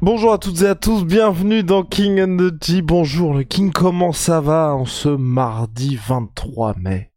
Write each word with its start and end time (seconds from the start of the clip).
Bonjour 0.00 0.32
à 0.32 0.38
toutes 0.38 0.62
et 0.62 0.66
à 0.66 0.74
tous, 0.74 1.04
bienvenue 1.04 1.62
dans 1.62 1.84
King 1.84 2.20
and 2.20 2.36
the 2.36 2.64
G. 2.64 2.82
Bonjour 2.82 3.34
le 3.34 3.44
King, 3.44 3.70
comment 3.70 4.10
ça 4.10 4.40
va 4.40 4.74
en 4.74 4.84
ce 4.84 5.08
mardi 5.08 5.96
23 5.96 6.74
mai 6.76 7.11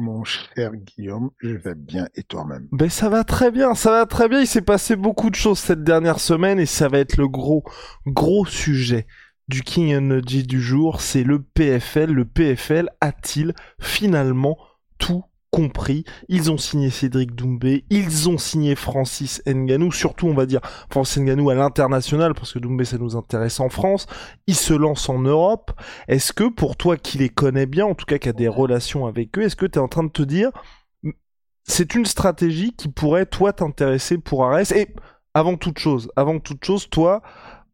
Mon 0.00 0.24
cher 0.24 0.72
Guillaume, 0.76 1.30
je 1.40 1.50
vais 1.50 1.74
bien 1.74 2.08
et 2.14 2.22
toi-même? 2.22 2.66
Ben 2.72 2.88
ça 2.88 3.10
va 3.10 3.22
très 3.22 3.50
bien, 3.50 3.74
ça 3.74 3.90
va 3.90 4.06
très 4.06 4.30
bien, 4.30 4.40
il 4.40 4.46
s'est 4.46 4.62
passé 4.62 4.96
beaucoup 4.96 5.28
de 5.28 5.34
choses 5.34 5.58
cette 5.58 5.84
dernière 5.84 6.20
semaine 6.20 6.58
et 6.58 6.64
ça 6.64 6.88
va 6.88 7.00
être 7.00 7.18
le 7.18 7.28
gros, 7.28 7.64
gros 8.06 8.46
sujet 8.46 9.06
du 9.48 9.62
King 9.62 10.22
G 10.26 10.42
du 10.42 10.58
jour, 10.58 11.02
c'est 11.02 11.22
le 11.22 11.42
PFL. 11.42 12.12
Le 12.12 12.24
PFL 12.24 12.88
a-t-il 13.02 13.52
finalement 13.78 14.56
tout 14.96 15.24
compris. 15.50 16.04
Ils 16.28 16.50
ont 16.50 16.58
signé 16.58 16.90
Cédric 16.90 17.34
Doumbé, 17.34 17.84
ils 17.90 18.28
ont 18.28 18.38
signé 18.38 18.74
Francis 18.74 19.42
Nganou, 19.46 19.92
surtout 19.92 20.28
on 20.28 20.34
va 20.34 20.46
dire 20.46 20.60
Francis 20.90 21.22
Nganou 21.22 21.50
à 21.50 21.54
l'international 21.54 22.34
parce 22.34 22.52
que 22.52 22.58
Doumbé 22.58 22.84
ça 22.84 22.98
nous 22.98 23.16
intéresse 23.16 23.60
en 23.60 23.68
France. 23.68 24.06
Ils 24.46 24.54
se 24.54 24.74
lancent 24.74 25.08
en 25.08 25.18
Europe. 25.18 25.72
Est-ce 26.08 26.32
que 26.32 26.48
pour 26.48 26.76
toi 26.76 26.96
qui 26.96 27.18
les 27.18 27.28
connais 27.28 27.66
bien, 27.66 27.86
en 27.86 27.94
tout 27.94 28.06
cas 28.06 28.18
qui 28.18 28.28
a 28.28 28.32
des 28.32 28.48
relations 28.48 29.06
avec 29.06 29.36
eux, 29.38 29.42
est-ce 29.42 29.56
que 29.56 29.66
tu 29.66 29.78
es 29.78 29.82
en 29.82 29.88
train 29.88 30.04
de 30.04 30.10
te 30.10 30.22
dire 30.22 30.50
c'est 31.64 31.94
une 31.94 32.06
stratégie 32.06 32.72
qui 32.72 32.88
pourrait 32.88 33.26
toi 33.26 33.52
t'intéresser 33.52 34.18
pour 34.18 34.44
Ares 34.44 34.72
et 34.72 34.94
avant 35.34 35.56
toute 35.56 35.78
chose, 35.78 36.10
avant 36.16 36.40
toute 36.40 36.64
chose, 36.64 36.88
toi 36.90 37.22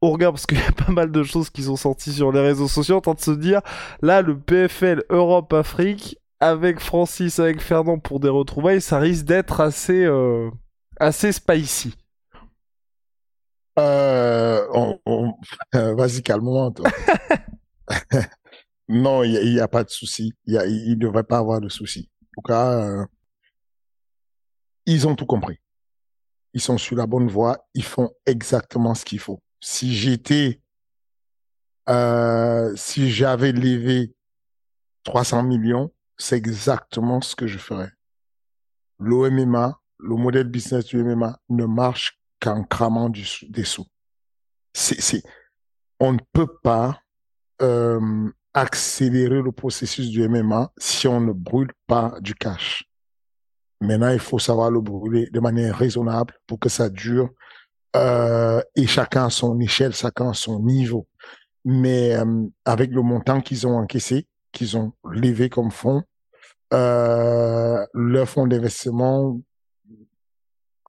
au 0.03 0.11
regard, 0.11 0.33
parce 0.33 0.45
qu'il 0.47 0.59
y 0.59 0.63
a 0.63 0.73
pas 0.73 0.93
mal 0.93 1.11
de 1.11 1.23
choses 1.23 1.51
qui 1.51 1.63
sont 1.63 1.77
sorties 1.77 2.13
sur 2.13 2.31
les 2.31 2.41
réseaux 2.41 2.69
sociaux, 2.69 2.97
en 2.97 3.01
train 3.01 3.15
de 3.15 3.21
se 3.21 3.31
dire, 3.31 3.63
là, 4.03 4.21
le 4.21 4.39
PFL 4.39 5.05
Europe-Afrique, 5.09 6.19
avec 6.41 6.81
Francis, 6.81 7.39
avec 7.39 7.61
Fernand 7.61 7.98
pour 7.98 8.20
des 8.20 8.29
retrouvailles, 8.29 8.81
ça 8.81 8.98
risque 8.98 9.25
d'être 9.25 9.61
assez, 9.61 10.05
euh, 10.05 10.51
assez 10.98 11.33
spicy. 11.33 11.95
Euh, 13.79 14.67
euh, 15.75 15.95
Vas-y, 15.95 16.23
calme-moi, 16.23 16.73
toi. 16.75 16.91
non, 18.89 19.23
il 19.23 19.52
n'y 19.52 19.61
a, 19.61 19.69
pas 19.69 19.85
de 19.85 19.91
souci. 19.91 20.33
Il 20.47 20.55
ne 20.55 20.95
devrait 20.95 21.24
pas 21.24 21.39
avoir 21.39 21.61
de 21.61 21.69
souci. 21.69 22.11
En 22.23 22.41
tout 22.41 22.48
cas, 22.48 23.07
ils 24.86 25.07
ont 25.07 25.14
tout 25.14 25.27
compris. 25.27 25.58
Ils 26.55 26.61
sont 26.61 26.79
sur 26.79 26.97
la 26.97 27.07
bonne 27.07 27.29
voie. 27.29 27.67
Ils 27.74 27.85
font 27.85 28.11
exactement 28.24 28.95
ce 28.95 29.05
qu'il 29.05 29.18
faut. 29.18 29.42
Si 29.61 29.95
j'étais, 29.95 30.63
si 32.77 33.11
j'avais 33.11 33.53
levé 33.53 34.14
300 35.05 35.42
millions, 35.42 35.92
c'est 36.19 36.37
exactement 36.37 37.21
ce 37.21 37.37
que 37.37 37.47
je 37.47 37.59
ferais. 37.59 37.91
L'OMMA, 38.99 39.79
le 39.99 40.17
modèle 40.17 40.49
business 40.49 40.87
du 40.87 41.03
MMA 41.03 41.39
ne 41.49 41.65
marche 41.65 42.19
qu'en 42.41 42.65
cramant 42.65 43.09
du, 43.09 43.27
des 43.49 43.65
sous. 43.65 43.87
C'est, 44.73 45.23
on 46.01 46.13
ne 46.13 46.19
peut 46.33 46.59
pas 46.63 47.01
euh, 47.63 48.31
accélérer 48.53 49.43
le 49.43 49.53
processus 49.53 50.11
du 50.11 50.27
MMA 50.29 50.73
si 50.79 51.09
on 51.09 51.21
ne 51.21 51.33
brûle 51.33 51.73
pas 51.87 52.15
du 52.21 52.35
cash. 52.35 52.85
Maintenant, 53.81 54.11
il 54.11 54.19
faut 54.19 54.39
savoir 54.39 54.71
le 54.71 54.81
brûler 54.81 55.29
de 55.31 55.41
manière 55.41 55.77
raisonnable 55.77 56.35
pour 56.47 56.59
que 56.59 56.69
ça 56.69 56.89
dure 56.89 57.31
euh, 57.95 58.61
et 58.75 58.87
chacun 58.87 59.27
à 59.27 59.31
son 59.31 59.59
échelle, 59.61 59.95
chacun 59.95 60.31
à 60.31 60.35
son 60.35 60.61
niveau. 60.61 61.07
Mais 61.65 62.15
euh, 62.15 62.47
avec 62.65 62.91
le 62.91 63.03
montant 63.03 63.41
qu'ils 63.41 63.67
ont 63.67 63.77
encaissé, 63.77 64.27
qu'ils 64.56 64.77
ont 64.78 64.92
levé 65.05 65.50
comme 65.50 65.70
fonds. 65.70 66.02
Euh, 66.72 67.86
leur 67.92 68.28
fonds 68.28 68.46
d'investissement 68.46 69.39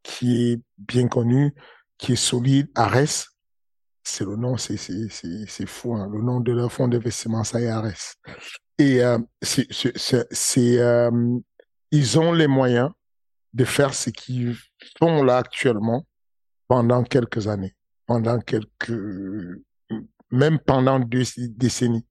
qui 0.04 0.52
est 0.52 0.62
bien 0.78 1.08
connu, 1.08 1.54
qui 1.98 2.14
est 2.14 2.16
solide, 2.16 2.70
Ares, 2.76 3.28
c'est 4.04 4.24
le 4.24 4.38
nom, 4.38 4.56
c'est 4.56 4.78
c'est 4.78 5.66
fou, 5.66 5.94
hein. 5.96 6.10
le 6.12 6.22
nom 6.22 6.40
de 6.40 6.54
leur 6.54 6.72
fonds 6.72 6.88
d'investissement, 6.88 7.44
ça 7.44 7.62
est 7.62 7.68
Ares. 7.68 8.16
Et 8.78 9.04
euh, 9.04 9.20
c'est 9.42 10.80
euh, 10.80 11.40
ils 11.92 12.20
ont 12.20 12.32
les 12.32 12.48
moyens 12.48 12.90
de 13.54 13.66
faire 13.66 13.94
ce 13.94 14.10
qu'ils 14.10 14.56
font 14.98 15.24
là 15.24 15.38
actuellement 15.38 16.06
pendant 16.70 17.04
quelques 17.04 17.48
années, 17.48 17.76
pendant 18.06 18.40
quelques 18.40 18.94
même 20.32 20.60
pendant 20.60 21.00
deux 21.00 21.24
décennies 21.50 22.06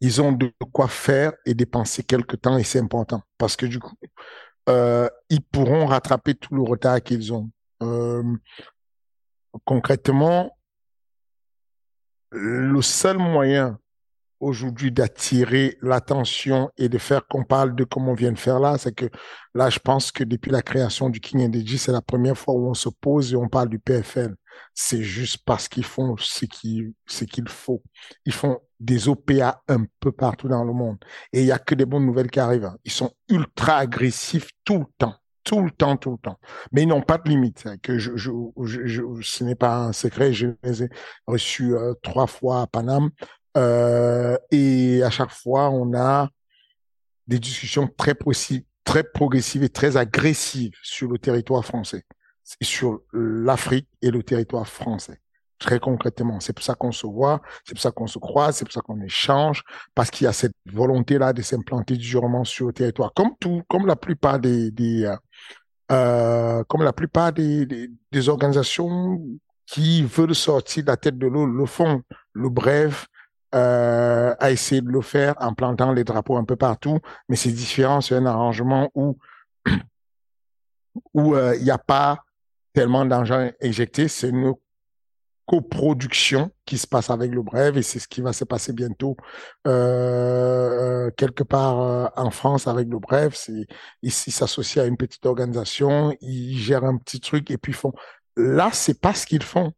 ils 0.00 0.20
ont 0.22 0.32
de 0.32 0.52
quoi 0.72 0.88
faire 0.88 1.32
et 1.44 1.54
dépenser 1.54 2.02
quelque 2.02 2.36
temps 2.36 2.56
et 2.56 2.64
c'est 2.64 2.78
important 2.78 3.22
parce 3.38 3.56
que 3.56 3.66
du 3.66 3.78
coup, 3.78 3.96
euh, 4.68 5.08
ils 5.28 5.42
pourront 5.42 5.86
rattraper 5.86 6.34
tout 6.34 6.54
le 6.54 6.62
retard 6.62 7.02
qu'ils 7.02 7.32
ont. 7.32 7.50
Euh, 7.82 8.22
concrètement, 9.64 10.56
le 12.30 12.80
seul 12.82 13.18
moyen 13.18 13.78
aujourd'hui 14.38 14.90
d'attirer 14.90 15.76
l'attention 15.82 16.70
et 16.78 16.88
de 16.88 16.98
faire 16.98 17.26
qu'on 17.26 17.44
parle 17.44 17.74
de 17.74 17.84
comme 17.84 18.08
on 18.08 18.14
vient 18.14 18.32
de 18.32 18.38
faire 18.38 18.58
là, 18.58 18.78
c'est 18.78 18.94
que 18.94 19.06
là, 19.54 19.68
je 19.68 19.78
pense 19.78 20.10
que 20.10 20.24
depuis 20.24 20.50
la 20.50 20.62
création 20.62 21.10
du 21.10 21.20
King 21.20 21.46
NDG, 21.48 21.76
c'est 21.76 21.92
la 21.92 22.00
première 22.00 22.38
fois 22.38 22.54
où 22.54 22.68
on 22.68 22.74
se 22.74 22.88
pose 22.88 23.32
et 23.32 23.36
on 23.36 23.48
parle 23.48 23.68
du 23.68 23.78
PFL. 23.78 24.34
C'est 24.74 25.02
juste 25.02 25.38
parce 25.44 25.68
qu'ils 25.68 25.84
font 25.84 26.16
ce 26.16 26.44
qu'il 26.44 26.94
faut. 27.48 27.82
Ils 28.24 28.32
font 28.32 28.60
des 28.78 29.08
OPA 29.08 29.62
un 29.68 29.84
peu 30.00 30.12
partout 30.12 30.48
dans 30.48 30.64
le 30.64 30.72
monde. 30.72 30.98
Et 31.32 31.40
il 31.40 31.46
y 31.46 31.52
a 31.52 31.58
que 31.58 31.74
des 31.74 31.84
bonnes 31.84 32.06
nouvelles 32.06 32.30
qui 32.30 32.40
arrivent. 32.40 32.64
Hein. 32.64 32.78
Ils 32.84 32.92
sont 32.92 33.12
ultra 33.28 33.76
agressifs 33.76 34.50
tout 34.64 34.78
le 34.78 34.86
temps. 34.98 35.14
Tout 35.42 35.62
le 35.62 35.70
temps, 35.70 35.96
tout 35.96 36.12
le 36.12 36.18
temps. 36.18 36.38
Mais 36.72 36.82
ils 36.82 36.88
n'ont 36.88 37.02
pas 37.02 37.18
de 37.18 37.28
limite. 37.28 37.66
Hein, 37.66 37.76
que 37.82 37.98
je, 37.98 38.16
je, 38.16 38.30
je, 38.56 39.02
ce 39.22 39.44
n'est 39.44 39.54
pas 39.54 39.78
un 39.78 39.92
secret. 39.92 40.32
Je 40.32 40.48
les 40.62 40.84
ai 40.84 40.88
reçus 41.26 41.74
euh, 41.74 41.94
trois 42.02 42.26
fois 42.26 42.62
à 42.62 42.66
Paname. 42.66 43.10
Euh, 43.56 44.36
et 44.50 45.02
à 45.02 45.10
chaque 45.10 45.30
fois, 45.30 45.70
on 45.70 45.94
a 45.94 46.28
des 47.26 47.38
discussions 47.38 47.88
très, 47.96 48.14
très 48.84 49.04
progressives 49.04 49.62
et 49.62 49.68
très 49.68 49.96
agressives 49.96 50.74
sur 50.82 51.08
le 51.10 51.18
territoire 51.18 51.64
français, 51.64 52.04
sur 52.62 53.00
l'Afrique 53.12 53.88
et 54.02 54.10
le 54.10 54.22
territoire 54.22 54.66
français. 54.66 55.20
Très 55.58 55.78
concrètement, 55.78 56.40
c'est 56.40 56.54
pour 56.54 56.64
ça 56.64 56.74
qu'on 56.74 56.92
se 56.92 57.06
voit, 57.06 57.42
c'est 57.64 57.74
pour 57.74 57.82
ça 57.82 57.90
qu'on 57.90 58.06
se 58.06 58.18
croise, 58.18 58.56
c'est 58.56 58.64
pour 58.64 58.72
ça 58.72 58.80
qu'on 58.80 59.00
échange, 59.02 59.62
parce 59.94 60.10
qu'il 60.10 60.24
y 60.24 60.28
a 60.28 60.32
cette 60.32 60.54
volonté-là 60.72 61.34
de 61.34 61.42
s'implanter 61.42 61.96
durement 61.96 62.44
sur 62.44 62.68
le 62.68 62.72
territoire, 62.72 63.12
comme 63.14 63.36
tout, 63.38 63.62
comme 63.68 63.86
la 63.86 63.96
plupart 63.96 64.38
des, 64.38 64.70
des 64.70 65.04
euh, 65.04 65.16
euh 65.92 66.64
comme 66.64 66.82
la 66.82 66.94
plupart 66.94 67.32
des, 67.32 67.66
des, 68.10 68.28
organisations 68.28 69.20
qui 69.66 70.02
veulent 70.02 70.34
sortir 70.34 70.84
de 70.84 70.88
la 70.88 70.96
tête 70.96 71.18
de 71.18 71.26
l'eau 71.26 71.44
le 71.46 71.66
font. 71.66 72.02
Le 72.32 72.48
bref, 72.48 73.06
euh, 73.54 74.32
a 74.38 74.50
essayé 74.52 74.80
de 74.80 74.88
le 74.88 75.00
faire 75.00 75.34
en 75.40 75.54
plantant 75.54 75.92
les 75.92 76.04
drapeaux 76.04 76.36
un 76.36 76.44
peu 76.44 76.54
partout, 76.54 77.00
mais 77.28 77.34
c'est 77.34 77.50
différent, 77.50 78.00
c'est 78.00 78.14
un 78.14 78.26
arrangement 78.26 78.90
où 78.94 79.18
où 81.14 81.34
euh, 81.34 81.56
il 81.56 81.64
n'y 81.64 81.70
a 81.72 81.78
pas 81.78 82.22
tellement 82.72 83.04
d'argent 83.04 83.50
injecté, 83.62 84.08
c'est 84.08 84.28
une 84.28 84.54
coproduction 85.50 86.52
qui 86.64 86.78
se 86.78 86.86
passe 86.86 87.10
avec 87.10 87.32
le 87.32 87.42
Bref 87.42 87.76
et 87.76 87.82
c'est 87.82 87.98
ce 87.98 88.06
qui 88.06 88.20
va 88.20 88.32
se 88.32 88.44
passer 88.44 88.72
bientôt 88.72 89.16
euh, 89.66 91.10
quelque 91.16 91.42
part 91.42 91.80
euh, 91.80 92.06
en 92.16 92.30
France 92.30 92.68
avec 92.68 92.88
le 92.88 93.00
Bref. 93.00 93.34
C'est 93.34 93.66
ici 94.02 94.30
s'associent 94.30 94.84
à 94.84 94.86
une 94.86 94.96
petite 94.96 95.26
organisation, 95.26 96.14
ils 96.20 96.56
gèrent 96.56 96.84
un 96.84 96.96
petit 96.96 97.18
truc 97.18 97.50
et 97.50 97.58
puis 97.58 97.72
font. 97.72 97.92
Là, 98.36 98.70
c'est 98.72 99.00
pas 99.00 99.12
ce 99.12 99.26
qu'ils 99.26 99.42
font. 99.42 99.72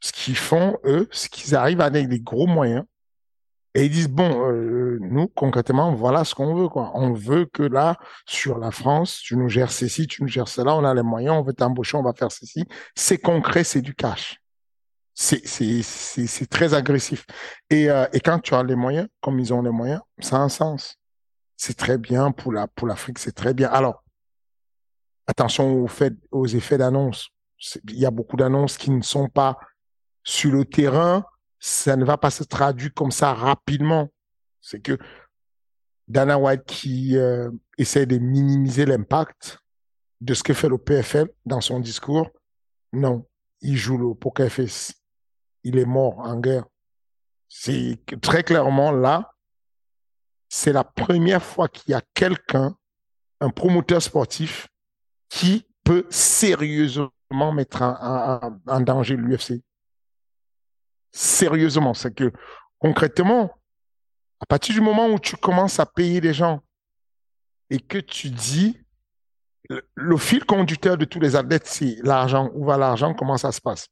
Ce 0.00 0.12
qu'ils 0.12 0.36
font 0.36 0.78
eux, 0.84 1.08
c'est 1.12 1.30
qu'ils 1.30 1.54
arrivent 1.54 1.80
avec 1.80 2.08
des 2.08 2.20
gros 2.20 2.48
moyens 2.48 2.84
et 3.74 3.84
ils 3.84 3.90
disent 3.90 4.08
bon, 4.08 4.50
euh, 4.50 4.98
nous 5.00 5.28
concrètement, 5.28 5.94
voilà 5.94 6.24
ce 6.24 6.34
qu'on 6.34 6.54
veut 6.54 6.68
quoi. 6.68 6.90
On 6.94 7.12
veut 7.12 7.46
que 7.46 7.62
là 7.62 7.96
sur 8.26 8.58
la 8.58 8.70
France, 8.70 9.20
tu 9.22 9.36
nous 9.36 9.48
gères 9.48 9.72
ceci, 9.72 10.06
tu 10.06 10.22
nous 10.22 10.28
gères 10.28 10.48
cela, 10.48 10.74
on 10.74 10.84
a 10.84 10.94
les 10.94 11.02
moyens, 11.02 11.36
on 11.38 11.42
veut 11.42 11.52
t'embaucher, 11.52 11.96
on 11.96 12.02
va 12.02 12.12
faire 12.12 12.32
ceci. 12.32 12.64
C'est 12.94 13.18
concret, 13.18 13.64
c'est 13.64 13.82
du 13.82 13.94
cash 13.94 14.40
c'est 15.18 16.46
très 16.48 16.74
agressif. 16.74 17.26
Et, 17.70 17.90
euh, 17.90 18.06
et 18.12 18.20
quand 18.20 18.38
tu 18.38 18.54
as 18.54 18.62
les 18.62 18.76
moyens, 18.76 19.08
comme 19.20 19.40
ils 19.40 19.52
ont 19.52 19.62
les 19.62 19.70
moyens, 19.70 20.00
ça 20.20 20.36
a 20.36 20.40
un 20.40 20.48
sens. 20.48 20.96
C'est 21.56 21.76
très 21.76 21.98
bien 21.98 22.30
pour 22.30 22.52
la 22.52 22.68
pour 22.68 22.86
l'Afrique, 22.86 23.18
c'est 23.18 23.32
très 23.32 23.52
bien. 23.52 23.68
Alors, 23.68 24.04
attention 25.26 25.82
aux, 25.82 25.88
fait, 25.88 26.14
aux 26.30 26.46
effets 26.46 26.78
d'annonce. 26.78 27.30
Il 27.88 27.98
y 27.98 28.06
a 28.06 28.12
beaucoup 28.12 28.36
d'annonces 28.36 28.78
qui 28.78 28.90
ne 28.90 29.02
sont 29.02 29.28
pas 29.28 29.58
sur 30.22 30.52
le 30.52 30.64
terrain. 30.64 31.24
Ça 31.58 31.96
ne 31.96 32.04
va 32.04 32.16
pas 32.16 32.30
se 32.30 32.44
traduire 32.44 32.94
comme 32.94 33.10
ça 33.10 33.34
rapidement. 33.34 34.08
C'est 34.60 34.80
que 34.80 34.98
Dana 36.06 36.38
White 36.38 36.64
qui 36.64 37.16
euh, 37.16 37.50
essaie 37.76 38.06
de 38.06 38.18
minimiser 38.18 38.86
l'impact 38.86 39.58
de 40.20 40.34
ce 40.34 40.42
que 40.42 40.54
fait 40.54 40.68
le 40.68 40.78
PFL 40.78 41.28
dans 41.46 41.60
son 41.60 41.80
discours, 41.80 42.30
non, 42.92 43.26
il 43.60 43.76
joue 43.76 43.98
le 43.98 44.14
poker 44.14 44.50
face 44.50 44.94
il 45.64 45.78
est 45.78 45.84
mort 45.84 46.18
en 46.20 46.38
guerre. 46.38 46.64
C'est 47.48 47.98
très 48.22 48.42
clairement 48.42 48.92
là, 48.92 49.32
c'est 50.48 50.72
la 50.72 50.84
première 50.84 51.42
fois 51.42 51.68
qu'il 51.68 51.92
y 51.92 51.94
a 51.94 52.02
quelqu'un, 52.14 52.76
un 53.40 53.50
promoteur 53.50 54.02
sportif, 54.02 54.68
qui 55.28 55.66
peut 55.84 56.06
sérieusement 56.10 57.52
mettre 57.52 57.82
en, 57.82 58.80
danger 58.80 59.16
l'UFC. 59.16 59.62
Sérieusement, 61.12 61.94
c'est 61.94 62.14
que 62.14 62.32
concrètement, 62.78 63.50
à 64.40 64.46
partir 64.46 64.74
du 64.74 64.80
moment 64.80 65.08
où 65.08 65.18
tu 65.18 65.36
commences 65.36 65.80
à 65.80 65.86
payer 65.86 66.20
les 66.20 66.34
gens 66.34 66.60
et 67.70 67.80
que 67.80 67.98
tu 67.98 68.30
dis, 68.30 68.80
le, 69.94 70.16
fil 70.16 70.44
conducteur 70.44 70.96
de 70.96 71.04
tous 71.04 71.20
les 71.20 71.36
athlètes, 71.36 71.66
c'est 71.66 71.96
l'argent. 72.02 72.50
Où 72.54 72.64
va 72.64 72.78
l'argent? 72.78 73.12
Comment 73.14 73.36
ça 73.36 73.52
se 73.52 73.60
passe? 73.60 73.88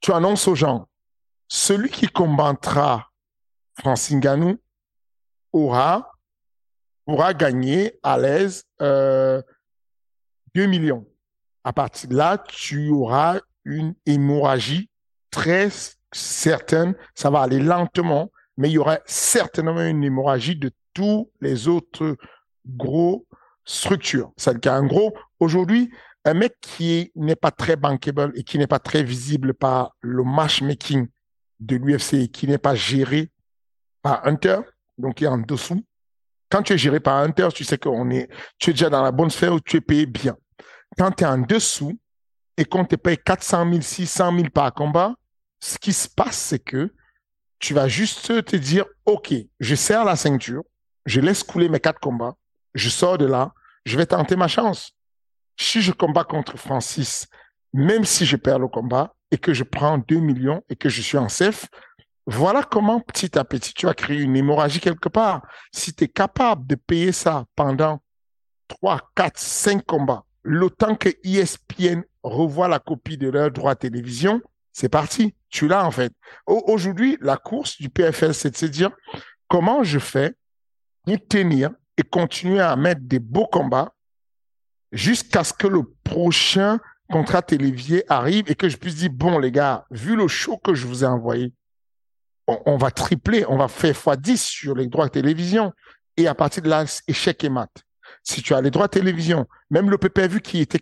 tu 0.00 0.12
annonces 0.12 0.46
aux 0.48 0.54
gens, 0.54 0.88
celui 1.48 1.90
qui 1.90 2.06
combattra 2.06 3.10
Francine 3.78 4.20
Ganou 4.20 4.58
aura, 5.52 6.12
gagner 7.36 7.98
à 8.02 8.18
l'aise 8.18 8.64
euh, 8.82 9.42
2 10.54 10.66
millions. 10.66 11.06
À 11.64 11.72
partir 11.72 12.08
de 12.10 12.16
là, 12.16 12.38
tu 12.38 12.90
auras 12.90 13.40
une 13.64 13.94
hémorragie 14.06 14.90
très 15.30 15.70
certaine. 16.12 16.94
Ça 17.14 17.30
va 17.30 17.40
aller 17.40 17.60
lentement, 17.60 18.30
mais 18.56 18.68
il 18.70 18.72
y 18.72 18.78
aura 18.78 18.98
certainement 19.06 19.80
une 19.80 20.04
hémorragie 20.04 20.56
de 20.56 20.70
tous 20.94 21.30
les 21.40 21.68
autres 21.68 22.16
gros 22.66 23.26
structures. 23.64 24.32
C'est-à-dire 24.36 24.72
qu'en 24.72 24.86
gros, 24.86 25.14
aujourd'hui, 25.40 25.90
un 26.24 26.34
mec 26.34 26.56
qui 26.60 27.12
n'est 27.14 27.36
pas 27.36 27.50
très 27.50 27.76
bankable 27.76 28.32
et 28.34 28.42
qui 28.42 28.58
n'est 28.58 28.66
pas 28.66 28.78
très 28.78 29.02
visible 29.02 29.54
par 29.54 29.96
le 30.00 30.24
matchmaking 30.24 31.08
de 31.60 31.76
l'UFC 31.76 32.14
et 32.14 32.28
qui 32.28 32.46
n'est 32.46 32.58
pas 32.58 32.74
géré 32.74 33.30
par 34.02 34.26
Hunter, 34.26 34.60
donc 34.96 35.16
qui 35.16 35.24
est 35.24 35.28
en 35.28 35.38
dessous. 35.38 35.82
Quand 36.50 36.62
tu 36.62 36.72
es 36.72 36.78
géré 36.78 37.00
par 37.00 37.16
Hunter, 37.18 37.48
tu 37.54 37.64
sais 37.64 37.78
qu'on 37.78 38.10
est, 38.10 38.28
tu 38.58 38.70
es 38.70 38.72
déjà 38.72 38.90
dans 38.90 39.02
la 39.02 39.12
bonne 39.12 39.30
sphère 39.30 39.52
où 39.52 39.60
tu 39.60 39.76
es 39.76 39.80
payé 39.80 40.06
bien. 40.06 40.36
Quand 40.96 41.10
tu 41.12 41.24
es 41.24 41.26
en 41.26 41.38
dessous 41.38 41.98
et 42.56 42.64
qu'on 42.64 42.84
te 42.84 42.96
paye 42.96 43.18
400 43.18 43.70
000, 43.70 43.82
600 43.82 44.36
000 44.36 44.50
par 44.50 44.72
combat, 44.72 45.14
ce 45.60 45.78
qui 45.78 45.92
se 45.92 46.08
passe, 46.08 46.36
c'est 46.36 46.58
que 46.58 46.94
tu 47.58 47.74
vas 47.74 47.88
juste 47.88 48.44
te 48.44 48.56
dire, 48.56 48.84
OK, 49.04 49.34
je 49.58 49.74
serre 49.74 50.04
la 50.04 50.16
ceinture, 50.16 50.62
je 51.06 51.20
laisse 51.20 51.42
couler 51.42 51.68
mes 51.68 51.80
quatre 51.80 52.00
combats, 52.00 52.36
je 52.74 52.88
sors 52.88 53.18
de 53.18 53.26
là, 53.26 53.52
je 53.84 53.96
vais 53.96 54.06
tenter 54.06 54.36
ma 54.36 54.48
chance 54.48 54.94
si 55.58 55.82
je 55.82 55.92
combats 55.92 56.24
contre 56.24 56.56
Francis, 56.56 57.26
même 57.72 58.04
si 58.04 58.24
je 58.24 58.36
perds 58.36 58.60
le 58.60 58.68
combat 58.68 59.14
et 59.30 59.38
que 59.38 59.52
je 59.52 59.64
prends 59.64 59.98
2 59.98 60.20
millions 60.20 60.62
et 60.68 60.76
que 60.76 60.88
je 60.88 61.02
suis 61.02 61.18
en 61.18 61.28
CEF, 61.28 61.66
voilà 62.26 62.62
comment 62.62 63.00
petit 63.00 63.38
à 63.38 63.44
petit 63.44 63.74
tu 63.74 63.88
as 63.88 63.94
créé 63.94 64.20
une 64.20 64.36
hémorragie 64.36 64.80
quelque 64.80 65.08
part. 65.08 65.46
Si 65.72 65.92
tu 65.92 66.04
es 66.04 66.08
capable 66.08 66.66
de 66.66 66.76
payer 66.76 67.12
ça 67.12 67.44
pendant 67.56 68.00
3, 68.68 69.10
4, 69.14 69.38
5 69.38 69.84
combats, 69.84 70.24
le 70.42 70.70
temps 70.70 70.94
que 70.94 71.08
ESPN 71.24 72.02
revoit 72.22 72.68
la 72.68 72.78
copie 72.78 73.18
de 73.18 73.28
leur 73.28 73.50
droit 73.50 73.74
télévision, 73.74 74.40
c'est 74.78 74.88
parti. 74.88 75.34
Tu 75.50 75.66
l'as 75.66 75.84
en 75.84 75.90
fait. 75.90 76.12
Aujourd'hui, 76.46 77.18
la 77.20 77.36
course 77.36 77.78
du 77.78 77.88
PFL, 77.88 78.32
c'est 78.32 78.50
de 78.50 78.56
se 78.56 78.66
dire 78.66 78.90
comment 79.48 79.82
je 79.82 79.98
fais 79.98 80.36
pour 81.04 81.16
tenir 81.28 81.70
et 81.96 82.04
continuer 82.04 82.60
à 82.60 82.76
mettre 82.76 83.00
des 83.02 83.18
beaux 83.18 83.48
combats 83.48 83.92
jusqu'à 84.92 85.42
ce 85.42 85.52
que 85.52 85.66
le 85.66 85.82
prochain 86.04 86.78
contrat 87.10 87.42
télévisé 87.42 88.04
arrive 88.08 88.44
et 88.48 88.54
que 88.54 88.68
je 88.68 88.76
puisse 88.76 88.94
dire, 88.94 89.10
bon, 89.10 89.40
les 89.40 89.50
gars, 89.50 89.84
vu 89.90 90.14
le 90.14 90.28
show 90.28 90.58
que 90.58 90.74
je 90.74 90.86
vous 90.86 91.02
ai 91.02 91.08
envoyé, 91.08 91.52
on, 92.46 92.76
va 92.76 92.92
tripler, 92.92 93.44
on 93.48 93.56
va 93.56 93.66
faire 93.66 93.94
x10 93.94 94.36
sur 94.36 94.76
les 94.76 94.86
droits 94.86 95.06
de 95.06 95.12
télévision. 95.12 95.72
Et 96.16 96.28
à 96.28 96.36
partir 96.36 96.62
de 96.62 96.68
là, 96.68 96.84
échec 97.08 97.42
et 97.42 97.48
mat. 97.48 97.70
Si 98.22 98.42
tu 98.42 98.54
as 98.54 98.60
les 98.60 98.70
droits 98.70 98.86
de 98.86 98.92
télévision, 98.92 99.46
même 99.70 99.90
le 99.90 99.98
PPV 99.98 100.40
qui 100.40 100.60
était 100.60 100.80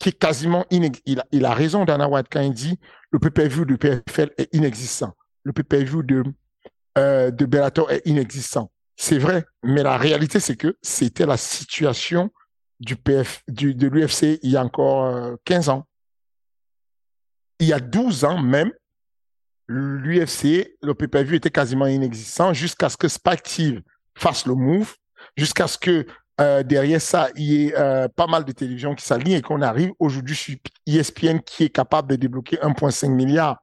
qui 0.00 0.08
est 0.08 0.18
quasiment 0.18 0.66
inexistant. 0.70 1.22
Il, 1.30 1.44
a 1.44 1.54
raison, 1.54 1.84
Dana 1.84 2.08
White, 2.08 2.26
quand 2.32 2.40
il 2.40 2.52
dit 2.52 2.80
le 3.12 3.18
PPV 3.20 3.66
du 3.66 3.78
PFL 3.78 4.30
est 4.38 4.52
inexistant. 4.52 5.14
Le 5.44 5.52
PPV 5.52 6.02
de, 6.02 6.24
euh, 6.98 7.30
de 7.30 7.46
Bellator 7.46 7.90
est 7.92 8.02
inexistant. 8.06 8.72
C'est 8.96 9.18
vrai, 9.18 9.44
mais 9.62 9.82
la 9.82 9.96
réalité, 9.96 10.40
c'est 10.40 10.56
que 10.56 10.76
c'était 10.82 11.26
la 11.26 11.36
situation 11.36 12.30
du 12.80 12.96
du, 13.48 13.74
de 13.74 13.88
l'UFC 13.88 14.38
il 14.42 14.50
y 14.50 14.56
a 14.56 14.64
encore 14.64 15.36
15 15.44 15.68
euh, 15.68 15.72
ans. 15.72 15.86
Il 17.58 17.66
y 17.66 17.74
a 17.74 17.80
12 17.80 18.24
ans 18.24 18.38
même, 18.38 18.72
l'UFC, 19.68 20.76
le 20.82 20.94
pay-per-view 20.94 21.36
était 21.36 21.50
quasiment 21.50 21.86
inexistant 21.86 22.54
jusqu'à 22.54 22.88
ce 22.88 22.96
que 22.96 23.06
Spactive 23.06 23.82
fasse 24.16 24.46
le 24.46 24.54
move, 24.54 24.96
jusqu'à 25.36 25.68
ce 25.68 25.76
que 25.76 26.06
euh, 26.40 26.62
derrière 26.62 27.00
ça, 27.00 27.28
il 27.36 27.44
y 27.44 27.66
ait 27.66 27.78
euh, 27.78 28.08
pas 28.08 28.26
mal 28.26 28.44
de 28.44 28.52
télévisions 28.52 28.94
qui 28.94 29.04
s'alignent 29.04 29.36
et 29.36 29.42
qu'on 29.42 29.62
arrive 29.62 29.92
aujourd'hui 29.98 30.34
sur 30.34 30.56
ESPN 30.86 31.40
qui 31.40 31.64
est 31.64 31.70
capable 31.70 32.10
de 32.10 32.16
débloquer 32.16 32.56
1,5 32.56 33.08
milliard. 33.10 33.60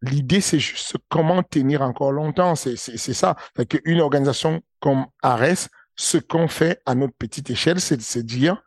L'idée, 0.00 0.40
c'est 0.40 0.58
juste 0.58 0.96
comment 1.08 1.42
tenir 1.42 1.82
encore 1.82 2.10
longtemps. 2.10 2.56
C'est 2.56 2.76
ça. 2.76 3.36
Une 3.84 4.00
organisation 4.00 4.60
comme 4.80 5.06
Ares 5.22 5.68
ce 5.94 6.18
qu'on 6.18 6.48
fait 6.48 6.80
à 6.86 6.94
notre 6.94 7.14
petite 7.14 7.50
échelle, 7.50 7.80
c'est 7.80 7.96
de 7.96 8.02
se 8.02 8.18
dire, 8.18 8.62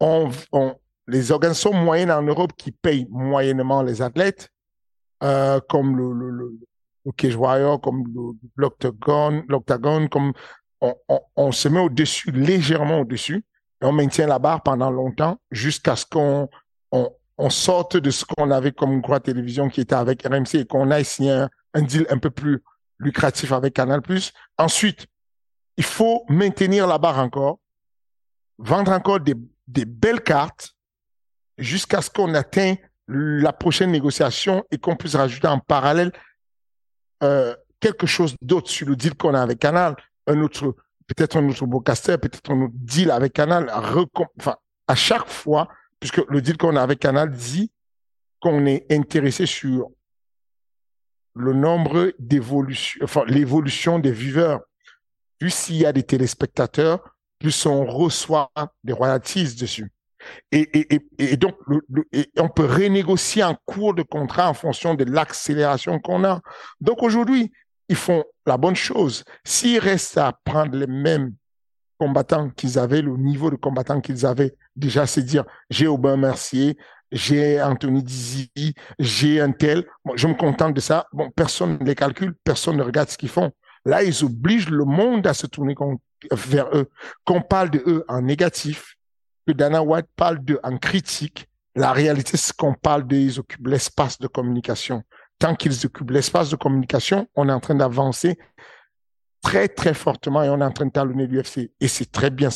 on, 0.00 0.30
les 1.06 1.32
organisations 1.32 1.72
moyennes 1.72 2.10
en 2.10 2.22
Europe 2.22 2.52
qui 2.56 2.72
payent 2.72 3.06
moyennement 3.10 3.82
les 3.82 4.02
athlètes, 4.02 4.50
euh, 5.22 5.60
comme 5.68 5.96
le, 5.96 6.12
le, 6.12 6.30
le, 6.30 6.58
le 7.04 7.12
Cage 7.12 7.36
Warrior, 7.36 7.80
comme 7.80 8.04
l'Octagon, 8.56 10.08
comme 10.08 10.32
on, 11.36 11.52
se 11.52 11.68
met 11.68 11.80
au-dessus, 11.80 12.30
légèrement 12.30 13.00
au-dessus, 13.00 13.44
et 13.82 13.86
on 13.86 13.92
maintient 13.92 14.26
la 14.26 14.38
barre 14.38 14.62
pendant 14.62 14.90
longtemps 14.90 15.38
jusqu'à 15.50 15.96
ce 15.96 16.06
qu'on 16.06 16.48
on, 16.92 17.10
on, 17.38 17.50
sorte 17.50 17.96
de 17.96 18.10
ce 18.10 18.24
qu'on 18.24 18.50
avait 18.50 18.72
comme 18.72 19.02
croix 19.02 19.20
télévision 19.20 19.68
qui 19.68 19.80
était 19.80 19.94
avec 19.94 20.22
RMC 20.22 20.54
et 20.54 20.66
qu'on 20.66 20.90
aille 20.90 21.04
signer 21.04 21.46
un, 21.74 21.82
deal 21.82 22.06
un 22.10 22.18
peu 22.18 22.30
plus 22.30 22.62
lucratif 22.98 23.52
avec 23.52 23.74
Canal+. 23.74 24.00
Ensuite, 24.58 25.06
il 25.76 25.84
faut 25.84 26.24
maintenir 26.28 26.86
la 26.86 26.98
barre 26.98 27.18
encore, 27.18 27.58
vendre 28.58 28.92
encore 28.92 29.20
des, 29.20 29.34
des 29.66 29.84
belles 29.84 30.22
cartes 30.22 30.74
jusqu'à 31.58 32.00
ce 32.00 32.10
qu'on 32.10 32.34
atteigne 32.34 32.78
la 33.06 33.52
prochaine 33.52 33.90
négociation 33.90 34.64
et 34.70 34.78
qu'on 34.78 34.96
puisse 34.96 35.14
rajouter 35.14 35.48
en 35.48 35.58
parallèle 35.58 36.12
euh, 37.22 37.54
quelque 37.80 38.06
chose 38.06 38.36
d'autre 38.40 38.70
sur 38.70 38.88
le 38.88 38.96
deal 38.96 39.14
qu'on 39.14 39.34
a 39.34 39.42
avec 39.42 39.58
Canal, 39.58 39.94
un 40.26 40.40
autre, 40.40 40.76
peut-être 41.06 41.36
un 41.36 41.48
autre 41.48 41.66
broadcaster, 41.66 42.18
peut-être 42.18 42.50
un 42.50 42.62
autre 42.62 42.74
deal 42.76 43.10
avec 43.10 43.32
Canal. 43.32 43.70
Enfin, 44.38 44.56
à 44.86 44.94
chaque 44.94 45.28
fois, 45.28 45.68
puisque 46.00 46.22
le 46.28 46.40
deal 46.40 46.56
qu'on 46.56 46.76
a 46.76 46.82
avec 46.82 47.00
Canal 47.00 47.30
dit 47.30 47.70
qu'on 48.40 48.66
est 48.66 48.90
intéressé 48.92 49.46
sur 49.46 49.90
le 51.34 51.52
nombre 51.52 52.12
d'évolution, 52.18 53.00
enfin, 53.04 53.24
l'évolution 53.26 53.98
des 53.98 54.12
viveurs. 54.12 54.60
Plus 55.38 55.68
il 55.68 55.76
y 55.76 55.86
a 55.86 55.92
des 55.92 56.04
téléspectateurs, 56.04 57.16
plus 57.38 57.66
on 57.66 57.84
reçoit 57.84 58.50
des 58.84 58.92
royalties 58.92 59.56
dessus. 59.56 59.90
Et, 60.52 61.00
et, 61.18 61.36
donc, 61.36 61.56
on 62.38 62.48
peut 62.48 62.64
renégocier 62.64 63.42
un 63.42 63.56
cours 63.66 63.94
de 63.94 64.02
contrat 64.02 64.48
en 64.48 64.54
fonction 64.54 64.94
de 64.94 65.04
l'accélération 65.04 65.98
qu'on 65.98 66.24
a. 66.24 66.40
Donc 66.80 67.02
aujourd'hui, 67.02 67.52
ils 67.88 67.96
font 67.96 68.24
la 68.46 68.56
bonne 68.56 68.76
chose. 68.76 69.24
S'ils 69.44 69.78
restent 69.78 70.18
à 70.18 70.32
prendre 70.44 70.76
les 70.76 70.86
mêmes 70.86 71.34
combattants 71.98 72.50
qu'ils 72.50 72.78
avaient, 72.78 73.02
le 73.02 73.16
niveau 73.16 73.50
de 73.50 73.56
combattants 73.56 74.00
qu'ils 74.00 74.26
avaient, 74.26 74.54
déjà 74.76 75.06
c'est 75.06 75.22
dire 75.22 75.44
j'ai 75.70 75.86
Aubin 75.86 76.16
Mercier, 76.16 76.76
j'ai 77.12 77.62
Anthony 77.62 78.02
Dizzy, 78.02 78.50
j'ai 78.98 79.40
un 79.40 79.52
tel, 79.52 79.86
je 80.16 80.26
me 80.26 80.34
contente 80.34 80.74
de 80.74 80.80
ça. 80.80 81.06
Bon, 81.12 81.30
personne 81.30 81.78
ne 81.78 81.84
les 81.84 81.94
calcule, 81.94 82.34
personne 82.42 82.76
ne 82.76 82.82
regarde 82.82 83.08
ce 83.08 83.16
qu'ils 83.16 83.28
font. 83.28 83.52
Là, 83.84 84.02
ils 84.02 84.24
obligent 84.24 84.70
le 84.70 84.84
monde 84.84 85.26
à 85.26 85.34
se 85.34 85.46
tourner 85.46 85.74
vers 86.32 86.68
eux. 86.74 86.90
Qu'on 87.24 87.42
parle 87.42 87.70
de 87.70 87.82
eux 87.86 88.04
en 88.08 88.22
négatif, 88.22 88.96
que 89.46 89.52
Dana 89.52 89.82
White 89.82 90.08
parle 90.16 90.38
d'eux 90.38 90.58
en 90.62 90.78
critique, 90.78 91.48
la 91.76 91.92
réalité, 91.92 92.36
c'est 92.36 92.56
qu'on 92.56 92.74
parle 92.74 93.06
d'eux, 93.06 93.16
ils 93.16 93.38
occupent 93.40 93.66
l'espace 93.66 94.18
de 94.18 94.26
communication. 94.26 95.02
Tant 95.38 95.54
qu'ils 95.54 95.84
occupent 95.84 96.10
l'espace 96.10 96.50
de 96.50 96.56
communication, 96.56 97.28
on 97.34 97.48
est 97.48 97.52
en 97.52 97.60
train 97.60 97.74
d'avancer 97.74 98.38
très, 99.42 99.68
très 99.68 99.94
fortement 99.94 100.42
et 100.42 100.48
on 100.48 100.60
est 100.60 100.64
en 100.64 100.72
train 100.72 100.86
de 100.86 100.92
talonner 100.92 101.26
l'UFC. 101.26 101.70
Et 101.80 101.88
c'est 101.88 102.10
très 102.10 102.30
bien. 102.30 102.48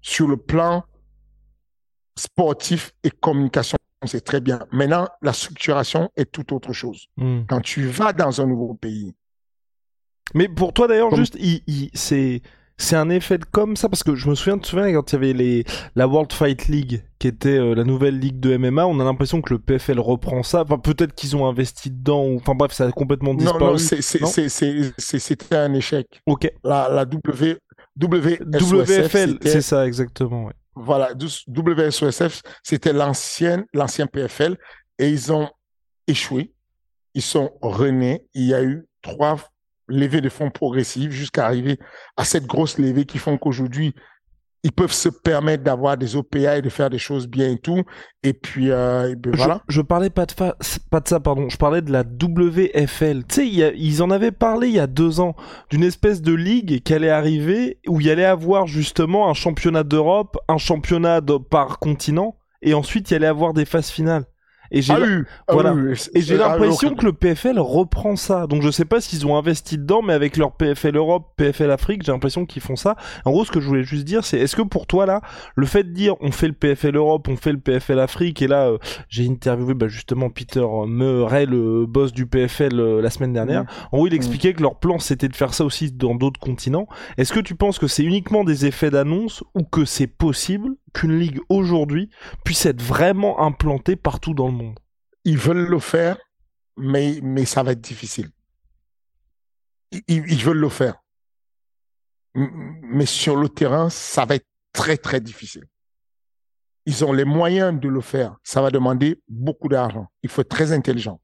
Sur 0.00 0.28
le 0.28 0.36
plan 0.36 0.84
sportif 2.16 2.92
et 3.02 3.10
communication, 3.10 3.78
c'est 4.06 4.24
très 4.24 4.40
bien. 4.40 4.60
Maintenant, 4.70 5.08
la 5.22 5.32
structuration 5.32 6.10
est 6.16 6.30
tout 6.30 6.54
autre 6.54 6.72
chose. 6.72 7.08
Hmm. 7.16 7.42
Quand 7.48 7.60
tu 7.60 7.86
vas 7.86 8.12
dans 8.12 8.40
un 8.40 8.46
nouveau 8.46 8.74
pays. 8.74 9.14
Mais 10.34 10.48
pour 10.48 10.72
toi 10.72 10.88
d'ailleurs, 10.88 11.14
juste, 11.14 11.36
c'est 11.94 12.42
c'est 12.78 12.96
un 12.96 13.08
effet 13.08 13.38
de 13.38 13.44
comme 13.44 13.76
ça 13.76 13.88
parce 13.88 14.02
que 14.02 14.14
je 14.14 14.28
me 14.28 14.34
souviens, 14.34 14.56
tu 14.56 14.62
te 14.62 14.66
souviens 14.68 14.92
quand 14.92 15.12
il 15.12 15.14
y 15.14 15.16
avait 15.16 15.32
les 15.32 15.64
la 15.94 16.06
World 16.06 16.32
Fight 16.32 16.68
League 16.68 17.02
qui 17.18 17.28
était 17.28 17.56
euh, 17.56 17.74
la 17.74 17.84
nouvelle 17.84 18.18
ligue 18.18 18.38
de 18.38 18.56
MMA, 18.56 18.86
on 18.86 19.00
a 19.00 19.04
l'impression 19.04 19.40
que 19.40 19.54
le 19.54 19.58
PFL 19.58 19.98
reprend 19.98 20.42
ça. 20.42 20.62
Enfin, 20.62 20.78
peut-être 20.78 21.14
qu'ils 21.14 21.36
ont 21.36 21.46
investi 21.46 21.90
dedans 21.90 22.24
ou 22.26 22.36
enfin 22.36 22.54
bref, 22.54 22.72
ça 22.72 22.86
a 22.86 22.92
complètement 22.92 23.34
disparu. 23.34 23.60
Non, 23.60 23.72
non, 23.72 23.78
c'était 23.78 25.56
un 25.56 25.72
échec. 25.72 26.20
Ok. 26.26 26.50
La 26.62 26.88
la 26.90 27.04
W 27.06 27.58
WFL, 27.98 29.38
c'est 29.42 29.62
ça 29.62 29.86
exactement. 29.86 30.46
Ouais. 30.46 30.52
Voilà, 30.74 31.12
WSOSF, 31.48 32.42
c'était 32.62 32.92
l'ancien 32.92 33.64
l'ancien 33.72 34.06
PFL 34.06 34.58
et 34.98 35.08
ils 35.08 35.32
ont 35.32 35.48
échoué. 36.06 36.52
Ils 37.14 37.22
sont 37.22 37.52
renés. 37.62 38.26
Il 38.34 38.44
y 38.44 38.52
a 38.52 38.62
eu 38.62 38.86
trois 39.00 39.38
levée 39.88 40.20
de 40.20 40.28
fonds 40.28 40.50
progressives 40.50 41.10
jusqu'à 41.10 41.46
arriver 41.46 41.78
à 42.16 42.24
cette 42.24 42.46
grosse 42.46 42.78
levée 42.78 43.04
qui 43.04 43.18
font 43.18 43.38
qu'aujourd'hui, 43.38 43.94
ils 44.66 44.72
peuvent 44.72 44.92
se 44.92 45.08
permettre 45.08 45.62
d'avoir 45.62 45.96
des 45.96 46.16
OPA 46.16 46.58
et 46.58 46.62
de 46.62 46.68
faire 46.68 46.90
des 46.90 46.98
choses 46.98 47.28
bien 47.28 47.52
et 47.52 47.58
tout. 47.58 47.84
Et 48.24 48.32
puis, 48.32 48.72
euh, 48.72 49.14
ben 49.16 49.32
voilà. 49.36 49.62
Je, 49.68 49.80
parlais 49.80 50.10
pas 50.10 50.26
de, 50.26 50.34
pas 50.34 51.00
de 51.00 51.08
ça, 51.08 51.20
pardon. 51.20 51.48
Je 51.48 51.56
parlais 51.56 51.82
de 51.82 51.92
la 51.92 52.02
WFL. 52.02 53.22
Tu 53.28 53.34
sais, 53.34 53.46
ils 53.46 54.02
en 54.02 54.10
avaient 54.10 54.32
parlé 54.32 54.66
il 54.66 54.74
y 54.74 54.80
a 54.80 54.88
deux 54.88 55.20
ans 55.20 55.36
d'une 55.70 55.84
espèce 55.84 56.20
de 56.20 56.32
ligue 56.32 56.82
qui 56.82 56.94
allait 56.94 57.10
arriver 57.10 57.78
où 57.86 58.00
il 58.00 58.08
y 58.08 58.10
allait 58.10 58.24
avoir 58.24 58.66
justement 58.66 59.30
un 59.30 59.34
championnat 59.34 59.84
d'Europe, 59.84 60.36
un 60.48 60.58
championnat 60.58 61.20
par 61.48 61.78
continent, 61.78 62.36
et 62.60 62.74
ensuite 62.74 63.08
il 63.10 63.14
y 63.14 63.16
allait 63.16 63.26
avoir 63.28 63.52
des 63.52 63.66
phases 63.66 63.90
finales. 63.90 64.24
Et 64.70 64.82
j'ai 64.82 64.94
ah 64.94 65.52
voilà. 65.52 65.74
et 66.14 66.20
j'ai 66.20 66.36
l'impression 66.36 66.94
que 66.94 67.04
le 67.04 67.12
PFL 67.12 67.58
reprend 67.58 68.16
ça. 68.16 68.46
Donc 68.46 68.62
je 68.62 68.70
sais 68.70 68.84
pas 68.84 69.00
s'ils 69.00 69.26
ont 69.26 69.36
investi 69.36 69.78
dedans, 69.78 70.02
mais 70.02 70.12
avec 70.12 70.36
leur 70.36 70.52
PFL 70.52 70.96
Europe, 70.96 71.32
PFL 71.36 71.70
Afrique, 71.70 72.02
j'ai 72.04 72.12
l'impression 72.12 72.46
qu'ils 72.46 72.62
font 72.62 72.76
ça. 72.76 72.96
En 73.24 73.30
gros, 73.30 73.44
ce 73.44 73.50
que 73.50 73.60
je 73.60 73.66
voulais 73.66 73.84
juste 73.84 74.04
dire, 74.04 74.24
c'est 74.24 74.38
est-ce 74.38 74.56
que 74.56 74.62
pour 74.62 74.86
toi 74.86 75.06
là, 75.06 75.20
le 75.54 75.66
fait 75.66 75.84
de 75.84 75.90
dire 75.90 76.14
on 76.20 76.32
fait 76.32 76.48
le 76.48 76.54
PFL 76.54 76.96
Europe, 76.96 77.28
on 77.28 77.36
fait 77.36 77.52
le 77.52 77.58
PFL 77.58 77.98
Afrique, 78.00 78.42
et 78.42 78.48
là 78.48 78.68
euh, 78.68 78.78
j'ai 79.08 79.26
interviewé 79.26 79.74
bah, 79.74 79.88
justement 79.88 80.30
Peter 80.30 80.66
Murray, 80.86 81.46
le 81.46 81.86
boss 81.86 82.12
du 82.12 82.26
PFL 82.26 82.78
euh, 82.78 83.00
la 83.00 83.10
semaine 83.10 83.32
dernière. 83.32 83.64
Mmh. 83.64 83.66
En 83.92 83.96
gros, 83.98 84.06
il 84.06 84.12
mmh. 84.12 84.16
expliquait 84.16 84.52
que 84.54 84.62
leur 84.62 84.78
plan 84.78 84.98
c'était 84.98 85.28
de 85.28 85.36
faire 85.36 85.54
ça 85.54 85.64
aussi 85.64 85.92
dans 85.92 86.14
d'autres 86.14 86.40
continents. 86.40 86.86
Est-ce 87.16 87.32
que 87.32 87.40
tu 87.40 87.54
penses 87.54 87.78
que 87.78 87.86
c'est 87.86 88.04
uniquement 88.04 88.44
des 88.44 88.66
effets 88.66 88.90
d'annonce 88.90 89.44
ou 89.54 89.62
que 89.62 89.84
c'est 89.84 90.06
possible 90.06 90.76
qu'une 90.92 91.18
ligue 91.18 91.40
aujourd'hui 91.48 92.10
puisse 92.44 92.66
être 92.66 92.82
vraiment 92.82 93.40
implantée 93.40 93.96
partout 93.96 94.34
dans 94.34 94.46
le 94.46 94.52
monde? 94.52 94.65
Ils 95.26 95.38
veulent 95.38 95.68
le 95.68 95.80
faire, 95.80 96.16
mais, 96.76 97.18
mais 97.20 97.44
ça 97.44 97.64
va 97.64 97.72
être 97.72 97.80
difficile. 97.80 98.30
Ils, 100.06 100.44
veulent 100.44 100.58
le 100.58 100.68
faire. 100.68 101.02
Mais 102.34 103.06
sur 103.06 103.34
le 103.34 103.48
terrain, 103.48 103.90
ça 103.90 104.24
va 104.24 104.36
être 104.36 104.46
très, 104.72 104.96
très 104.96 105.20
difficile. 105.20 105.64
Ils 106.86 107.04
ont 107.04 107.12
les 107.12 107.24
moyens 107.24 107.78
de 107.78 107.88
le 107.88 108.00
faire. 108.00 108.36
Ça 108.44 108.62
va 108.62 108.70
demander 108.70 109.20
beaucoup 109.28 109.68
d'argent. 109.68 110.06
Il 110.22 110.30
faut 110.30 110.42
être 110.42 110.48
très 110.48 110.70
intelligent. 110.70 111.20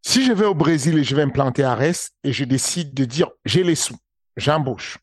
Si 0.00 0.24
je 0.24 0.32
vais 0.32 0.46
au 0.46 0.54
Brésil 0.54 0.96
et 0.96 1.04
je 1.04 1.14
vais 1.14 1.22
implanter 1.22 1.62
Ares 1.62 2.10
et 2.24 2.32
je 2.32 2.44
décide 2.44 2.94
de 2.94 3.04
dire 3.04 3.28
j'ai 3.44 3.64
les 3.64 3.74
sous, 3.74 3.98
j'embauche 4.36 4.98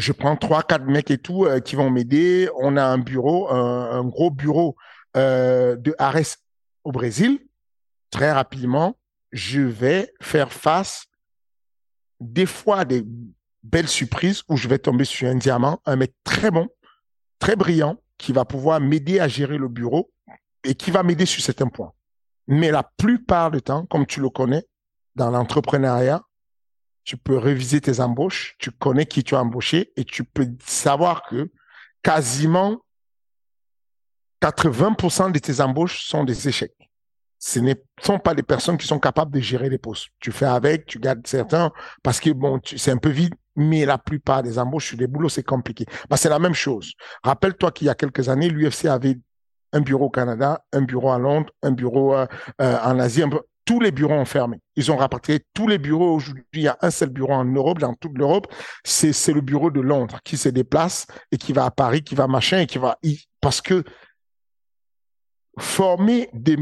je 0.00 0.12
prends 0.12 0.36
trois, 0.36 0.62
quatre 0.62 0.86
mecs 0.86 1.10
et 1.10 1.18
tout 1.18 1.44
euh, 1.44 1.60
qui 1.60 1.76
vont 1.76 1.90
m'aider. 1.90 2.48
On 2.58 2.76
a 2.76 2.84
un 2.84 2.98
bureau, 2.98 3.50
un, 3.50 4.04
gros 4.04 4.30
bureau 4.30 4.76
euh, 5.16 5.76
de 5.76 5.94
Ares 5.98 6.36
au 6.84 6.92
Brésil. 6.92 7.40
Très 8.10 8.32
rapidement, 8.32 8.96
je 9.32 9.60
vais 9.60 10.12
faire 10.20 10.52
face 10.52 11.06
des 12.20 12.46
fois 12.46 12.80
à 12.80 12.84
des 12.84 13.04
belles 13.62 13.88
surprises 13.88 14.42
où 14.48 14.56
je 14.56 14.68
vais 14.68 14.78
tomber 14.78 15.04
sur 15.04 15.28
un 15.28 15.34
diamant, 15.34 15.80
un 15.86 15.96
mec 15.96 16.14
très 16.24 16.50
bon, 16.50 16.68
très 17.38 17.56
brillant, 17.56 18.00
qui 18.18 18.32
va 18.32 18.44
pouvoir 18.44 18.80
m'aider 18.80 19.18
à 19.20 19.28
gérer 19.28 19.56
le 19.56 19.68
bureau 19.68 20.12
et 20.64 20.74
qui 20.74 20.90
va 20.90 21.02
m'aider 21.02 21.26
sur 21.26 21.42
certains 21.42 21.68
points. 21.68 21.92
Mais 22.46 22.70
la 22.70 22.82
plupart 22.82 23.50
du 23.50 23.62
temps, 23.62 23.86
comme 23.86 24.06
tu 24.06 24.20
le 24.20 24.28
connais, 24.28 24.64
dans 25.14 25.30
l'entrepreneuriat, 25.30 26.22
tu 27.04 27.16
peux 27.16 27.38
réviser 27.38 27.80
tes 27.80 28.00
embauches, 28.00 28.56
tu 28.58 28.70
connais 28.70 29.06
qui 29.06 29.24
tu 29.24 29.34
as 29.34 29.40
embauché 29.40 29.92
et 29.96 30.04
tu 30.04 30.24
peux 30.24 30.48
savoir 30.64 31.22
que 31.22 31.50
quasiment 32.02 32.80
80% 34.42 35.32
de 35.32 35.38
tes 35.38 35.60
embauches 35.60 36.04
sont 36.04 36.24
des 36.24 36.48
échecs. 36.48 36.74
Ce 37.38 37.58
ne 37.58 37.72
sont 38.02 38.18
pas 38.18 38.34
des 38.34 38.42
personnes 38.42 38.76
qui 38.76 38.86
sont 38.86 38.98
capables 38.98 39.32
de 39.32 39.40
gérer 39.40 39.70
les 39.70 39.78
postes. 39.78 40.08
Tu 40.18 40.30
fais 40.30 40.44
avec, 40.44 40.84
tu 40.86 40.98
gardes 40.98 41.26
certains 41.26 41.72
parce 42.02 42.20
que 42.20 42.30
bon, 42.30 42.60
c'est 42.64 42.90
un 42.90 42.98
peu 42.98 43.08
vide, 43.08 43.34
mais 43.56 43.86
la 43.86 43.96
plupart 43.96 44.42
des 44.42 44.58
embauches 44.58 44.88
sur 44.88 44.98
des 44.98 45.06
boulots, 45.06 45.30
c'est 45.30 45.42
compliqué. 45.42 45.86
Bah, 46.08 46.18
c'est 46.18 46.28
la 46.28 46.38
même 46.38 46.54
chose. 46.54 46.92
Rappelle-toi 47.22 47.72
qu'il 47.72 47.86
y 47.86 47.90
a 47.90 47.94
quelques 47.94 48.28
années, 48.28 48.50
l'UFC 48.50 48.86
avait 48.86 49.18
un 49.72 49.80
bureau 49.80 50.06
au 50.06 50.10
Canada, 50.10 50.64
un 50.72 50.82
bureau 50.82 51.12
à 51.12 51.18
Londres, 51.18 51.50
un 51.62 51.70
bureau 51.70 52.14
euh, 52.14 52.26
euh, 52.60 52.78
en 52.82 52.98
Asie, 52.98 53.22
tous 53.64 53.80
les 53.80 53.92
bureaux 53.92 54.14
ont 54.14 54.24
fermé. 54.24 54.58
Ils 54.76 54.90
ont 54.90 54.96
rapporté 54.96 55.44
tous 55.54 55.68
les 55.68 55.78
bureaux. 55.78 56.16
Aujourd'hui, 56.16 56.44
il 56.54 56.62
y 56.62 56.68
a 56.68 56.76
un 56.82 56.90
seul 56.90 57.10
bureau 57.10 57.34
en 57.34 57.44
Europe, 57.44 57.78
dans 57.78 57.94
toute 57.94 58.18
l'Europe. 58.18 58.52
C'est, 58.84 59.12
c'est 59.12 59.32
le 59.32 59.40
bureau 59.40 59.70
de 59.70 59.80
Londres 59.80 60.18
qui 60.24 60.36
se 60.36 60.48
déplace 60.48 61.06
et 61.30 61.36
qui 61.36 61.52
va 61.52 61.66
à 61.66 61.70
Paris, 61.70 62.02
qui 62.02 62.14
va 62.14 62.26
machin 62.26 62.58
et 62.58 62.66
qui 62.66 62.78
va, 62.78 62.98
parce 63.40 63.60
que 63.60 63.84
former 65.58 66.28
des, 66.32 66.56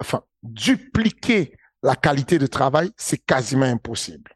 enfin, 0.00 0.22
dupliquer 0.42 1.56
la 1.82 1.96
qualité 1.96 2.38
de 2.38 2.46
travail, 2.46 2.90
c'est 2.96 3.18
quasiment 3.18 3.66
impossible. 3.66 4.32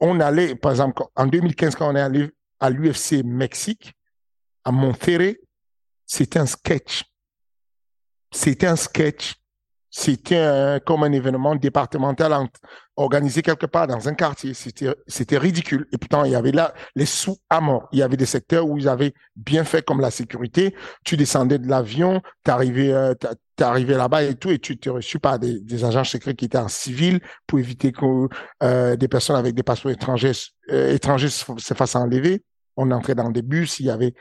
On 0.00 0.20
allait, 0.20 0.54
par 0.54 0.72
exemple, 0.72 1.02
en 1.14 1.26
2015, 1.26 1.74
quand 1.76 1.92
on 1.92 1.96
est 1.96 2.00
allé 2.00 2.30
à 2.58 2.70
l'UFC 2.70 3.22
Mexique, 3.24 3.94
à 4.64 4.72
Monterrey, 4.72 5.40
c'était 6.06 6.38
un 6.38 6.46
sketch. 6.46 7.04
C'était 8.32 8.66
un 8.66 8.76
sketch 8.76 9.39
c'était 9.90 10.80
comme 10.86 11.02
un 11.02 11.12
événement 11.12 11.56
départemental 11.56 12.32
organisé 13.00 13.42
quelque 13.42 13.66
part 13.66 13.86
dans 13.86 14.08
un 14.08 14.14
quartier. 14.14 14.52
C'était, 14.54 15.38
ridicule. 15.38 15.86
Et 15.92 15.98
pourtant, 15.98 16.24
il 16.24 16.32
y 16.32 16.34
avait 16.34 16.52
là 16.52 16.74
les 16.94 17.06
sous 17.06 17.38
à 17.48 17.60
mort. 17.60 17.88
Il 17.92 17.98
y 17.98 18.02
avait 18.02 18.16
des 18.16 18.26
secteurs 18.26 18.66
où 18.66 18.78
ils 18.78 18.88
avaient 18.88 19.14
bien 19.36 19.64
fait 19.64 19.84
comme 19.84 20.00
la 20.00 20.10
sécurité. 20.10 20.74
Tu 21.04 21.16
descendais 21.16 21.58
de 21.58 21.68
l'avion, 21.68 22.20
t'arrivais, 22.44 22.92
euh, 22.92 23.14
t'arrivais 23.56 23.96
là-bas 23.96 24.22
et 24.24 24.34
tout, 24.34 24.50
et 24.50 24.58
tu 24.58 24.74
étais 24.74 24.90
reçu 24.90 25.18
par 25.18 25.38
des, 25.38 25.60
des, 25.60 25.84
agents 25.84 26.04
secrets 26.04 26.34
qui 26.34 26.46
étaient 26.46 26.58
en 26.58 26.68
civil 26.68 27.20
pour 27.46 27.58
éviter 27.58 27.92
que 27.92 28.28
euh, 28.62 28.96
des 28.96 29.08
personnes 29.08 29.36
avec 29.36 29.54
des 29.54 29.62
passeports 29.62 29.92
étrangers, 29.92 30.32
euh, 30.70 30.94
étrangers 30.94 31.30
se 31.30 31.74
fassent 31.74 31.96
enlever. 31.96 32.42
On 32.76 32.90
entrait 32.90 33.14
dans 33.14 33.30
des 33.30 33.42
bus, 33.42 33.80
il 33.80 33.86
y 33.86 33.90
avait 33.90 34.14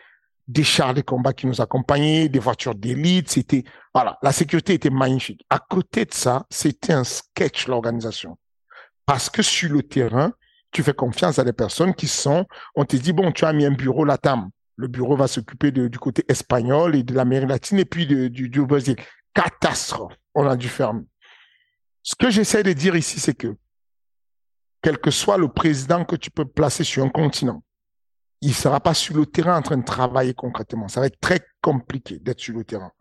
des 0.49 0.63
chars 0.63 0.95
de 0.95 1.01
combat 1.01 1.31
qui 1.31 1.45
nous 1.45 1.61
accompagnaient, 1.61 2.27
des 2.27 2.39
voitures 2.39 2.73
d'élite. 2.73 3.29
C'était, 3.29 3.63
voilà, 3.93 4.17
la 4.23 4.31
sécurité 4.31 4.73
était 4.73 4.89
magnifique. 4.89 5.45
À 5.49 5.59
côté 5.59 6.05
de 6.05 6.13
ça, 6.13 6.45
c'était 6.49 6.91
un 6.91 7.03
sketch, 7.03 7.67
l'organisation. 7.67 8.35
Parce 9.05 9.29
que 9.29 9.43
sur 9.43 9.71
le 9.71 9.83
terrain, 9.83 10.33
tu 10.71 10.81
fais 10.81 10.93
confiance 10.93 11.37
à 11.37 11.43
des 11.43 11.53
personnes 11.53 11.93
qui 11.93 12.07
sont, 12.07 12.45
on 12.75 12.83
te 12.83 12.95
dit, 12.95 13.13
bon, 13.13 13.31
tu 13.31 13.45
as 13.45 13.53
mis 13.53 13.65
un 13.65 13.71
bureau 13.71 14.05
là 14.05 14.17
tam. 14.17 14.49
Le 14.75 14.87
bureau 14.87 15.15
va 15.15 15.27
s'occuper 15.27 15.71
du 15.71 15.99
côté 15.99 16.25
espagnol 16.27 16.95
et 16.95 17.03
de 17.03 17.13
l'Amérique 17.13 17.49
latine 17.49 17.79
et 17.79 17.85
puis 17.85 18.07
du, 18.07 18.29
du 18.29 18.65
Brésil. 18.65 18.95
Catastrophe. 19.35 20.13
On 20.33 20.47
a 20.47 20.55
dû 20.55 20.67
fermer. 20.67 21.03
Ce 22.01 22.15
que 22.15 22.31
j'essaie 22.31 22.63
de 22.63 22.73
dire 22.73 22.95
ici, 22.95 23.19
c'est 23.19 23.35
que, 23.35 23.55
quel 24.81 24.97
que 24.97 25.11
soit 25.11 25.37
le 25.37 25.49
président 25.49 26.05
que 26.05 26.15
tu 26.15 26.31
peux 26.31 26.45
placer 26.45 26.83
sur 26.83 27.03
un 27.03 27.09
continent, 27.09 27.61
il 28.41 28.53
sera 28.53 28.79
pas 28.79 28.93
sur 28.93 29.15
le 29.15 29.25
terrain 29.25 29.57
en 29.57 29.61
train 29.61 29.77
de 29.77 29.85
travailler 29.85 30.33
concrètement. 30.33 30.87
Ça 30.87 31.01
va 31.01 31.07
être 31.07 31.19
très 31.19 31.41
compliqué 31.61 32.19
d'être 32.19 32.39
sur 32.39 32.55
le 32.55 32.63
terrain, 32.63 32.91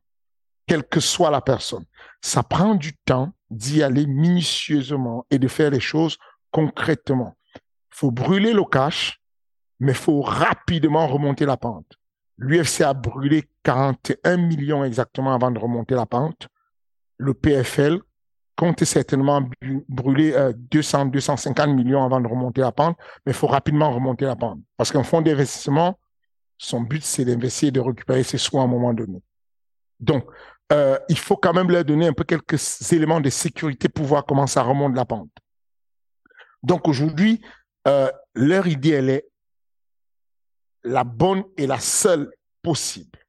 quelle 0.66 0.84
que 0.84 1.00
soit 1.00 1.30
la 1.30 1.40
personne. 1.40 1.84
Ça 2.20 2.42
prend 2.42 2.74
du 2.74 2.96
temps 3.04 3.32
d'y 3.50 3.82
aller 3.82 4.06
minutieusement 4.06 5.26
et 5.30 5.38
de 5.38 5.48
faire 5.48 5.70
les 5.70 5.80
choses 5.80 6.18
concrètement. 6.50 7.36
faut 7.90 8.10
brûler 8.10 8.52
le 8.52 8.64
cash, 8.64 9.20
mais 9.80 9.94
faut 9.94 10.22
rapidement 10.22 11.06
remonter 11.06 11.46
la 11.46 11.56
pente. 11.56 11.98
L'UFC 12.36 12.82
a 12.82 12.94
brûlé 12.94 13.48
41 13.64 14.36
millions 14.36 14.84
exactement 14.84 15.34
avant 15.34 15.50
de 15.50 15.58
remonter 15.58 15.94
la 15.94 16.06
pente. 16.06 16.48
Le 17.16 17.34
PFL 17.34 18.00
compte 18.58 18.82
certainement 18.82 19.48
brûler 19.88 20.34
200, 20.56 21.06
euh, 21.06 21.10
250 21.10 21.68
millions 21.68 22.04
avant 22.04 22.20
de 22.20 22.26
remonter 22.26 22.60
la 22.60 22.72
pente, 22.72 22.98
mais 23.24 23.30
il 23.30 23.34
faut 23.34 23.46
rapidement 23.46 23.92
remonter 23.92 24.24
la 24.24 24.34
pente. 24.34 24.58
Parce 24.76 24.90
qu'un 24.90 25.04
fonds 25.04 25.22
d'investissement, 25.22 25.96
son 26.58 26.80
but, 26.80 27.04
c'est 27.04 27.24
d'investir 27.24 27.68
et 27.68 27.70
de 27.70 27.78
récupérer 27.78 28.24
ses 28.24 28.36
soins 28.36 28.62
à 28.62 28.64
un 28.64 28.68
moment 28.68 28.92
donné. 28.92 29.22
Donc, 30.00 30.26
euh, 30.72 30.98
il 31.08 31.16
faut 31.16 31.36
quand 31.36 31.52
même 31.52 31.70
leur 31.70 31.84
donner 31.84 32.08
un 32.08 32.12
peu 32.12 32.24
quelques 32.24 32.92
éléments 32.92 33.20
de 33.20 33.30
sécurité 33.30 33.88
pour 33.88 34.06
voir 34.06 34.26
comment 34.26 34.48
ça 34.48 34.62
remonte 34.62 34.96
la 34.96 35.04
pente. 35.04 35.30
Donc 36.64 36.88
aujourd'hui, 36.88 37.40
euh, 37.86 38.10
leur 38.34 38.66
idée, 38.66 38.90
elle 38.90 39.10
est 39.10 39.28
la 40.82 41.04
bonne 41.04 41.44
et 41.56 41.68
la 41.68 41.78
seule 41.78 42.28
possible. 42.60 43.20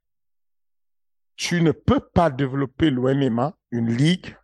Tu 1.35 1.61
ne 1.61 1.71
peux 1.71 1.99
pas 1.99 2.31
développer 2.31 2.89
l'OMMA, 2.89 3.53
une 3.69 3.95
ligue, 3.95 4.35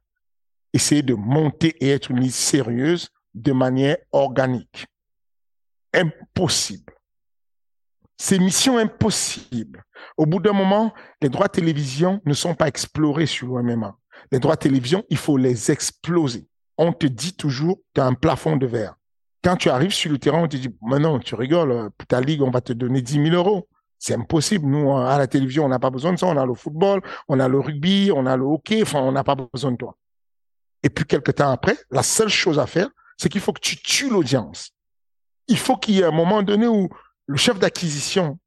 essayer 0.76 1.02
de 1.02 1.14
monter 1.14 1.76
et 1.80 1.90
être 1.90 2.12
une 2.12 2.20
liste 2.20 2.38
sérieuse 2.38 3.10
de 3.34 3.54
manière 3.54 3.98
organique. 4.12 4.86
Impossible. 5.94 6.94
C'est 8.18 8.40
mission 8.40 8.78
impossible. 8.78 9.84
Au 10.18 10.26
bout 10.26 10.40
d'un 10.40 10.54
moment, 10.54 10.94
les 11.22 11.30
droits 11.30 11.48
de 11.48 11.54
télévision 11.54 12.22
ne 12.26 12.34
sont 12.34 12.56
pas 12.56 12.68
explorés 12.68 13.26
sur 13.26 13.48
l'OMMA. 13.48 13.98
Les 14.32 14.40
droits 14.40 14.56
de 14.56 14.62
télévision, 14.62 15.04
il 15.10 15.18
faut 15.18 15.38
les 15.38 15.72
exploser. 15.72 16.48
On 16.78 16.92
te 16.92 17.08
dit 17.08 17.36
toujours, 17.36 17.80
tu 17.94 18.02
as 18.02 18.06
un 18.06 18.14
plafond 18.14 18.58
de 18.58 18.66
verre. 18.66 18.96
Quand 19.44 19.56
tu 19.56 19.70
arrives 19.70 19.94
sur 19.94 20.12
le 20.12 20.18
terrain, 20.18 20.44
on 20.44 20.48
te 20.48 20.58
dit, 20.58 20.76
maintenant, 20.82 21.20
tu 21.20 21.36
rigoles, 21.36 21.90
pour 21.98 22.08
ta 22.08 22.20
ligue, 22.20 22.42
on 22.42 22.52
va 22.52 22.62
te 22.62 22.74
donner 22.74 23.02
10 23.02 23.30
000 23.30 23.36
euros. 23.36 23.68
C'est 23.98 24.16
impossible. 24.16 24.66
Nous, 24.66 24.94
à 24.94 25.18
la 25.18 25.28
télévision, 25.28 25.66
on 25.66 25.70
n'a 25.70 25.80
pas 25.80 25.90
besoin 25.90 26.12
de 26.14 26.20
ça. 26.20 26.28
On 26.28 26.38
a 26.38 26.46
le 26.46 26.54
football, 26.54 27.02
on 27.30 27.40
a 27.40 27.48
le 27.48 27.60
rugby, 27.60 28.12
on 28.14 28.26
a 28.26 28.36
le 28.36 28.44
hockey. 28.44 28.82
Enfin, 28.82 29.00
on 29.00 29.14
n'a 29.14 29.24
pas 29.24 29.36
besoin 29.36 29.72
de 29.72 29.78
toi. 29.78 29.96
Et 30.86 30.90
puis, 30.90 31.04
quelques 31.04 31.34
temps 31.34 31.50
après, 31.50 31.76
la 31.90 32.04
seule 32.04 32.30
chose 32.30 32.60
à 32.60 32.68
faire, 32.68 32.90
c'est 33.18 33.28
qu'il 33.28 33.42
faut 33.42 33.54
que 33.54 33.60
tu 33.60 33.76
tues 33.76 34.08
l'audience. 34.08 34.70
Il 35.48 35.58
faut 35.58 35.78
qu'il 35.78 35.96
y 35.96 36.02
ait 36.02 36.06
un 36.06 36.12
moment 36.12 36.44
donné 36.44 36.68
où 36.68 36.90
le 37.26 37.38
chef 37.38 37.58
d'acquisition 37.58 38.38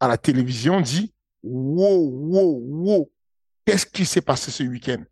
à 0.00 0.08
la 0.08 0.18
télévision 0.18 0.80
dit, 0.80 1.14
wow, 1.44 2.10
wow, 2.10 2.60
wow, 2.64 3.12
qu'est-ce 3.64 3.86
qui 3.86 4.04
s'est 4.06 4.22
passé 4.22 4.50
ce 4.50 4.64
week-end? 4.64 5.04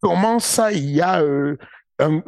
Comment 0.00 0.38
ça, 0.38 0.70
il 0.70 0.90
y 0.90 1.00
a, 1.00 1.20
euh, 1.22 1.56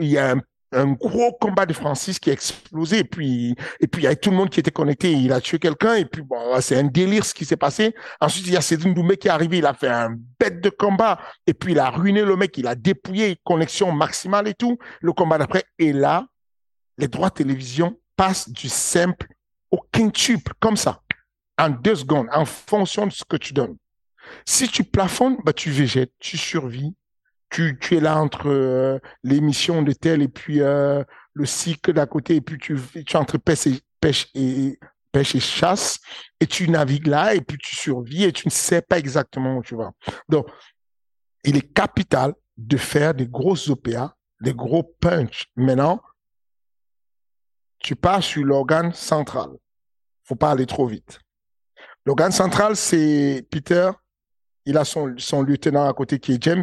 il 0.01 0.09
y 0.09 0.19
a 0.19 0.33
un 0.33 0.41
un 0.75 0.93
gros 0.93 1.33
combat 1.33 1.67
de 1.67 1.73
Francis 1.73 2.19
qui 2.19 2.31
a 2.31 2.33
explosé. 2.33 2.99
Et 2.99 3.05
puis 3.05 3.55
et 3.81 3.87
puis 3.87 4.03
il 4.03 4.05
y 4.05 4.09
a 4.09 4.17
tout 4.17 4.31
le 4.31 4.37
monde 4.37 4.51
qui 4.51 4.61
était 4.61 4.71
connecté. 4.71 5.13
Il 5.13 5.33
a 5.33 5.41
tué 5.41 5.59
quelqu'un. 5.59 5.95
Et 5.95 6.05
puis 6.05 6.23
c'est 6.61 6.77
un 6.77 6.85
délire 6.85 7.25
ce 7.25 7.35
qui 7.35 7.45
s'est 7.45 7.57
passé. 7.57 7.95
Ensuite 8.21 8.47
il 8.47 8.53
y 8.53 8.57
a 8.57 8.61
Cédric 8.61 8.95
qui 9.19 9.29
est 9.29 9.31
arrivé. 9.31 9.59
Il 9.59 9.67
a 9.67 9.75
fait 9.75 9.89
un 9.89 10.17
bête 10.39 10.61
de 10.61 10.71
combat. 10.71 11.19
Et 11.47 11.55
puis 11.55 11.73
il 11.73 11.79
a 11.79 11.91
ruiné 11.91 12.23
le 12.23 12.37
mec. 12.37 12.57
Il 12.59 12.67
a 12.67 12.75
dépouillé. 12.75 13.39
Connexion 13.45 13.93
maximale 13.93 14.49
et 14.49 14.55
tout. 14.55 14.79
Le 15.01 15.13
combat 15.13 15.39
d'après 15.39 15.65
et 15.79 15.93
là. 15.93 16.27
Les 16.99 17.09
droits 17.09 17.31
de 17.31 17.35
télévision 17.35 17.99
passent 18.17 18.49
du 18.49 18.69
simple 18.69 19.29
au 19.71 19.81
quintuple 19.93 20.53
comme 20.61 20.77
ça. 20.77 21.01
En 21.59 21.71
deux 21.71 21.97
secondes 21.97 22.29
en 22.33 22.45
fonction 22.45 23.07
de 23.07 23.13
ce 23.13 23.25
que 23.25 23.37
tu 23.37 23.53
donnes. 23.53 23.77
Si 24.47 24.69
tu 24.69 24.85
plafonnes 24.85 25.37
bah 25.45 25.53
tu 25.53 25.71
végètes 25.71 26.13
tu 26.19 26.37
survis 26.37 26.95
tu, 27.55 27.97
es 27.97 28.01
là 28.01 28.21
entre 28.21 28.49
euh, 28.49 28.99
l'émission 29.23 29.83
de 29.83 29.93
tel 29.93 30.23
et 30.23 30.29
puis 30.29 30.61
euh, 30.61 31.05
le 31.35 31.47
cycle 31.47 31.93
d'à 31.93 32.07
côté, 32.07 32.37
et 32.37 32.41
puis 32.41 32.59
tu, 32.59 32.77
tu 32.93 32.99
es 32.99 33.17
entre 33.17 33.39
pêche 33.39 33.67
et, 33.67 33.81
pêche 34.01 34.29
et, 34.35 34.79
pêche 35.13 35.35
et 35.37 35.41
chasse, 35.41 36.01
et 36.41 36.47
tu 36.47 36.69
navigues 36.69 37.07
là, 37.07 37.35
et 37.35 37.41
puis 37.41 37.57
tu 37.59 37.77
survis, 37.77 38.25
et 38.25 38.33
tu 38.33 38.49
ne 38.49 38.51
sais 38.51 38.83
pas 38.83 38.99
exactement 38.99 39.59
où 39.59 39.63
tu 39.63 39.77
vas. 39.77 39.93
Donc, 40.29 40.47
il 41.45 41.57
est 41.57 41.73
capital 41.73 42.35
de 42.57 42.77
faire 42.77 43.15
des 43.15 43.27
grosses 43.27 43.69
OPA, 43.69 44.17
des 44.41 44.55
gros 44.55 44.83
punch. 44.83 45.47
Maintenant, 45.55 46.01
tu 47.79 47.95
pars 47.95 48.23
sur 48.23 48.45
l'organe 48.45 48.93
central. 48.93 49.51
Faut 50.25 50.37
pas 50.37 50.51
aller 50.51 50.67
trop 50.67 50.87
vite. 50.87 51.21
L'organe 52.07 52.33
central, 52.33 52.77
c'est 52.77 53.47
Peter. 53.51 53.91
Il 54.65 54.77
a 54.79 54.85
son, 54.85 55.15
son 55.19 55.43
lieutenant 55.43 55.89
à 55.89 55.93
côté 55.93 56.19
qui 56.19 56.33
est 56.33 56.43
James 56.43 56.63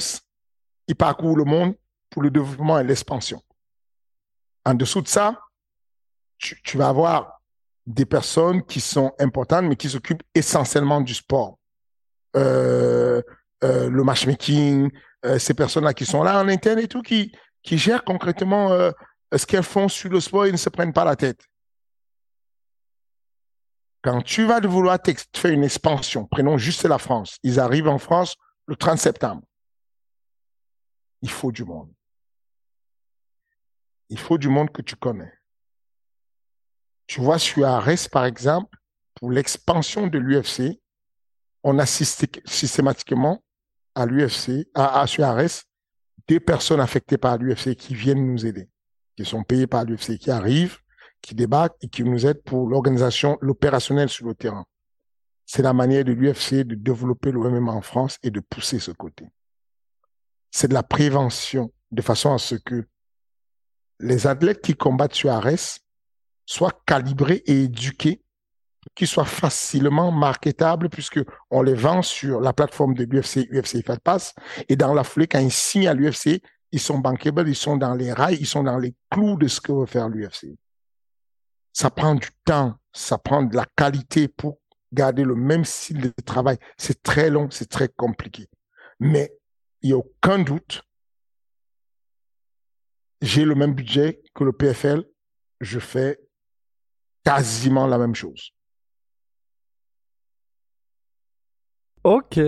il 0.92 0.96
parcourt 0.96 1.38
le 1.38 1.46
monde 1.46 1.74
pour 2.10 2.22
le 2.22 2.30
développement 2.30 2.78
et 2.78 2.84
l'expansion. 2.84 3.42
En 4.66 4.74
dessous 4.74 5.02
de 5.02 5.08
ça, 5.08 5.40
tu, 6.38 6.78
vas 6.78 6.90
avoir 6.90 7.40
des 7.86 8.06
personnes 8.06 8.62
qui 8.64 8.82
sont 8.82 9.14
importantes, 9.18 9.66
mais 9.66 9.78
qui 9.78 9.90
s'occupent 9.90 10.24
essentiellement 10.36 11.00
du 11.00 11.14
sport. 11.14 11.58
Euh, 12.36 13.22
euh, 13.64 13.90
le 13.90 14.04
matchmaking, 14.04 14.92
euh, 15.26 15.40
ces 15.40 15.54
personnes-là 15.54 15.94
qui 15.94 16.06
sont 16.06 16.24
là 16.24 16.42
en 16.42 16.50
interne 16.50 16.80
et 16.80 16.90
tout, 16.90 17.02
qui, 17.02 17.32
qui 17.64 17.78
gèrent 17.78 18.04
concrètement 18.04 18.70
ce 19.34 19.46
qu'elles 19.46 19.64
font 19.64 19.88
sur 19.88 20.10
le 20.10 20.20
sport 20.20 20.46
et 20.46 20.52
ne 20.52 20.58
se 20.58 20.70
prennent 20.70 20.94
pas 20.94 21.06
la 21.06 21.16
tête. 21.16 21.40
Quand 24.02 24.22
tu 24.24 24.46
vas 24.46 24.60
vouloir 24.60 24.98
faire 25.34 25.52
une 25.52 25.64
expansion, 25.64 26.28
prenons 26.30 26.58
juste 26.58 26.84
la 26.84 26.98
France. 26.98 27.38
Ils 27.44 27.62
arrivent 27.62 27.88
en 27.88 28.00
France 28.00 28.36
le 28.66 28.76
30 28.76 28.98
septembre 28.98 29.44
il 31.22 31.30
faut 31.30 31.52
du 31.52 31.64
monde. 31.64 31.92
Il 34.10 34.20
faut 34.20 34.38
du 34.38 34.50
monde 34.50 34.72
que 34.72 34.82
tu 34.82 34.96
connais. 34.96 35.32
Tu 37.08 37.22
vois, 37.22 37.40
sur 37.40 37.66
Ares, 37.66 38.10
par 38.12 38.26
exemple, 38.26 38.78
pour 39.16 39.32
l'expansion 39.32 40.08
de 40.08 40.18
l'UFC, 40.18 40.82
on 41.64 41.78
assiste 41.80 42.28
systématiquement 42.46 43.44
à 43.96 44.06
l'UFC, 44.06 44.68
à, 44.74 45.02
à 45.02 45.06
des 46.28 46.40
personnes 46.40 46.80
affectées 46.80 47.18
par 47.18 47.38
l'UFC 47.38 47.76
qui 47.76 47.94
viennent 47.94 48.26
nous 48.26 48.46
aider, 48.46 48.70
qui 49.16 49.26
sont 49.26 49.44
payées 49.44 49.68
par 49.68 49.86
l'UFC, 49.86 50.18
qui 50.18 50.32
arrivent, 50.32 50.78
qui 51.22 51.36
débattent 51.36 51.76
et 51.82 51.88
qui 51.88 52.04
nous 52.04 52.26
aident 52.26 52.42
pour 52.44 52.68
l'organisation, 52.68 53.38
l'opérationnel 53.42 54.10
sur 54.10 54.28
le 54.28 54.34
terrain. 54.34 54.66
C'est 55.46 55.62
la 55.62 55.74
manière 55.74 56.06
de 56.06 56.14
l'UFC 56.14 56.64
de 56.64 56.76
développer 56.76 57.32
le 57.32 57.40
MMA 57.40 57.72
en 57.72 57.82
France 57.82 58.18
et 58.24 58.32
de 58.32 58.40
pousser 58.40 58.80
ce 58.80 58.92
côté 58.92 59.28
c'est 60.52 60.68
de 60.68 60.74
la 60.74 60.84
prévention, 60.84 61.72
de 61.92 62.02
façon 62.02 62.34
à 62.34 62.38
ce 62.38 62.56
que 62.56 62.86
les 64.00 64.28
athlètes 64.28 64.62
qui 64.62 64.76
combattent 64.76 65.16
sur 65.16 65.32
Ares 65.32 65.80
soient 66.46 66.74
calibrés 66.86 67.44
et 67.46 67.64
éduqués, 67.64 68.22
qu'ils 68.96 69.08
soient 69.08 69.26
facilement 69.26 70.12
marketables, 70.12 70.90
puisque 70.90 71.20
on 71.50 71.62
les 71.62 71.76
vend 71.76 72.02
sur 72.02 72.42
la 72.42 72.52
plateforme 72.52 72.94
de 72.94 73.04
l'UFC, 73.06 73.48
UFC 73.52 73.86
Fight 73.86 74.00
Pass, 74.00 74.34
et 74.68 74.76
dans 74.76 74.94
la 74.94 75.04
foulée, 75.04 75.28
quand 75.28 75.40
ils 75.40 75.88
à 75.88 75.94
l'UFC, 75.94 76.42
ils 76.72 76.80
sont 76.80 77.00
bankable, 77.00 77.48
ils 77.48 77.56
sont 77.56 77.78
dans 77.78 77.94
les 77.94 78.12
rails, 78.12 78.38
ils 78.40 78.48
sont 78.48 78.64
dans 78.64 78.78
les 78.78 78.96
clous 79.10 79.38
de 79.38 79.48
ce 79.48 79.62
que 79.62 79.72
veut 79.72 79.86
faire 79.86 80.10
l'UFC. 80.10 80.58
Ça 81.74 81.90
prend 81.90 82.16
du 82.16 82.30
temps, 82.44 82.76
ça 82.92 83.18
prend 83.18 83.44
de 83.44 83.56
la 83.56 83.66
qualité 83.76 84.28
pour 84.28 84.58
garder 84.92 85.24
le 85.24 85.36
même 85.36 85.64
style 85.64 86.02
de 86.02 86.14
travail. 86.26 86.58
C'est 86.78 87.02
très 87.02 87.30
long, 87.30 87.50
c'est 87.50 87.70
très 87.70 87.88
compliqué. 87.88 88.48
Mais 89.00 89.32
il 89.82 89.88
n'y 89.88 89.94
a 89.94 89.98
aucun 89.98 90.40
doute, 90.40 90.84
j'ai 93.22 93.46
le 93.46 93.56
même 93.56 93.74
budget 93.74 94.22
que 94.34 94.44
le 94.44 94.52
PFL, 94.52 95.04
je 95.60 95.80
fais 95.80 96.20
quasiment 97.24 97.88
la 97.88 97.98
même 97.98 98.16
chose. 98.16 98.52
Ok, 102.04 102.40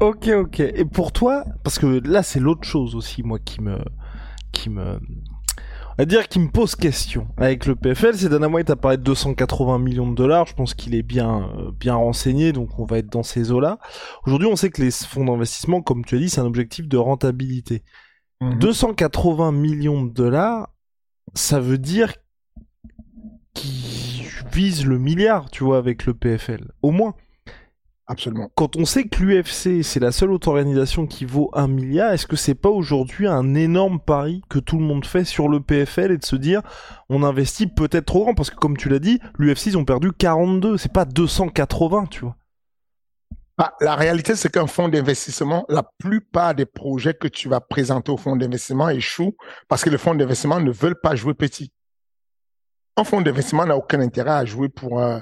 ok, 0.00 0.28
ok. 0.28 0.60
Et 0.60 0.84
pour 0.84 1.12
toi, 1.12 1.44
parce 1.64 1.78
que 1.78 1.86
là 2.06 2.22
c'est 2.22 2.40
l'autre 2.40 2.64
chose 2.64 2.94
aussi, 2.94 3.22
moi 3.22 3.38
qui 3.38 3.62
me, 3.62 3.78
qui 4.52 4.68
me, 4.68 5.00
à 5.98 6.04
dire 6.04 6.28
qui 6.28 6.38
me 6.38 6.48
pose 6.48 6.76
question 6.76 7.26
avec 7.36 7.66
le 7.66 7.74
PFL, 7.74 8.16
c'est 8.16 8.28
Dana 8.28 8.48
White 8.48 8.70
a 8.70 8.76
parlé 8.76 8.96
de 8.96 9.02
280 9.02 9.80
millions 9.80 10.08
de 10.08 10.14
dollars, 10.14 10.46
je 10.46 10.54
pense 10.54 10.74
qu'il 10.74 10.94
est 10.94 11.02
bien 11.02 11.50
euh, 11.58 11.72
bien 11.72 11.96
renseigné, 11.96 12.52
donc 12.52 12.78
on 12.78 12.84
va 12.84 12.98
être 12.98 13.10
dans 13.10 13.24
ces 13.24 13.50
eaux-là. 13.50 13.78
Aujourd'hui, 14.24 14.46
on 14.46 14.54
sait 14.54 14.70
que 14.70 14.80
les 14.80 14.92
fonds 14.92 15.24
d'investissement, 15.24 15.82
comme 15.82 16.04
tu 16.04 16.14
as 16.14 16.18
dit, 16.18 16.30
c'est 16.30 16.40
un 16.40 16.46
objectif 16.46 16.86
de 16.86 16.96
rentabilité. 16.96 17.82
280 18.40 19.50
mhm. 19.50 19.58
millions 19.58 20.04
de 20.04 20.12
dollars, 20.12 20.68
ça 21.34 21.58
veut 21.58 21.78
dire 21.78 22.14
qu'ils 23.54 24.24
visent 24.52 24.86
le 24.86 24.98
milliard, 24.98 25.50
tu 25.50 25.64
vois, 25.64 25.78
avec 25.78 26.06
le 26.06 26.14
PFL, 26.14 26.70
au 26.82 26.92
moins. 26.92 27.14
Absolument. 28.10 28.50
Quand 28.54 28.76
on 28.76 28.86
sait 28.86 29.04
que 29.04 29.22
l'UFC, 29.22 29.84
c'est 29.84 30.00
la 30.00 30.12
seule 30.12 30.32
autre 30.32 30.48
organisation 30.48 31.06
qui 31.06 31.26
vaut 31.26 31.50
un 31.52 31.68
milliard, 31.68 32.12
est-ce 32.12 32.26
que 32.26 32.36
c'est 32.36 32.54
pas 32.54 32.70
aujourd'hui 32.70 33.26
un 33.26 33.54
énorme 33.54 34.00
pari 34.00 34.40
que 34.48 34.58
tout 34.58 34.78
le 34.78 34.84
monde 34.84 35.04
fait 35.04 35.24
sur 35.24 35.46
le 35.46 35.60
PFL 35.60 36.12
et 36.12 36.16
de 36.16 36.24
se 36.24 36.34
dire, 36.34 36.62
on 37.10 37.22
investit 37.22 37.66
peut-être 37.66 38.06
trop 38.06 38.24
grand? 38.24 38.34
Parce 38.34 38.48
que 38.48 38.56
comme 38.56 38.78
tu 38.78 38.88
l'as 38.88 38.98
dit, 38.98 39.20
l'UFC, 39.38 39.66
ils 39.66 39.76
ont 39.76 39.84
perdu 39.84 40.10
42, 40.12 40.78
c'est 40.78 40.90
pas 40.90 41.04
280, 41.04 42.06
tu 42.06 42.20
vois. 42.20 42.36
Bah, 43.58 43.74
la 43.82 43.94
réalité, 43.94 44.36
c'est 44.36 44.50
qu'un 44.50 44.66
fonds 44.66 44.88
d'investissement, 44.88 45.66
la 45.68 45.82
plupart 45.82 46.54
des 46.54 46.64
projets 46.64 47.12
que 47.12 47.28
tu 47.28 47.50
vas 47.50 47.60
présenter 47.60 48.10
au 48.10 48.16
fonds 48.16 48.36
d'investissement 48.36 48.88
échouent 48.88 49.36
parce 49.68 49.84
que 49.84 49.90
les 49.90 49.98
fonds 49.98 50.14
d'investissement 50.14 50.60
ne 50.60 50.70
veulent 50.70 51.00
pas 51.02 51.14
jouer 51.14 51.34
petit. 51.34 51.72
Un 52.96 53.04
fonds 53.04 53.20
d'investissement 53.20 53.66
n'a 53.66 53.76
aucun 53.76 54.00
intérêt 54.00 54.30
à 54.30 54.44
jouer 54.46 54.70
pour, 54.70 54.98
euh, 54.98 55.18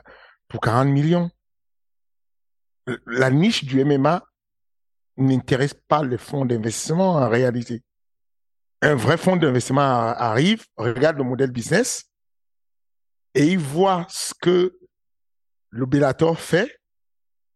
pour 0.48 0.60
40 0.60 0.88
millions. 0.88 1.30
La 3.06 3.30
niche 3.30 3.64
du 3.64 3.84
MMA 3.84 4.24
n'intéresse 5.16 5.74
pas 5.88 6.04
les 6.04 6.18
fonds 6.18 6.44
d'investissement 6.44 7.14
en 7.14 7.28
réalité. 7.28 7.82
Un 8.82 8.94
vrai 8.94 9.16
fonds 9.16 9.36
d'investissement 9.36 9.80
arrive, 9.80 10.64
regarde 10.76 11.16
le 11.16 11.24
modèle 11.24 11.50
business 11.50 12.04
et 13.34 13.46
il 13.46 13.58
voit 13.58 14.06
ce 14.08 14.34
que 14.40 14.78
le 15.70 15.86
fait 16.36 16.80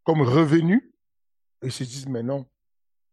comme 0.05 0.23
revenu, 0.23 0.93
ils 1.63 1.73
se 1.73 1.85
disent, 1.85 2.09
mais 2.09 2.23
non, 2.23 2.47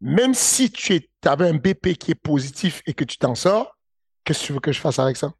même 0.02 0.34
si 0.34 0.72
tu 0.72 1.00
avais 1.26 1.50
un 1.50 1.56
BP 1.56 1.98
qui 1.98 2.12
est 2.12 2.22
positif 2.22 2.82
et 2.86 2.94
que 2.94 3.04
tu 3.04 3.18
t'en 3.18 3.36
sors, 3.36 3.78
qu'est-ce 4.24 4.42
que 4.42 4.46
tu 4.46 4.54
veux 4.54 4.60
que 4.60 4.72
je 4.72 4.80
fasse 4.80 5.00
avec 5.00 5.18
ça? 5.18 5.34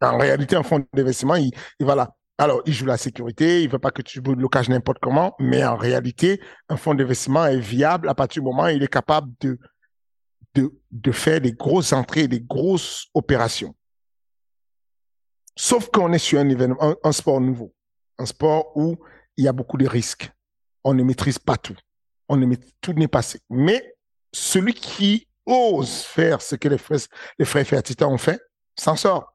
En 0.00 0.18
réalité, 0.18 0.56
un 0.56 0.62
fonds 0.62 0.84
d'investissement, 0.92 1.36
il, 1.36 1.52
voilà. 1.80 2.14
Alors, 2.36 2.62
il 2.66 2.72
joue 2.72 2.86
la 2.86 2.96
sécurité, 2.96 3.62
il 3.62 3.66
ne 3.68 3.72
veut 3.72 3.78
pas 3.78 3.92
que 3.92 4.02
tu 4.02 4.20
joues 4.24 4.34
le 4.34 4.68
n'importe 4.68 4.98
comment, 5.00 5.36
mais 5.38 5.64
en 5.64 5.76
réalité, 5.76 6.40
un 6.68 6.76
fonds 6.76 6.94
d'investissement 6.94 7.46
est 7.46 7.60
viable 7.60 8.08
à 8.08 8.14
partir 8.14 8.42
du 8.42 8.48
moment 8.48 8.64
où 8.64 8.68
il 8.68 8.82
est 8.82 8.92
capable 8.92 9.32
de, 9.40 9.58
de, 10.54 10.72
de 10.90 11.12
faire 11.12 11.40
des 11.40 11.52
grosses 11.52 11.92
entrées, 11.92 12.26
des 12.26 12.40
grosses 12.40 13.06
opérations. 13.14 13.74
Sauf 15.56 15.88
qu'on 15.90 16.12
est 16.12 16.18
sur 16.18 16.40
un 16.40 16.48
événement, 16.48 16.96
un 17.04 17.12
sport 17.12 17.40
nouveau, 17.40 17.72
un 18.18 18.26
sport 18.26 18.76
où 18.76 18.96
il 19.36 19.44
y 19.44 19.48
a 19.48 19.52
beaucoup 19.52 19.76
de 19.76 19.86
risques. 19.86 20.30
On 20.82 20.94
ne 20.94 21.04
maîtrise 21.04 21.38
pas 21.38 21.56
tout. 21.56 21.76
On 22.28 22.36
ne 22.36 22.56
tout 22.80 22.92
n'est 22.94 23.08
pas 23.08 23.22
Mais 23.48 23.94
celui 24.32 24.74
qui 24.74 25.28
ose 25.46 26.02
faire 26.02 26.42
ce 26.42 26.56
que 26.56 26.68
les 26.68 26.78
frères, 26.78 26.98
les 27.38 27.44
frères 27.44 27.82
ont 28.02 28.18
fait, 28.18 28.40
s'en 28.76 28.96
sort. 28.96 29.33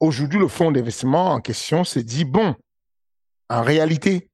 Aujourd'hui, 0.00 0.38
le 0.38 0.48
fonds 0.48 0.70
d'investissement 0.70 1.32
en 1.32 1.40
question 1.40 1.84
s'est 1.84 2.02
dit, 2.02 2.24
bon, 2.24 2.54
en 3.48 3.62
réalité, 3.62 4.30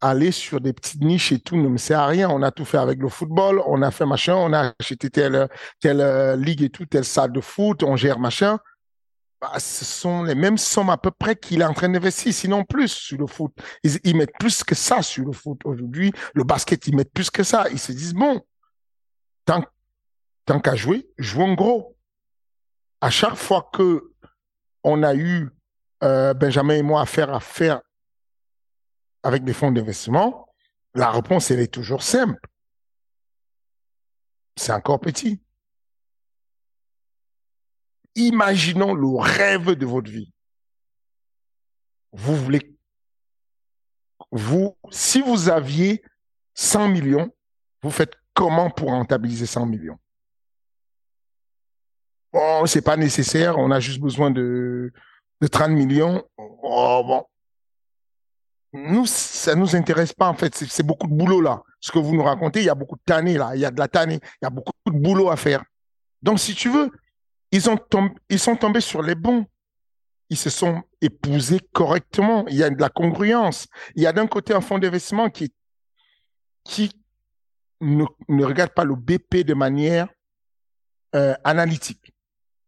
aller 0.00 0.30
sur 0.30 0.60
des 0.60 0.72
petites 0.72 1.02
niches 1.02 1.32
et 1.32 1.38
tout 1.38 1.56
ne 1.56 1.68
me 1.68 1.78
sert 1.78 2.00
à 2.00 2.06
rien. 2.06 2.28
On 2.30 2.42
a 2.42 2.50
tout 2.50 2.64
fait 2.64 2.78
avec 2.78 2.98
le 2.98 3.08
football, 3.08 3.62
on 3.66 3.82
a 3.82 3.90
fait 3.90 4.06
machin, 4.06 4.34
on 4.34 4.52
a 4.52 4.74
acheté 4.78 5.10
telle, 5.10 5.48
telle 5.80 6.00
euh, 6.00 6.36
ligue 6.36 6.62
et 6.62 6.70
tout, 6.70 6.86
telle 6.86 7.04
salle 7.04 7.32
de 7.32 7.40
foot, 7.40 7.82
on 7.82 7.96
gère 7.96 8.18
machin. 8.18 8.58
Bah, 9.40 9.58
ce 9.58 9.84
sont 9.84 10.22
les 10.22 10.34
mêmes 10.34 10.56
sommes 10.56 10.88
à 10.88 10.96
peu 10.96 11.10
près 11.10 11.36
qu'il 11.36 11.60
est 11.60 11.64
en 11.64 11.74
train 11.74 11.90
d'investir, 11.90 12.32
sinon 12.32 12.64
plus 12.64 12.88
sur 12.88 13.18
le 13.18 13.26
foot. 13.26 13.52
Ils, 13.82 14.16
mettent 14.16 14.38
plus 14.38 14.64
que 14.64 14.74
ça 14.74 15.02
sur 15.02 15.26
le 15.26 15.32
foot 15.32 15.60
aujourd'hui. 15.64 16.12
Le 16.34 16.44
basket, 16.44 16.86
ils 16.86 16.96
mettent 16.96 17.12
plus 17.12 17.30
que 17.30 17.42
ça. 17.42 17.66
Ils 17.70 17.78
se 17.78 17.92
disent, 17.92 18.14
bon, 18.14 18.40
tant, 19.44 19.62
tant 20.46 20.60
qu'à 20.60 20.74
jouer, 20.74 21.10
jouons 21.18 21.52
gros. 21.52 21.96
À 23.02 23.10
chaque 23.10 23.34
fois 23.34 23.68
que 23.74 24.10
on 24.86 25.02
a 25.02 25.14
eu, 25.14 25.50
euh, 26.02 26.32
Benjamin 26.32 26.76
et 26.76 26.82
moi, 26.82 27.02
à 27.02 27.06
faire 27.06 27.82
avec 29.22 29.44
des 29.44 29.52
fonds 29.52 29.72
d'investissement, 29.72 30.48
la 30.94 31.10
réponse, 31.10 31.50
elle 31.50 31.60
est 31.60 31.72
toujours 31.72 32.02
simple. 32.02 32.40
C'est 34.56 34.72
encore 34.72 35.00
petit 35.00 35.40
imaginons 38.16 38.94
le 38.94 39.20
rêve 39.20 39.72
de 39.72 39.86
votre 39.86 40.10
vie. 40.10 40.32
Vous 42.12 42.34
voulez, 42.34 42.76
vous, 44.32 44.76
si 44.90 45.20
vous 45.20 45.48
aviez 45.48 46.02
100 46.54 46.88
millions, 46.88 47.30
vous 47.82 47.90
faites 47.90 48.14
comment 48.32 48.70
pour 48.70 48.88
rentabiliser 48.88 49.46
100 49.46 49.66
millions? 49.66 49.98
Bon, 52.36 52.66
c'est 52.66 52.82
pas 52.82 52.98
nécessaire, 52.98 53.56
on 53.56 53.70
a 53.70 53.80
juste 53.80 53.98
besoin 53.98 54.30
de, 54.30 54.92
de 55.40 55.46
30 55.46 55.70
millions. 55.70 56.22
Oh, 56.36 57.02
bon. 57.02 57.24
Nous, 58.74 59.06
ça 59.06 59.54
nous 59.54 59.74
intéresse 59.74 60.12
pas, 60.12 60.28
en 60.28 60.34
fait. 60.34 60.54
C'est 60.54 60.82
beaucoup 60.82 61.06
de 61.06 61.14
boulot, 61.14 61.40
là. 61.40 61.62
Ce 61.80 61.90
que 61.90 61.98
vous 61.98 62.14
nous 62.14 62.22
racontez, 62.22 62.60
il 62.60 62.66
y 62.66 62.68
a 62.68 62.74
beaucoup 62.74 62.96
de 62.96 63.02
tannée, 63.06 63.38
là. 63.38 63.52
Il 63.54 63.60
y 63.62 63.64
a 63.64 63.70
de 63.70 63.78
la 63.78 63.88
tannée. 63.88 64.20
Il 64.22 64.44
y 64.44 64.46
a 64.46 64.50
beaucoup 64.50 64.70
de 64.84 64.98
boulot 64.98 65.30
à 65.30 65.36
faire. 65.36 65.64
Donc, 66.20 66.38
si 66.38 66.54
tu 66.54 66.68
veux, 66.68 66.90
ils, 67.52 67.70
ont 67.70 67.78
ils 68.28 68.38
sont 68.38 68.56
tombés 68.56 68.82
sur 68.82 69.00
les 69.00 69.14
bons. 69.14 69.46
Ils 70.28 70.36
se 70.36 70.50
sont 70.50 70.82
épousés 71.00 71.60
correctement. 71.72 72.44
Il 72.48 72.56
y 72.56 72.62
a 72.62 72.68
de 72.68 72.78
la 72.78 72.90
congruence. 72.90 73.66
Il 73.94 74.02
y 74.02 74.06
a 74.06 74.12
d'un 74.12 74.26
côté 74.26 74.52
un 74.52 74.60
fonds 74.60 74.78
d'investissement 74.78 75.30
qui, 75.30 75.54
qui 76.64 77.02
ne, 77.80 78.04
ne, 78.28 78.44
regarde 78.44 78.72
pas 78.72 78.84
le 78.84 78.94
BP 78.94 79.36
de 79.36 79.54
manière 79.54 80.08
euh, 81.14 81.34
analytique. 81.42 82.12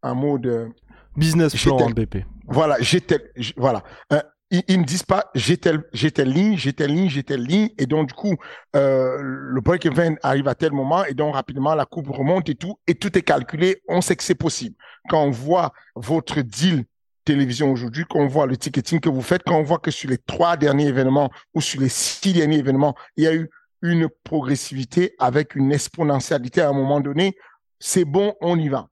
Un 0.03 0.15
mot 0.15 0.39
de... 0.39 0.69
Business 1.17 1.61
plan 1.61 1.91
BP. 1.91 2.25
Voilà, 2.47 2.77
j'étais, 2.81 3.33
voilà. 3.57 3.83
Euh, 4.13 4.21
ils, 4.51 4.79
ne 4.79 4.85
disent 4.85 5.03
pas 5.03 5.31
j'ai 5.35 5.59
telle, 5.59 5.83
j'ai 5.93 6.11
telle 6.11 6.31
ligne, 6.31 6.57
j'ai 6.57 6.73
telle 6.73 6.95
ligne, 6.95 7.09
j'ai 7.11 7.23
telle 7.23 7.43
ligne, 7.43 7.69
et 7.77 7.87
donc 7.87 8.09
du 8.09 8.15
coup 8.15 8.37
euh, 8.77 9.19
le 9.21 9.61
break-even 9.61 10.17
arrive 10.23 10.49
à 10.49 10.55
tel 10.55 10.73
moment, 10.73 11.05
et 11.05 11.15
donc 11.15 11.35
rapidement 11.35 11.75
la 11.75 11.85
coupe 11.85 12.09
remonte 12.09 12.49
et 12.49 12.55
tout, 12.55 12.79
et 12.87 12.95
tout 12.95 13.17
est 13.19 13.23
calculé, 13.23 13.83
on 13.89 14.01
sait 14.01 14.17
que 14.17 14.23
c'est 14.23 14.35
possible. 14.35 14.77
Quand 15.09 15.23
on 15.25 15.31
voit 15.31 15.73
votre 15.97 16.41
deal 16.41 16.85
télévision 17.25 17.71
aujourd'hui, 17.71 18.05
quand 18.09 18.21
on 18.21 18.27
voit 18.27 18.47
le 18.47 18.57
ticketing 18.57 19.01
que 19.01 19.11
vous 19.11 19.21
faites, 19.21 19.43
quand 19.45 19.59
on 19.59 19.63
voit 19.63 19.79
que 19.79 19.91
sur 19.91 20.09
les 20.09 20.17
trois 20.17 20.57
derniers 20.57 20.87
événements 20.87 21.31
ou 21.53 21.61
sur 21.61 21.81
les 21.81 21.91
six 21.91 22.33
derniers 22.33 22.59
événements, 22.59 22.95
il 23.19 23.25
y 23.25 23.27
a 23.27 23.35
eu 23.35 23.51
une 23.83 24.09
progressivité 24.25 25.15
avec 25.19 25.55
une 25.55 25.73
exponentialité 25.73 26.63
à 26.63 26.71
un 26.71 26.73
moment 26.73 27.01
donné, 27.01 27.37
c'est 27.79 28.07
bon, 28.07 28.35
on 28.41 28.59
y 28.59 28.69
va. 28.69 28.89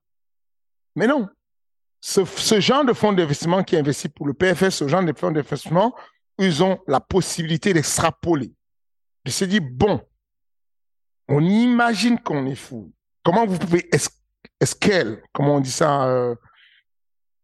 Mais 0.96 1.06
non, 1.06 1.28
ce, 2.00 2.60
genre 2.60 2.84
de 2.84 2.92
fonds 2.92 3.12
d'investissement 3.12 3.62
qui 3.62 3.76
investit 3.76 4.08
pour 4.08 4.26
le 4.26 4.34
PFS, 4.34 4.70
ce 4.70 4.88
genre 4.88 5.04
de 5.04 5.12
fonds 5.12 5.30
d'investissement, 5.30 5.94
ils 6.38 6.62
ont 6.62 6.78
la 6.86 7.00
possibilité 7.00 7.72
d'extrapoler. 7.72 8.52
De 9.24 9.30
se 9.30 9.44
dire, 9.44 9.60
bon, 9.62 10.00
on 11.28 11.44
imagine 11.44 12.18
qu'on 12.18 12.46
est 12.46 12.54
fou. 12.56 12.92
Comment 13.22 13.44
vous 13.44 13.58
pouvez 13.58 13.88
escale, 14.60 15.22
comment 15.32 15.56
on 15.56 15.60
dit 15.60 15.70
ça, 15.70 16.06
euh, 16.06 16.34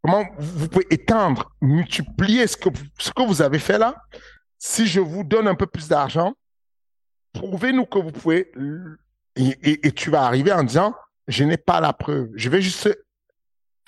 comment 0.02 0.24
vous 0.38 0.68
pouvez 0.68 0.86
étendre, 0.90 1.50
multiplier 1.60 2.46
ce 2.46 2.56
que, 2.56 2.68
ce 2.98 3.10
que 3.10 3.22
vous 3.22 3.42
avez 3.42 3.58
fait 3.58 3.78
là? 3.78 3.96
Si 4.58 4.86
je 4.86 5.00
vous 5.00 5.24
donne 5.24 5.48
un 5.48 5.56
peu 5.56 5.66
plus 5.66 5.88
d'argent, 5.88 6.34
prouvez-nous 7.32 7.84
que 7.84 7.98
vous 7.98 8.12
pouvez, 8.12 8.52
et 9.34 9.92
tu 9.92 10.10
vas 10.10 10.22
arriver 10.22 10.52
en 10.52 10.62
disant, 10.62 10.94
je 11.26 11.44
n'ai 11.44 11.56
pas 11.56 11.80
la 11.80 11.92
preuve. 11.92 12.30
Je 12.34 12.48
vais 12.48 12.62
juste 12.62 12.88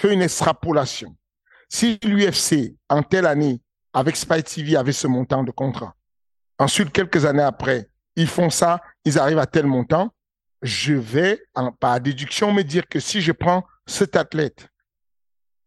fait 0.00 0.12
une 0.12 0.22
extrapolation. 0.22 1.16
Si 1.68 1.98
l'UFC, 2.02 2.76
en 2.88 3.02
telle 3.02 3.26
année, 3.26 3.60
avec 3.92 4.16
Spy 4.16 4.42
TV, 4.42 4.76
avait 4.76 4.92
ce 4.92 5.06
montant 5.06 5.42
de 5.42 5.50
contrat, 5.50 5.94
ensuite, 6.58 6.92
quelques 6.92 7.24
années 7.24 7.42
après, 7.42 7.88
ils 8.16 8.28
font 8.28 8.50
ça, 8.50 8.80
ils 9.04 9.18
arrivent 9.18 9.38
à 9.38 9.46
tel 9.46 9.66
montant, 9.66 10.10
je 10.62 10.94
vais, 10.94 11.42
par 11.80 12.00
déduction, 12.00 12.52
me 12.52 12.62
dire 12.62 12.88
que 12.88 13.00
si 13.00 13.20
je 13.20 13.32
prends 13.32 13.64
cet 13.86 14.16
athlète 14.16 14.68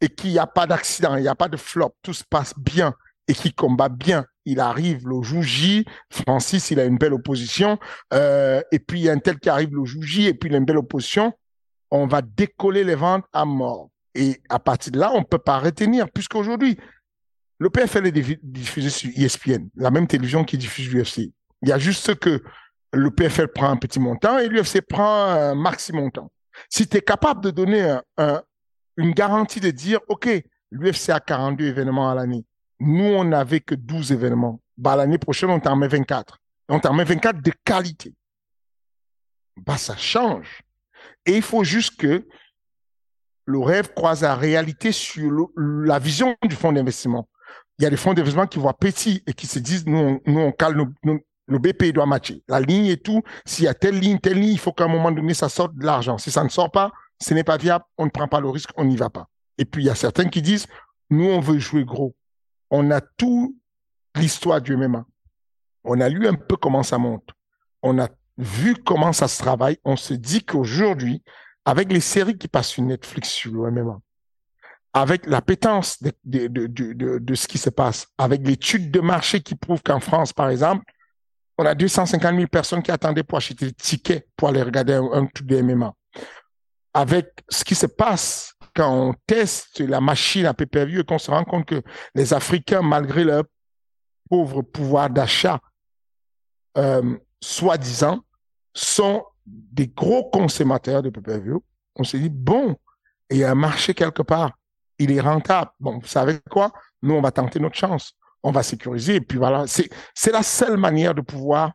et 0.01 0.09
qu'il 0.09 0.31
n'y 0.31 0.39
a 0.39 0.47
pas 0.47 0.65
d'accident, 0.65 1.15
il 1.15 1.21
n'y 1.21 1.27
a 1.27 1.35
pas 1.35 1.49
de 1.49 1.57
flop, 1.57 1.95
tout 2.01 2.13
se 2.13 2.23
passe 2.23 2.53
bien 2.57 2.93
et 3.27 3.33
qu'il 3.33 3.53
combat 3.53 3.89
bien, 3.89 4.25
il 4.45 4.59
arrive 4.59 5.07
le 5.07 5.21
jour 5.21 5.43
Francis, 6.09 6.71
il 6.71 6.79
a 6.79 6.85
une 6.85 6.97
belle 6.97 7.13
opposition, 7.13 7.77
euh, 8.13 8.61
et 8.71 8.79
puis 8.79 9.01
il 9.01 9.03
y 9.03 9.09
a 9.09 9.11
un 9.11 9.19
tel 9.19 9.39
qui 9.39 9.49
arrive 9.49 9.75
le 9.75 9.85
jour 9.85 10.01
et 10.19 10.33
puis 10.33 10.49
il 10.49 10.55
a 10.55 10.57
une 10.57 10.65
belle 10.65 10.77
opposition, 10.77 11.33
on 11.91 12.07
va 12.07 12.21
décoller 12.21 12.83
les 12.83 12.95
ventes 12.95 13.25
à 13.33 13.45
mort. 13.45 13.89
Et 14.17 14.41
à 14.49 14.57
partir 14.57 14.91
de 14.91 14.99
là, 14.99 15.11
on 15.13 15.19
ne 15.19 15.25
peut 15.25 15.37
pas 15.37 15.59
retenir, 15.59 16.09
puisqu'aujourd'hui, 16.09 16.77
le 17.59 17.69
PFL 17.69 18.07
est 18.07 18.39
diffusé 18.43 18.89
sur 18.89 19.11
ESPN, 19.15 19.69
la 19.75 19.91
même 19.91 20.07
télévision 20.07 20.43
qui 20.43 20.57
diffuse 20.57 20.91
l'UFC. 20.91 21.31
Il 21.61 21.69
y 21.69 21.71
a 21.71 21.77
juste 21.77 22.15
que 22.15 22.43
le 22.93 23.11
PFL 23.11 23.49
prend 23.49 23.69
un 23.69 23.77
petit 23.77 23.99
montant 23.99 24.39
et 24.39 24.47
l'UFC 24.47 24.81
prend 24.81 25.25
un 25.25 25.55
maxi 25.55 25.93
montant. 25.93 26.31
Si 26.67 26.87
tu 26.87 26.97
es 26.97 27.01
capable 27.01 27.41
de 27.41 27.51
donner 27.51 27.99
une 28.97 29.11
garantie 29.11 29.59
de 29.59 29.69
dire, 29.69 29.99
OK, 30.07 30.27
l'UFC 30.71 31.09
a 31.09 31.19
42 31.19 31.65
événements 31.65 32.09
à 32.09 32.15
l'année. 32.15 32.43
Nous, 32.79 33.05
on 33.05 33.23
n'avait 33.23 33.59
que 33.59 33.75
12 33.75 34.11
événements. 34.11 34.59
Bah, 34.77 34.95
l'année 34.95 35.19
prochaine, 35.19 35.51
on 35.51 35.59
t'en 35.59 35.75
met 35.75 35.87
24. 35.87 36.39
On 36.69 36.79
t'en 36.79 36.93
met 36.93 37.03
24 37.03 37.41
de 37.41 37.51
qualité. 37.63 38.15
Bah, 39.57 39.77
ça 39.77 39.95
change. 39.95 40.61
Et 41.25 41.35
il 41.35 41.43
faut 41.43 41.63
juste 41.63 41.99
que 41.99 42.27
le 43.47 43.59
rêve 43.59 43.93
croise 43.93 44.21
la 44.21 44.35
réalité 44.35 44.91
sur 44.91 45.49
la 45.55 45.99
vision 45.99 46.35
du 46.43 46.55
fonds 46.55 46.73
d'investissement. 46.73 47.27
Il 47.79 47.83
y 47.83 47.85
a 47.85 47.89
des 47.89 47.97
fonds 47.97 48.13
d'investissement 48.13 48.45
qui 48.45 48.59
voient 48.59 48.77
petit 48.77 49.23
et 49.25 49.33
qui 49.33 49.47
se 49.47 49.57
disent, 49.57 49.85
nous, 49.85 49.97
on, 49.97 50.21
nous, 50.25 50.39
on 50.41 50.51
cale 50.51 50.75
nos, 50.75 51.19
le 51.47 51.57
BP 51.57 51.93
doit 51.93 52.05
matcher. 52.05 52.43
La 52.49 52.59
ligne 52.59 52.87
et 52.87 52.97
tout, 52.97 53.23
s'il 53.45 53.63
y 53.63 53.67
a 53.69 53.73
telle 53.73 53.97
ligne, 53.97 54.19
telle 54.19 54.37
ligne, 54.37 54.51
il 54.51 54.59
faut 54.59 54.73
qu'à 54.73 54.83
un 54.83 54.89
moment 54.89 55.11
donné, 55.11 55.33
ça 55.33 55.47
sorte 55.47 55.75
de 55.75 55.85
l'argent. 55.85 56.17
Si 56.17 56.29
ça 56.29 56.43
ne 56.43 56.49
sort 56.49 56.71
pas, 56.71 56.91
ce 57.21 57.33
n'est 57.33 57.45
pas 57.45 57.55
viable, 57.55 57.85
on 57.97 58.05
ne 58.05 58.09
prend 58.09 58.27
pas 58.27 58.41
le 58.41 58.49
risque, 58.49 58.71
on 58.75 58.83
n'y 58.83 58.97
va 58.97 59.09
pas. 59.09 59.27
Et 59.57 59.63
puis, 59.63 59.83
il 59.83 59.85
y 59.87 59.89
a 59.89 59.95
certains 59.95 60.27
qui 60.27 60.41
disent, 60.41 60.67
nous, 61.09 61.25
on 61.25 61.39
veut 61.39 61.57
jouer 61.57 61.85
gros. 61.85 62.15
On 62.69 62.91
a 62.91 62.99
tout 62.99 63.57
l'histoire 64.15 64.61
du 64.61 64.75
MMA. 64.75 65.05
On 65.85 66.01
a 66.01 66.09
lu 66.09 66.27
un 66.27 66.33
peu 66.33 66.57
comment 66.57 66.83
ça 66.83 66.97
monte. 66.97 67.29
On 67.81 67.97
a 67.97 68.09
vu 68.37 68.75
comment 68.75 69.13
ça 69.13 69.29
se 69.29 69.41
travaille. 69.41 69.77
On 69.85 69.95
se 69.95 70.13
dit 70.13 70.43
qu'aujourd'hui, 70.43 71.23
avec 71.67 71.91
les 71.91 71.99
séries 71.99 72.37
qui 72.37 72.47
passent 72.47 72.69
sur 72.69 72.83
Netflix 72.83 73.27
sur 73.27 73.51
le 73.51 73.69
MMA, 73.71 73.99
avec 74.93 75.25
l'appétence 75.25 76.01
de, 76.01 76.13
de, 76.23 76.47
de, 76.47 77.17
de, 77.19 77.35
ce 77.35 77.45
qui 77.45 77.57
se 77.57 77.69
passe, 77.69 78.07
avec 78.17 78.47
l'étude 78.47 78.89
de 78.89 79.01
marché 79.01 79.41
qui 79.41 79.53
prouve 79.53 79.83
qu'en 79.83 79.99
France, 79.99 80.31
par 80.31 80.49
exemple, 80.49 80.85
on 81.57 81.65
a 81.65 81.75
250 81.75 82.35
000 82.35 82.47
personnes 82.47 82.81
qui 82.81 82.89
attendaient 82.89 83.23
pour 83.23 83.39
acheter 83.39 83.65
des 83.65 83.73
tickets 83.73 84.29
pour 84.37 84.47
aller 84.47 84.63
regarder 84.63 84.93
un, 84.93 85.11
un 85.11 85.25
truc 85.25 85.45
de 85.45 85.61
MMA. 85.61 85.93
Avec 86.93 87.43
ce 87.49 87.65
qui 87.65 87.75
se 87.75 87.85
passe 87.85 88.53
quand 88.73 89.09
on 89.09 89.13
teste 89.25 89.81
la 89.81 89.99
machine 89.99 90.45
à 90.45 90.53
pay-per-view 90.53 91.01
et 91.01 91.03
qu'on 91.03 91.19
se 91.19 91.29
rend 91.29 91.43
compte 91.43 91.65
que 91.65 91.81
les 92.15 92.33
Africains, 92.33 92.81
malgré 92.81 93.25
leur 93.25 93.43
pauvre 94.29 94.61
pouvoir 94.61 95.09
d'achat, 95.09 95.59
euh, 96.77 97.17
soi-disant, 97.41 98.21
sont 98.73 99.25
des 99.47 99.87
gros 99.87 100.29
consommateurs 100.29 101.01
de 101.01 101.09
pay-per-view, 101.09 101.63
on 101.95 102.03
s'est 102.03 102.19
dit, 102.19 102.29
bon, 102.29 102.75
il 103.29 103.37
y 103.37 103.43
a 103.43 103.51
un 103.51 103.55
marché 103.55 103.93
quelque 103.93 104.21
part, 104.21 104.51
il 104.99 105.11
est 105.11 105.21
rentable. 105.21 105.71
Bon, 105.79 105.99
vous 105.99 106.07
savez 106.07 106.39
quoi? 106.49 106.71
Nous, 107.01 107.13
on 107.13 107.21
va 107.21 107.31
tenter 107.31 107.59
notre 107.59 107.75
chance. 107.75 108.13
On 108.43 108.51
va 108.51 108.63
sécuriser. 108.63 109.15
Et 109.15 109.21
puis 109.21 109.37
voilà, 109.37 109.65
c'est, 109.67 109.89
la 110.31 110.43
seule 110.43 110.77
manière 110.77 111.13
de 111.13 111.21
pouvoir 111.21 111.71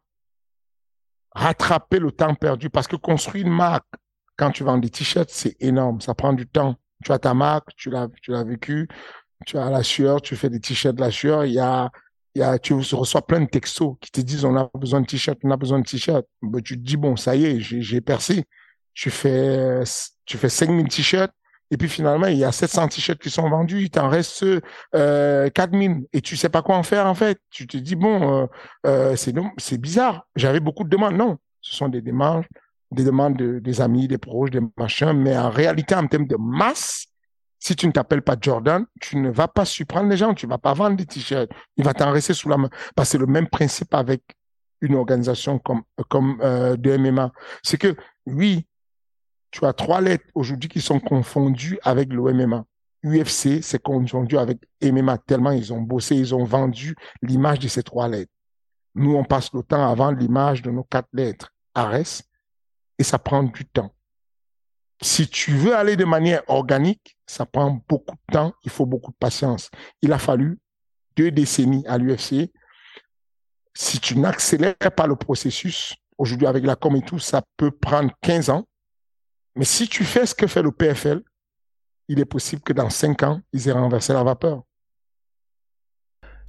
rattraper 1.32 1.98
le 1.98 2.12
temps 2.12 2.34
perdu. 2.34 2.70
Parce 2.70 2.86
que 2.86 2.96
construire 2.96 3.46
une 3.46 3.52
marque, 3.52 3.86
quand 4.36 4.50
tu 4.50 4.64
vends 4.64 4.78
des 4.78 4.90
t-shirts, 4.90 5.30
c'est 5.30 5.56
énorme. 5.60 6.00
Ça 6.00 6.14
prend 6.14 6.32
du 6.32 6.46
temps. 6.46 6.76
Tu 7.04 7.12
as 7.12 7.18
ta 7.18 7.34
marque, 7.34 7.68
tu 7.76 7.90
l'as, 7.90 8.08
vécu, 8.44 8.88
tu 9.44 9.58
as 9.58 9.70
la 9.70 9.82
sueur, 9.82 10.20
tu 10.22 10.36
fais 10.36 10.48
des 10.48 10.60
t-shirts 10.60 10.96
de 10.96 11.00
la 11.00 11.10
sueur. 11.10 11.44
Il 11.44 11.52
y 11.52 11.58
a, 11.58 11.90
y 12.40 12.42
a, 12.42 12.58
tu 12.58 12.74
reçois 12.74 13.26
plein 13.26 13.40
de 13.40 13.46
textos 13.46 13.96
qui 14.00 14.10
te 14.10 14.20
disent 14.20 14.44
on 14.44 14.56
a 14.56 14.70
besoin 14.74 15.00
de 15.00 15.06
t-shirt, 15.06 15.38
on 15.42 15.50
a 15.50 15.56
besoin 15.56 15.80
de 15.80 15.84
t-shirt. 15.84 16.24
Ben, 16.42 16.62
tu 16.62 16.76
te 16.76 16.82
dis 16.82 16.96
bon, 16.96 17.16
ça 17.16 17.36
y 17.36 17.44
est, 17.44 17.60
j'ai, 17.60 18.00
percé. 18.00 18.44
Tu 18.94 19.10
fais, 19.10 19.80
tu 20.24 20.38
fais 20.38 20.48
5000 20.48 20.88
t-shirts. 20.88 21.32
Et 21.70 21.78
puis 21.78 21.88
finalement, 21.88 22.26
il 22.26 22.36
y 22.36 22.44
a 22.44 22.52
700 22.52 22.88
t-shirts 22.88 23.18
qui 23.18 23.30
sont 23.30 23.48
vendus, 23.48 23.80
il 23.80 23.90
t'en 23.90 24.10
reste 24.10 24.44
euh, 24.94 25.48
4000 25.48 26.06
et 26.12 26.20
tu 26.20 26.36
sais 26.36 26.50
pas 26.50 26.60
quoi 26.60 26.76
en 26.76 26.82
faire 26.82 27.06
en 27.06 27.14
fait. 27.14 27.38
Tu 27.50 27.66
te 27.66 27.78
dis 27.78 27.96
bon, 27.96 28.42
euh, 28.42 28.46
euh, 28.86 29.16
c'est 29.16 29.34
c'est 29.56 29.78
bizarre. 29.78 30.26
J'avais 30.36 30.60
beaucoup 30.60 30.84
de 30.84 30.90
demandes. 30.90 31.16
Non, 31.16 31.38
ce 31.62 31.74
sont 31.74 31.88
des 31.88 32.02
demandes, 32.02 32.44
des 32.90 33.04
demandes 33.04 33.36
de, 33.36 33.58
des 33.58 33.80
amis, 33.80 34.06
des 34.06 34.18
proches, 34.18 34.50
des 34.50 34.60
machins. 34.76 35.14
Mais 35.14 35.36
en 35.36 35.48
réalité, 35.48 35.94
en 35.94 36.06
termes 36.06 36.26
de 36.26 36.36
masse, 36.38 37.06
si 37.62 37.76
tu 37.76 37.86
ne 37.86 37.92
t'appelles 37.92 38.22
pas 38.22 38.36
Jordan, 38.40 38.86
tu 39.00 39.16
ne 39.16 39.30
vas 39.30 39.46
pas 39.46 39.64
surprendre 39.64 40.08
les 40.08 40.16
gens, 40.16 40.34
tu 40.34 40.48
vas 40.48 40.58
pas 40.58 40.74
vendre 40.74 40.96
des 40.96 41.06
t-shirts. 41.06 41.48
Il 41.76 41.84
va 41.84 41.94
t'en 41.94 42.10
rester 42.10 42.34
sous 42.34 42.48
la 42.48 42.56
main. 42.56 42.68
Parce 42.96 43.08
que 43.08 43.12
c'est 43.12 43.18
le 43.18 43.26
même 43.26 43.48
principe 43.48 43.94
avec 43.94 44.20
une 44.80 44.96
organisation 44.96 45.60
comme, 45.60 45.82
comme 46.08 46.40
euh, 46.42 46.76
de 46.76 46.96
MMA. 46.96 47.30
C'est 47.62 47.78
que, 47.78 47.94
oui, 48.26 48.66
tu 49.52 49.64
as 49.64 49.72
trois 49.74 50.00
lettres 50.00 50.24
aujourd'hui 50.34 50.68
qui 50.68 50.80
sont 50.80 50.98
confondues 50.98 51.78
avec 51.84 52.12
le 52.12 52.20
MMA. 52.32 52.64
UFC, 53.04 53.62
c'est 53.62 53.80
confondu 53.80 54.38
avec 54.38 54.58
MMA 54.82 55.18
tellement 55.18 55.52
ils 55.52 55.72
ont 55.72 55.80
bossé, 55.80 56.16
ils 56.16 56.34
ont 56.34 56.44
vendu 56.44 56.96
l'image 57.22 57.60
de 57.60 57.68
ces 57.68 57.84
trois 57.84 58.08
lettres. 58.08 58.32
Nous, 58.96 59.14
on 59.14 59.22
passe 59.22 59.52
le 59.52 59.62
temps 59.62 59.88
à 59.88 59.94
vendre 59.94 60.18
l'image 60.18 60.62
de 60.62 60.72
nos 60.72 60.82
quatre 60.82 61.08
lettres. 61.12 61.52
Ares, 61.76 62.22
et 62.98 63.04
ça 63.04 63.20
prend 63.20 63.44
du 63.44 63.64
temps 63.66 63.94
si 65.02 65.28
tu 65.28 65.52
veux 65.52 65.74
aller 65.74 65.96
de 65.96 66.04
manière 66.04 66.42
organique, 66.48 67.16
ça 67.26 67.44
prend 67.44 67.82
beaucoup 67.88 68.14
de 68.14 68.32
temps, 68.32 68.54
il 68.64 68.70
faut 68.70 68.86
beaucoup 68.86 69.10
de 69.10 69.16
patience. 69.16 69.70
Il 70.00 70.12
a 70.12 70.18
fallu 70.18 70.60
deux 71.16 71.30
décennies 71.30 71.84
à 71.86 71.98
l'UFC. 71.98 72.52
Si 73.74 74.00
tu 74.00 74.16
n'accélères 74.18 74.76
pas 74.96 75.06
le 75.06 75.16
processus, 75.16 75.96
aujourd'hui 76.18 76.46
avec 76.46 76.64
la 76.64 76.76
com 76.76 76.94
et 76.96 77.02
tout, 77.02 77.18
ça 77.18 77.42
peut 77.56 77.70
prendre 77.70 78.12
15 78.20 78.50
ans. 78.50 78.68
Mais 79.56 79.64
si 79.64 79.88
tu 79.88 80.04
fais 80.04 80.24
ce 80.24 80.34
que 80.34 80.46
fait 80.46 80.62
le 80.62 80.72
PFL, 80.72 81.22
il 82.08 82.20
est 82.20 82.24
possible 82.24 82.62
que 82.62 82.72
dans 82.72 82.90
5 82.90 83.22
ans, 83.24 83.40
ils 83.52 83.68
aient 83.68 83.72
renversé 83.72 84.12
la 84.12 84.22
vapeur. 84.22 84.62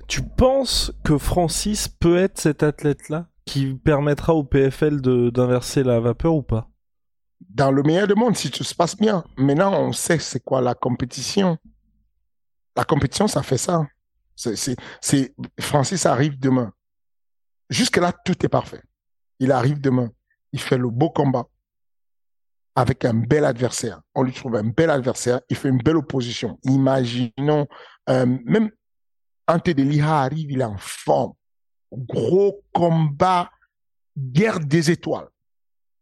Tu 0.07 0.21
penses 0.21 0.91
que 1.03 1.17
Francis 1.17 1.87
peut 1.87 2.17
être 2.17 2.39
cet 2.39 2.61
athlète-là 2.61 3.29
qui 3.45 3.73
permettra 3.73 4.33
au 4.33 4.43
PFL 4.43 5.01
d'inverser 5.01 5.83
la 5.83 5.99
vapeur 5.99 6.35
ou 6.35 6.43
pas? 6.43 6.69
Dans 7.53 7.71
le 7.71 7.83
meilleur 7.83 8.07
des 8.07 8.15
mondes, 8.15 8.35
si 8.35 8.49
tout 8.49 8.63
se 8.63 8.73
passe 8.73 8.97
bien. 8.97 9.23
Maintenant, 9.37 9.73
on 9.79 9.91
sait 9.91 10.19
c'est 10.19 10.43
quoi 10.43 10.59
la 10.59 10.73
compétition. 10.73 11.57
La 12.75 12.83
compétition, 12.83 13.27
ça 13.27 13.43
fait 13.43 13.57
ça. 13.57 13.85
C'est, 14.35 15.35
Francis 15.59 16.05
arrive 16.07 16.39
demain. 16.39 16.73
Jusque-là, 17.69 18.11
tout 18.25 18.43
est 18.43 18.49
parfait. 18.49 18.81
Il 19.39 19.51
arrive 19.51 19.79
demain. 19.79 20.09
Il 20.51 20.59
fait 20.59 20.77
le 20.77 20.89
beau 20.89 21.11
combat 21.11 21.45
avec 22.75 23.05
un 23.05 23.13
bel 23.13 23.45
adversaire. 23.45 24.01
On 24.15 24.23
lui 24.23 24.33
trouve 24.33 24.55
un 24.55 24.63
bel 24.63 24.89
adversaire. 24.89 25.39
Il 25.49 25.55
fait 25.55 25.69
une 25.69 25.77
belle 25.77 25.97
opposition. 25.97 26.59
Imaginons, 26.63 27.67
euh, 28.09 28.25
même 28.45 28.71
Ante 29.47 29.67
Liha 29.67 30.21
arrive, 30.21 30.51
il 30.51 30.61
est 30.61 30.65
en 30.65 30.77
forme. 30.77 31.33
Gros 31.91 32.63
combat, 32.73 33.51
guerre 34.17 34.59
des 34.59 34.89
étoiles. 34.89 35.27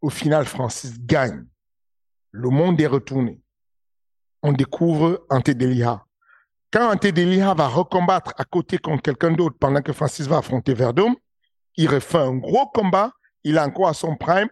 Au 0.02 0.10
final, 0.10 0.46
Francis 0.46 1.00
gagne. 1.00 1.46
Le 2.32 2.50
monde 2.50 2.80
est 2.82 2.88
retourné. 2.88 3.42
On 4.42 4.54
découvre 4.54 5.26
Ante 5.30 5.52
Delia. 5.52 6.06
Quand 6.72 6.92
Ante 6.92 7.08
Delia 7.08 7.54
va 7.54 7.68
recombattre 7.68 8.34
à 8.38 8.46
côté 8.46 8.78
contre 8.78 9.04
quelqu'un 9.04 9.32
d'autre 9.32 9.58
pendant 9.60 9.82
que 9.82 9.94
Francis 9.94 10.28
va 10.28 10.38
affronter 10.38 10.74
Verdum, 10.74 11.16
il 11.76 11.88
refait 11.90 12.18
un 12.18 12.36
gros 12.36 12.68
combat. 12.68 13.12
Il 13.44 13.58
a 13.58 13.66
encore 13.66 13.88
à 13.88 13.94
son 13.94 14.16
prime 14.16 14.50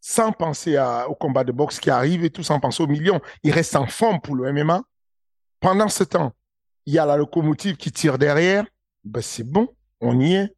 sans 0.00 0.30
penser 0.30 0.78
au 1.08 1.16
combat 1.16 1.42
de 1.42 1.50
boxe 1.50 1.80
qui 1.80 1.90
arrive 1.90 2.24
et 2.24 2.30
tout, 2.30 2.44
sans 2.44 2.60
penser 2.60 2.80
aux 2.80 2.86
millions. 2.86 3.20
Il 3.42 3.50
reste 3.50 3.74
en 3.74 3.88
forme 3.88 4.20
pour 4.20 4.36
le 4.36 4.52
MMA. 4.52 4.80
Pendant 5.58 5.88
ce 5.88 6.04
temps, 6.04 6.32
il 6.84 6.94
y 6.94 6.98
a 7.00 7.04
la 7.04 7.16
locomotive 7.16 7.76
qui 7.76 7.90
tire 7.90 8.16
derrière. 8.16 8.64
Ben, 9.02 9.20
c'est 9.20 9.42
bon, 9.42 9.68
on 10.00 10.20
y 10.20 10.34
est. 10.34 10.56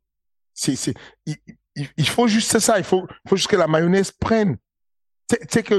C'est, 0.53 0.93
faut 2.07 2.29
juste 2.29 2.59
ça, 2.59 2.79
il 2.79 2.85
faut, 2.85 3.07
faut 3.27 3.37
juste 3.37 3.49
que 3.49 3.57
la 3.57 3.67
mayonnaise 3.67 4.11
prenne. 4.11 4.57
Tu 5.29 5.37
sais 5.49 5.63
que 5.63 5.75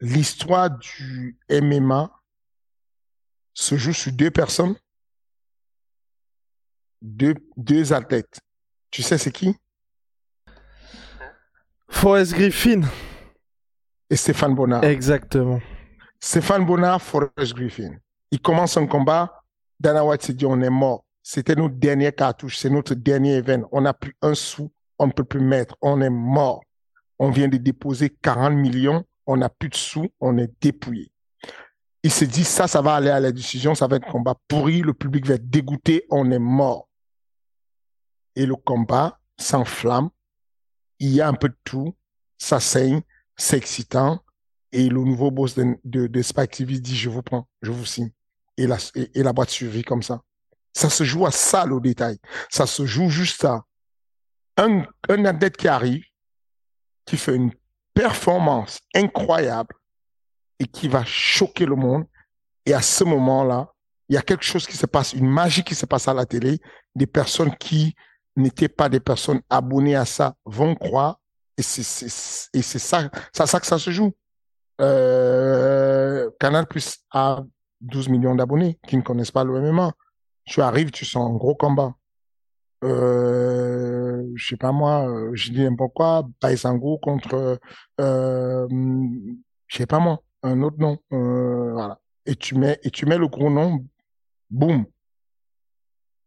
l'histoire 0.00 0.70
du 0.70 1.38
MMA 1.50 2.10
se 3.54 3.76
joue 3.76 3.92
sur 3.92 4.12
deux 4.12 4.30
personnes, 4.30 4.76
deux, 7.02 7.34
deux 7.56 7.92
athlètes. 7.92 8.40
Tu 8.90 9.02
sais 9.02 9.18
c'est 9.18 9.32
qui? 9.32 9.54
Forrest 11.88 12.32
Griffin. 12.32 12.82
Et 14.10 14.16
Stéphane 14.16 14.54
Bonnard. 14.54 14.84
Exactement. 14.84 15.60
Stéphane 16.20 16.64
Bonnard, 16.64 17.02
Forrest 17.02 17.54
Griffin. 17.54 17.98
Il 18.30 18.40
commence 18.40 18.76
un 18.76 18.86
combat. 18.86 19.42
Dana 19.78 20.04
White 20.04 20.30
dit 20.32 20.46
on 20.46 20.60
est 20.60 20.70
mort. 20.70 21.04
C'était 21.22 21.54
notre 21.54 21.74
dernière 21.74 22.14
cartouche, 22.14 22.56
c'est 22.56 22.70
notre 22.70 22.94
dernier 22.94 23.34
événement. 23.34 23.68
On 23.72 23.82
n'a 23.82 23.94
plus 23.94 24.16
un 24.22 24.34
sou, 24.34 24.72
on 24.98 25.06
ne 25.06 25.12
peut 25.12 25.24
plus 25.24 25.40
mettre, 25.40 25.76
on 25.82 26.00
est 26.00 26.10
mort. 26.10 26.62
On 27.18 27.30
vient 27.30 27.48
de 27.48 27.56
déposer 27.56 28.10
40 28.10 28.54
millions, 28.54 29.04
on 29.26 29.36
n'a 29.36 29.48
plus 29.48 29.68
de 29.68 29.74
sous, 29.74 30.08
on 30.20 30.38
est 30.38 30.50
dépouillé. 30.60 31.12
Il 32.02 32.12
se 32.12 32.24
dit, 32.24 32.44
ça, 32.44 32.68
ça 32.68 32.80
va 32.80 32.94
aller 32.94 33.10
à 33.10 33.20
la 33.20 33.32
décision, 33.32 33.74
ça 33.74 33.86
va 33.86 33.96
être 33.96 34.08
un 34.08 34.12
combat 34.12 34.36
pourri, 34.46 34.80
le 34.80 34.94
public 34.94 35.26
va 35.26 35.34
être 35.34 35.50
dégoûté, 35.50 36.06
on 36.10 36.30
est 36.30 36.38
mort. 36.38 36.88
Et 38.36 38.46
le 38.46 38.54
combat 38.54 39.20
s'enflamme, 39.36 40.10
il 41.00 41.10
y 41.10 41.20
a 41.20 41.28
un 41.28 41.34
peu 41.34 41.48
de 41.48 41.56
tout, 41.64 41.96
ça 42.38 42.60
saigne, 42.60 43.02
c'est 43.36 43.56
excitant, 43.56 44.20
et 44.72 44.88
le 44.88 45.02
nouveau 45.02 45.30
boss 45.30 45.54
de, 45.54 45.76
de, 45.84 46.06
dit, 46.06 46.96
je 46.96 47.08
vous 47.08 47.22
prends, 47.22 47.48
je 47.62 47.70
vous 47.70 47.84
signe. 47.84 48.10
Et 48.56 48.66
la, 48.66 48.76
et 48.94 49.22
la 49.22 49.32
boîte 49.32 49.50
survit 49.50 49.82
comme 49.82 50.02
ça. 50.02 50.22
Ça 50.78 50.88
se 50.88 51.02
joue 51.02 51.26
à 51.26 51.32
ça, 51.32 51.66
le 51.66 51.80
détail. 51.80 52.18
Ça 52.48 52.64
se 52.64 52.86
joue 52.86 53.10
juste 53.10 53.44
à 53.44 53.64
un, 54.56 54.84
un 55.08 55.24
athlète 55.24 55.56
qui 55.56 55.66
arrive, 55.66 56.04
qui 57.04 57.16
fait 57.16 57.34
une 57.34 57.50
performance 57.94 58.78
incroyable 58.94 59.74
et 60.60 60.66
qui 60.66 60.86
va 60.86 61.04
choquer 61.04 61.66
le 61.66 61.74
monde. 61.74 62.04
Et 62.64 62.74
à 62.74 62.80
ce 62.80 63.02
moment-là, 63.02 63.72
il 64.08 64.14
y 64.14 64.18
a 64.18 64.22
quelque 64.22 64.44
chose 64.44 64.68
qui 64.68 64.76
se 64.76 64.86
passe, 64.86 65.14
une 65.14 65.28
magie 65.28 65.64
qui 65.64 65.74
se 65.74 65.84
passe 65.84 66.06
à 66.06 66.14
la 66.14 66.26
télé. 66.26 66.60
Des 66.94 67.08
personnes 67.08 67.56
qui 67.56 67.96
n'étaient 68.36 68.68
pas 68.68 68.88
des 68.88 69.00
personnes 69.00 69.40
abonnées 69.50 69.96
à 69.96 70.04
ça 70.04 70.36
vont 70.44 70.76
croire. 70.76 71.18
Et 71.56 71.62
c'est, 71.62 71.82
ça, 71.82 73.08
que 73.08 73.66
ça 73.66 73.78
se 73.80 73.90
joue. 73.90 74.12
Euh, 74.80 76.30
Canal 76.38 76.68
Plus 76.68 76.98
a 77.10 77.42
12 77.80 78.10
millions 78.10 78.36
d'abonnés 78.36 78.78
qui 78.86 78.96
ne 78.96 79.02
connaissent 79.02 79.32
pas 79.32 79.42
le 79.42 79.60
MMA. 79.60 79.92
Tu 80.48 80.62
arrives, 80.62 80.90
tu 80.90 81.04
sens 81.04 81.30
un 81.30 81.34
gros 81.34 81.54
combat. 81.54 81.94
Euh, 82.84 84.26
je 84.34 84.48
sais 84.48 84.56
pas 84.56 84.72
moi, 84.72 85.08
euh, 85.08 85.30
je 85.34 85.50
dis 85.50 85.62
n'importe 85.62 85.94
quoi, 85.94 86.26
Baisango 86.40 86.96
contre, 86.98 87.58
euh, 88.00 88.68
je 89.66 89.76
sais 89.76 89.86
pas 89.86 89.98
moi, 89.98 90.22
un 90.42 90.62
autre 90.62 90.78
nom, 90.78 90.98
euh, 91.12 91.72
voilà. 91.72 92.00
Et 92.24 92.34
tu 92.34 92.54
mets, 92.54 92.78
et 92.82 92.90
tu 92.90 93.04
mets 93.04 93.18
le 93.18 93.28
gros 93.28 93.50
nom, 93.50 93.84
boum. 94.48 94.86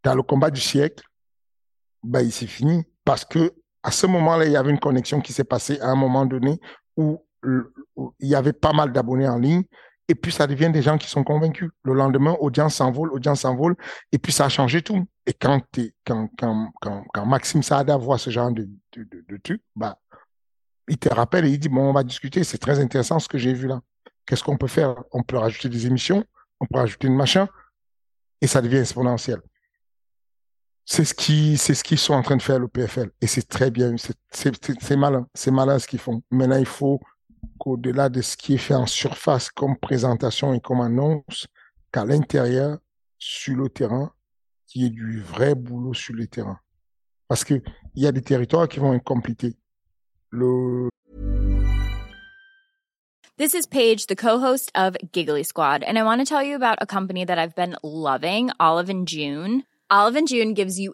Dans 0.03 0.15
le 0.15 0.23
combat 0.23 0.51
du 0.51 0.61
siècle, 0.61 1.03
bah, 2.03 2.21
il 2.21 2.31
s'est 2.31 2.47
fini. 2.47 2.83
Parce 3.05 3.23
que, 3.23 3.53
à 3.83 3.91
ce 3.91 4.07
moment-là, 4.07 4.45
il 4.45 4.51
y 4.51 4.57
avait 4.57 4.71
une 4.71 4.79
connexion 4.79 5.21
qui 5.21 5.33
s'est 5.33 5.43
passée 5.43 5.79
à 5.79 5.89
un 5.89 5.95
moment 5.95 6.25
donné 6.25 6.59
où 6.97 7.23
il 8.19 8.27
y 8.27 8.35
avait 8.35 8.53
pas 8.53 8.73
mal 8.73 8.91
d'abonnés 8.91 9.27
en 9.27 9.37
ligne 9.37 9.63
et 10.11 10.15
puis 10.15 10.33
ça 10.33 10.45
devient 10.45 10.69
des 10.69 10.81
gens 10.81 10.97
qui 10.97 11.07
sont 11.07 11.23
convaincus. 11.23 11.71
Le 11.83 11.93
lendemain, 11.93 12.35
audience 12.41 12.75
s'envole, 12.75 13.13
audience 13.13 13.41
s'envole, 13.41 13.77
et 14.11 14.17
puis 14.17 14.33
ça 14.33 14.43
a 14.45 14.49
changé 14.49 14.81
tout. 14.81 15.07
Et 15.25 15.33
quand, 15.33 15.61
Maxime 17.25 17.63
Saada 17.63 17.95
voit 17.95 18.17
ce 18.17 18.29
genre 18.29 18.51
de, 18.51 18.67
truc, 19.41 19.61
bah, 19.73 19.97
il 20.89 20.97
te 20.97 21.07
rappelle 21.07 21.45
et 21.45 21.49
il 21.51 21.59
dit, 21.59 21.69
bon, 21.69 21.89
on 21.89 21.93
va 21.93 22.03
discuter, 22.03 22.43
c'est 22.43 22.57
très 22.57 22.81
intéressant 22.81 23.19
ce 23.19 23.29
que 23.29 23.37
j'ai 23.37 23.53
vu 23.53 23.67
là. 23.67 23.79
Qu'est-ce 24.25 24.43
qu'on 24.43 24.57
peut 24.57 24.67
faire? 24.67 24.95
On 25.13 25.23
peut 25.23 25.37
rajouter 25.37 25.69
des 25.69 25.87
émissions, 25.87 26.25
on 26.59 26.65
peut 26.65 26.79
rajouter 26.79 27.07
une 27.07 27.15
machin, 27.15 27.47
et 28.41 28.47
ça 28.47 28.61
devient 28.61 28.79
exponentiel. 28.79 29.39
C'est 30.83 31.05
ce 31.05 31.13
ce 31.13 31.83
qu'ils 31.83 31.99
sont 31.99 32.15
en 32.15 32.21
train 32.21 32.35
de 32.35 32.41
faire 32.41 32.59
le 32.59 32.67
PFL. 32.67 33.11
Et 33.21 33.27
c'est 33.27 33.47
très 33.47 33.71
bien, 33.71 33.95
c'est 34.29 34.97
malin, 34.97 35.25
c'est 35.33 35.51
malin 35.51 35.79
ce 35.79 35.87
qu'ils 35.87 35.99
font. 35.99 36.21
Maintenant, 36.31 36.57
il 36.57 36.65
faut 36.65 36.99
qu'au-delà 37.59 38.09
de 38.09 38.21
ce 38.21 38.37
qui 38.37 38.55
est 38.55 38.57
fait 38.57 38.75
en 38.75 38.85
surface 38.85 39.49
comme 39.49 39.77
présentation 39.77 40.53
et 40.53 40.59
comme 40.59 40.81
annonce, 40.81 41.47
qu'à 41.91 42.05
l'intérieur, 42.05 42.77
sur 43.17 43.55
le 43.55 43.69
terrain, 43.69 44.11
qu'il 44.67 44.83
y 44.83 44.85
ait 44.85 44.89
du 44.89 45.21
vrai 45.21 45.55
boulot 45.55 45.93
sur 45.93 46.15
le 46.15 46.27
terrain. 46.27 46.59
Parce 47.27 47.43
qu'il 47.43 47.61
y 47.95 48.07
a 48.07 48.11
des 48.11 48.21
territoires 48.21 48.67
qui 48.67 48.79
vont 48.79 48.93
être 48.93 49.03
compliqués. 49.03 49.55
Le... 50.31 50.89
This 53.37 53.53
is 53.53 53.65
Paige, 53.65 54.05
the 54.07 54.15
co-host 54.15 54.71
of 54.75 54.95
Giggly 55.11 55.43
Squad, 55.43 55.83
and 55.83 55.97
I 55.97 56.03
want 56.03 56.19
to 56.19 56.25
tell 56.25 56.43
you 56.43 56.55
about 56.55 56.77
a 56.79 56.85
company 56.85 57.25
that 57.25 57.39
I've 57.39 57.55
been 57.55 57.75
loving, 57.83 58.51
Olive 58.59 58.89
and 58.89 59.07
June. 59.07 59.63
Olive 59.89 60.15
and 60.15 60.27
June 60.27 60.53
gives 60.53 60.79
you 60.79 60.93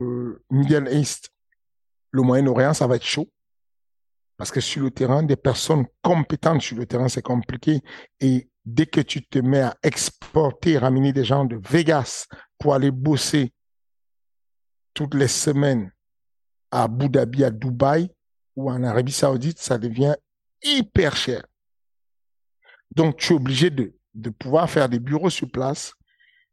Euh, 0.00 0.42
Middle 0.50 0.88
East, 0.92 1.30
le 2.10 2.22
Moyen-Orient, 2.22 2.74
ça 2.74 2.86
va 2.86 2.96
être 2.96 3.04
chaud. 3.04 3.28
Parce 4.36 4.50
que 4.50 4.60
sur 4.60 4.82
le 4.82 4.90
terrain, 4.90 5.22
des 5.22 5.36
personnes 5.36 5.86
compétentes 6.02 6.62
sur 6.62 6.76
le 6.76 6.86
terrain, 6.86 7.08
c'est 7.08 7.22
compliqué. 7.22 7.80
Et 8.20 8.48
dès 8.64 8.86
que 8.86 9.00
tu 9.00 9.24
te 9.24 9.38
mets 9.38 9.60
à 9.60 9.76
exporter, 9.82 10.78
ramener 10.78 11.12
des 11.12 11.24
gens 11.24 11.44
de 11.44 11.60
Vegas 11.68 12.26
pour 12.58 12.74
aller 12.74 12.90
bosser 12.90 13.52
toutes 14.94 15.14
les 15.14 15.28
semaines 15.28 15.92
à 16.70 16.84
Abu 16.84 17.08
Dhabi, 17.08 17.44
à 17.44 17.50
Dubaï 17.50 18.10
ou 18.56 18.70
en 18.70 18.82
Arabie 18.82 19.12
Saoudite, 19.12 19.58
ça 19.58 19.78
devient 19.78 20.16
hyper 20.62 21.16
cher. 21.16 21.46
Donc, 22.90 23.16
tu 23.16 23.32
es 23.32 23.36
obligé 23.36 23.70
de 23.70 23.94
de 24.14 24.30
pouvoir 24.30 24.68
faire 24.68 24.88
des 24.88 24.98
bureaux 24.98 25.30
sur 25.30 25.50
place, 25.50 25.94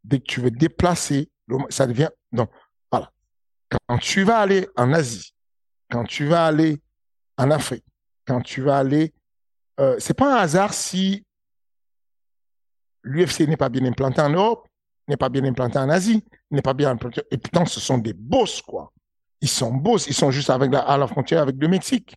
dès 0.04 0.20
que 0.20 0.26
tu 0.26 0.42
veux 0.42 0.52
déplacer, 0.52 1.30
ça 1.70 1.88
devient... 1.88 2.10
Donc, 2.32 2.50
voilà. 2.92 3.12
Quand 3.70 3.98
tu 3.98 4.24
vas 4.24 4.40
aller 4.40 4.68
en 4.76 4.94
Asie, 4.94 5.34
quand 5.90 6.06
tu 6.06 6.26
vas 6.26 6.46
aller 6.46 6.82
en 7.38 7.52
Afrique, 7.52 7.86
quand 8.26 8.42
tu 8.42 8.62
vas 8.62 8.78
aller... 8.78 9.14
Euh, 9.80 9.96
c'est 10.00 10.14
pas 10.14 10.36
un 10.36 10.42
hasard 10.42 10.74
si 10.74 11.26
l'UFC 13.04 13.42
n'est 13.42 13.58
pas 13.58 13.70
bien 13.70 13.86
implanté 13.86 14.22
en 14.22 14.30
Europe, 14.30 14.68
n'est 15.08 15.18
pas 15.18 15.30
bien 15.30 15.44
implanté 15.44 15.80
en 15.80 15.90
Asie, 15.90 16.24
n'est 16.52 16.62
pas 16.62 16.74
bien 16.74 16.92
implanté... 16.92 17.22
Et 17.32 17.38
pourtant, 17.38 17.66
ce 17.66 17.80
sont 17.80 17.98
des 17.98 18.14
boss, 18.14 18.62
quoi. 18.62 18.92
Ils 19.42 19.50
sont 19.50 19.74
boss, 19.74 20.08
ils 20.08 20.14
sont 20.14 20.32
juste 20.32 20.50
avec 20.50 20.74
à 20.74 20.98
la 20.98 21.08
frontière 21.08 21.42
avec 21.42 21.56
le 21.58 21.68
Mexique. 21.68 22.14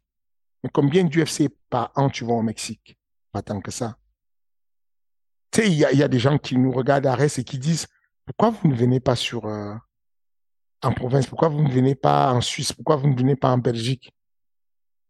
Mais 0.63 0.71
combien 0.73 1.05
d'UFC 1.05 1.49
par 1.71 1.93
an 1.95 2.09
tu 2.09 2.25
vas 2.25 2.35
au 2.35 2.43
Mexique? 2.43 2.97
Pas 3.31 3.43
tant 3.43 3.61
que 3.61 3.71
ça. 3.71 3.97
Tu 5.53 5.61
sais, 5.61 5.69
il 5.69 5.75
y 5.75 5.85
a, 5.85 5.93
y 5.93 6.03
a, 6.03 6.09
des 6.09 6.19
gens 6.19 6.39
qui 6.39 6.57
nous 6.57 6.73
regardent 6.73 7.07
à 7.07 7.15
Reste 7.15 7.39
et 7.39 7.45
qui 7.45 7.59
disent 7.59 7.87
pourquoi 8.25 8.51
vous 8.51 8.69
ne 8.69 8.75
venez 8.75 9.01
pas 9.01 9.17
sur 9.17 9.45
euh, 9.45 9.75
en 10.83 10.93
province, 10.93 11.27
pourquoi 11.27 11.49
vous 11.49 11.63
ne 11.63 11.71
venez 11.71 11.95
pas 11.95 12.33
en 12.33 12.41
Suisse, 12.41 12.73
pourquoi 12.73 12.97
vous 12.97 13.09
ne 13.09 13.17
venez 13.17 13.37
pas 13.37 13.51
en 13.51 13.59
Belgique? 13.59 14.13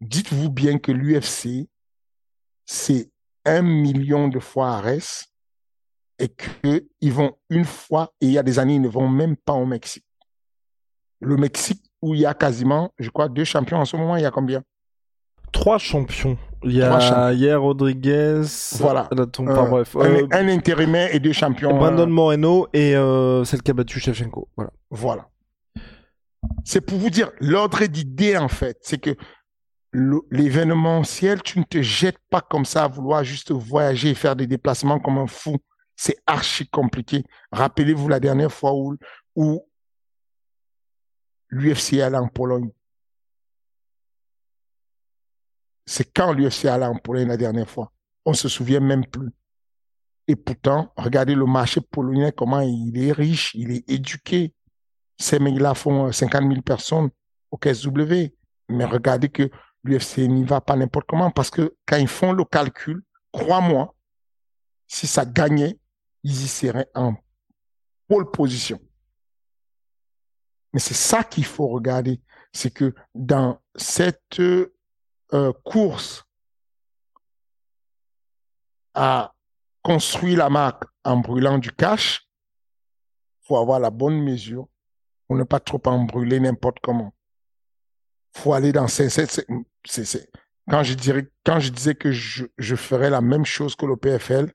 Dites-vous 0.00 0.50
bien 0.50 0.78
que 0.78 0.90
l'UFC, 0.90 1.68
c'est 2.66 3.10
un 3.44 3.62
million 3.62 4.28
de 4.28 4.40
fois 4.40 4.76
à 4.76 4.80
Reste 4.80 5.32
et 6.18 6.28
qu'ils 6.28 7.12
vont 7.12 7.36
une 7.48 7.64
fois, 7.64 8.12
et 8.20 8.26
il 8.26 8.32
y 8.32 8.38
a 8.38 8.42
des 8.42 8.58
années, 8.58 8.74
ils 8.74 8.80
ne 8.80 8.88
vont 8.88 9.08
même 9.08 9.36
pas 9.36 9.54
au 9.54 9.66
Mexique. 9.66 10.06
Le 11.20 11.36
Mexique, 11.36 11.84
où 12.00 12.14
il 12.14 12.20
y 12.20 12.26
a 12.26 12.34
quasiment, 12.34 12.92
je 12.98 13.10
crois, 13.10 13.28
deux 13.28 13.44
champions 13.44 13.78
en 13.78 13.84
ce 13.84 13.96
moment, 13.96 14.16
il 14.16 14.22
y 14.22 14.26
a 14.26 14.30
combien? 14.32 14.62
Trois 15.52 15.78
champions. 15.78 16.38
Il 16.64 16.72
y 16.72 16.82
a 16.82 17.32
hier 17.32 17.60
Rodriguez. 17.60 18.42
Voilà. 18.78 19.08
Enfin, 19.38 19.68
bref. 19.68 19.96
Un, 19.96 20.00
Euh, 20.00 20.26
un 20.30 20.48
intérimaire 20.48 21.14
et 21.14 21.18
deux 21.20 21.32
champions. 21.32 21.76
Brandon 21.76 22.02
euh, 22.04 22.06
Moreno 22.06 22.68
et 22.72 22.94
euh, 22.94 23.44
celle 23.44 23.62
qui 23.62 23.70
a 23.70 23.74
battu 23.74 23.98
Shevchenko. 24.00 24.48
Voilà. 24.56 24.70
Voilà. 24.90 25.28
C'est 26.64 26.80
pour 26.80 26.98
vous 26.98 27.10
dire 27.10 27.30
l'ordre 27.40 27.84
d'idée 27.86 28.36
en 28.36 28.48
fait, 28.48 28.78
c'est 28.82 28.98
que 28.98 29.16
l'événementiel, 30.30 31.42
tu 31.42 31.58
ne 31.58 31.64
te 31.64 31.82
jettes 31.82 32.18
pas 32.30 32.40
comme 32.40 32.64
ça 32.64 32.84
à 32.84 32.88
vouloir 32.88 33.22
juste 33.24 33.52
voyager 33.52 34.10
et 34.10 34.14
faire 34.14 34.34
des 34.36 34.46
déplacements 34.46 34.98
comme 34.98 35.18
un 35.18 35.26
fou. 35.26 35.56
C'est 35.96 36.16
archi 36.26 36.66
compliqué. 36.66 37.24
Rappelez-vous 37.52 38.08
la 38.08 38.18
dernière 38.18 38.50
fois 38.50 38.72
où, 38.74 38.96
où 39.36 39.66
l'UFC 41.50 42.00
allait 42.00 42.16
en 42.16 42.28
Pologne. 42.28 42.70
C'est 45.86 46.12
quand 46.12 46.32
l'UFC 46.32 46.66
allait 46.66 46.86
en 46.86 46.96
Pologne 46.96 47.28
la 47.28 47.36
dernière 47.36 47.68
fois. 47.68 47.92
On 48.24 48.34
se 48.34 48.48
souvient 48.48 48.80
même 48.80 49.04
plus. 49.06 49.30
Et 50.28 50.36
pourtant, 50.36 50.92
regardez 50.96 51.34
le 51.34 51.46
marché 51.46 51.80
polonais, 51.80 52.32
comment 52.32 52.60
il 52.60 52.96
est 52.96 53.12
riche, 53.12 53.54
il 53.54 53.72
est 53.72 53.90
éduqué. 53.90 54.54
Ces 55.18 55.38
mecs-là 55.38 55.74
font 55.74 56.06
euh, 56.06 56.12
50 56.12 56.42
000 56.48 56.62
personnes 56.62 57.10
au 57.50 57.56
KSW. 57.58 58.32
Mais 58.68 58.84
regardez 58.84 59.28
que 59.28 59.50
l'UFC 59.84 60.18
n'y 60.28 60.44
va 60.44 60.60
pas 60.60 60.76
n'importe 60.76 61.06
comment 61.08 61.30
parce 61.30 61.50
que 61.50 61.76
quand 61.86 61.96
ils 61.96 62.08
font 62.08 62.32
le 62.32 62.44
calcul, 62.44 63.02
crois-moi, 63.32 63.94
si 64.86 65.06
ça 65.06 65.24
gagnait, 65.24 65.78
ils 66.22 66.44
y 66.44 66.48
seraient 66.48 66.88
en 66.94 67.14
pole 68.08 68.30
position. 68.30 68.78
Mais 70.72 70.80
c'est 70.80 70.94
ça 70.94 71.24
qu'il 71.24 71.44
faut 71.44 71.68
regarder. 71.68 72.20
C'est 72.52 72.70
que 72.70 72.94
dans 73.14 73.60
cette 73.74 74.40
course 75.64 76.24
à 78.94 79.32
construire 79.82 80.38
la 80.38 80.50
marque 80.50 80.84
en 81.04 81.16
brûlant 81.16 81.58
du 81.58 81.72
cash, 81.72 82.26
faut 83.42 83.56
avoir 83.56 83.80
la 83.80 83.90
bonne 83.90 84.22
mesure 84.22 84.68
pour 85.26 85.36
ne 85.36 85.44
pas 85.44 85.60
trop 85.60 85.80
en 85.86 86.04
brûler 86.04 86.38
n'importe 86.40 86.78
comment. 86.80 87.14
Faut 88.36 88.52
aller 88.52 88.72
dans 88.72 88.88
c'est- 88.88 90.28
quand 90.70 90.82
je 90.82 90.94
dirais, 90.94 91.26
quand 91.44 91.58
je 91.58 91.70
disais 91.70 91.94
que 91.94 92.12
je, 92.12 92.44
je 92.56 92.76
ferais 92.76 93.10
la 93.10 93.20
même 93.20 93.44
chose 93.44 93.74
que 93.74 93.86
le 93.86 93.96
PFL, 93.96 94.52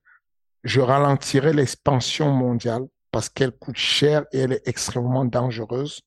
je 0.63 0.80
ralentirais 0.82 1.54
l'expansion 1.54 2.32
mondiale 2.32 2.84
parce 3.12 3.30
qu'elle 3.30 3.52
coûte 3.52 3.78
cher 3.78 4.25
et 4.32 4.40
elle 4.40 4.54
est 4.54 4.67
extrêmement 4.67 5.25
dangereuse 5.25 6.02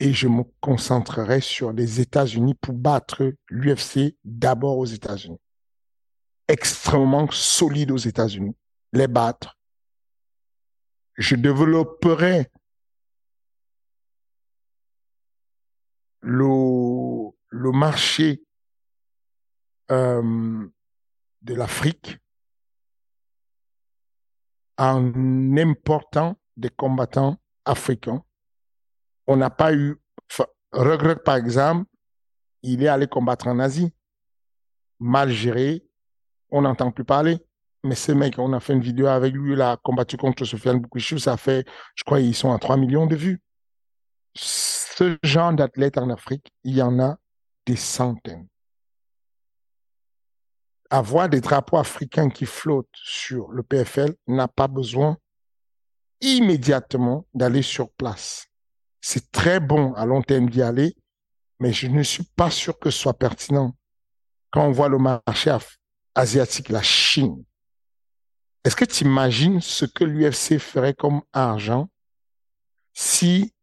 et 0.00 0.12
je 0.12 0.28
me 0.28 0.44
concentrerai 0.60 1.40
sur 1.40 1.72
les 1.72 2.00
États-Unis 2.00 2.54
pour 2.54 2.74
battre 2.74 3.32
l'UFC 3.48 4.16
d'abord 4.24 4.78
aux 4.78 4.86
États-Unis. 4.86 5.40
Extrêmement 6.46 7.28
solide 7.30 7.90
aux 7.90 7.96
États-Unis. 7.96 8.56
Les 8.92 9.08
battre. 9.08 9.58
Je 11.16 11.34
développerai 11.34 12.50
le, 16.20 17.30
le 17.48 17.72
marché 17.72 18.42
euh, 19.90 20.68
de 21.42 21.54
l'Afrique 21.54 22.18
en 24.76 25.56
important 25.56 26.38
des 26.56 26.70
combattants 26.70 27.36
africains 27.64 28.22
on 29.28 29.36
n'a 29.36 29.50
pas 29.50 29.74
eu, 29.74 30.00
regret 30.72 31.16
par 31.16 31.36
exemple, 31.36 31.84
il 32.62 32.82
est 32.82 32.88
allé 32.88 33.06
combattre 33.06 33.46
en 33.46 33.58
Asie, 33.58 33.92
mal 34.98 35.30
géré, 35.30 35.86
on 36.50 36.62
n'entend 36.62 36.90
plus 36.90 37.04
parler. 37.04 37.38
Mais 37.84 37.94
ce 37.94 38.10
mec, 38.10 38.38
on 38.38 38.52
a 38.54 38.58
fait 38.58 38.72
une 38.72 38.80
vidéo 38.80 39.06
avec 39.06 39.34
lui, 39.34 39.52
il 39.52 39.60
a 39.60 39.76
combattu 39.76 40.16
contre 40.16 40.44
Sofiane 40.44 40.80
Boukouchou, 40.80 41.18
ça 41.18 41.36
fait, 41.36 41.64
je 41.94 42.02
crois, 42.04 42.20
ils 42.20 42.34
sont 42.34 42.52
à 42.52 42.58
3 42.58 42.76
millions 42.76 43.06
de 43.06 43.14
vues. 43.14 43.40
Ce 44.34 45.16
genre 45.22 45.52
d'athlètes 45.52 45.98
en 45.98 46.10
Afrique, 46.10 46.50
il 46.64 46.74
y 46.74 46.82
en 46.82 46.98
a 46.98 47.18
des 47.66 47.76
centaines. 47.76 48.48
Avoir 50.90 51.28
des 51.28 51.42
drapeaux 51.42 51.76
africains 51.76 52.30
qui 52.30 52.46
flottent 52.46 52.88
sur 52.94 53.52
le 53.52 53.62
PFL 53.62 54.14
n'a 54.26 54.48
pas 54.48 54.68
besoin 54.68 55.18
immédiatement 56.22 57.26
d'aller 57.34 57.62
sur 57.62 57.90
place. 57.90 58.48
C'est 59.00 59.30
très 59.30 59.60
bon 59.60 59.92
à 59.94 60.06
long 60.06 60.22
terme 60.22 60.50
d'y 60.50 60.62
aller, 60.62 60.96
mais 61.60 61.72
je 61.72 61.86
ne 61.86 62.02
suis 62.02 62.24
pas 62.24 62.50
sûr 62.50 62.78
que 62.78 62.90
ce 62.90 62.98
soit 62.98 63.18
pertinent. 63.18 63.76
Quand 64.50 64.66
on 64.66 64.72
voit 64.72 64.88
le 64.88 64.98
marché 64.98 65.56
asiatique, 66.14 66.68
la 66.68 66.82
Chine, 66.82 67.44
est-ce 68.64 68.76
que 68.76 68.84
tu 68.84 69.04
imagines 69.04 69.60
ce 69.60 69.84
que 69.84 70.04
l'UFC 70.04 70.58
ferait 70.58 70.94
comme 70.94 71.22
argent 71.32 71.88
si 72.92 73.54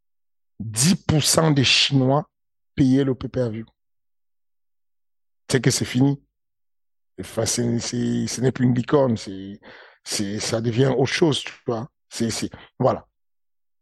10% 0.63 1.53
des 1.53 1.63
Chinois 1.63 2.29
payaient 2.75 3.03
le 3.03 3.15
pay-per-view? 3.15 3.65
C'est 5.49 5.61
que 5.61 5.71
c'est 5.71 5.85
fini. 5.85 6.23
Enfin, 7.19 7.45
ce 7.45 8.41
n'est 8.41 8.51
plus 8.51 8.65
une 8.65 8.73
licorne, 8.73 9.15
c'est, 9.17 9.59
ça 10.39 10.61
devient 10.61 10.93
autre 10.97 11.11
chose, 11.11 11.41
tu 11.43 11.53
vois. 11.65 11.89
C'est, 12.09 12.49
voilà. 12.79 13.07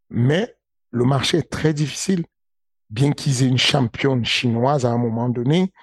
Mais 0.10 0.56
le 0.94 1.06
marché 1.06 1.40
est 1.40 1.50
très 1.50 1.74
difficile. 1.74 2.24
Bien 2.90 3.12
qu'ils 3.12 3.44
aient 3.44 3.48
une 3.48 3.58
championne 3.58 4.24
chinoise 4.24 4.86
à 4.86 4.92
un 4.92 4.98
moment 4.98 5.28
donné, 5.28 5.74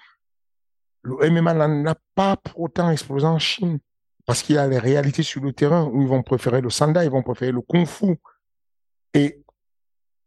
le 1.02 1.16
MMA 1.30 1.66
n'a 1.68 1.96
pas 2.14 2.36
pour 2.36 2.60
autant 2.60 2.90
explosé 2.90 3.26
en 3.26 3.38
Chine. 3.38 3.80
Parce 4.24 4.42
qu'il 4.42 4.54
y 4.54 4.58
a 4.58 4.68
les 4.68 4.78
réalités 4.78 5.24
sur 5.24 5.42
le 5.42 5.52
terrain 5.52 5.84
où 5.92 6.00
ils 6.00 6.06
vont 6.06 6.22
préférer 6.22 6.60
le 6.60 6.70
sanda, 6.70 7.04
ils 7.04 7.10
vont 7.10 7.24
préférer 7.24 7.50
le 7.50 7.60
kung 7.62 7.86
fu. 7.86 8.16
Et 9.12 9.42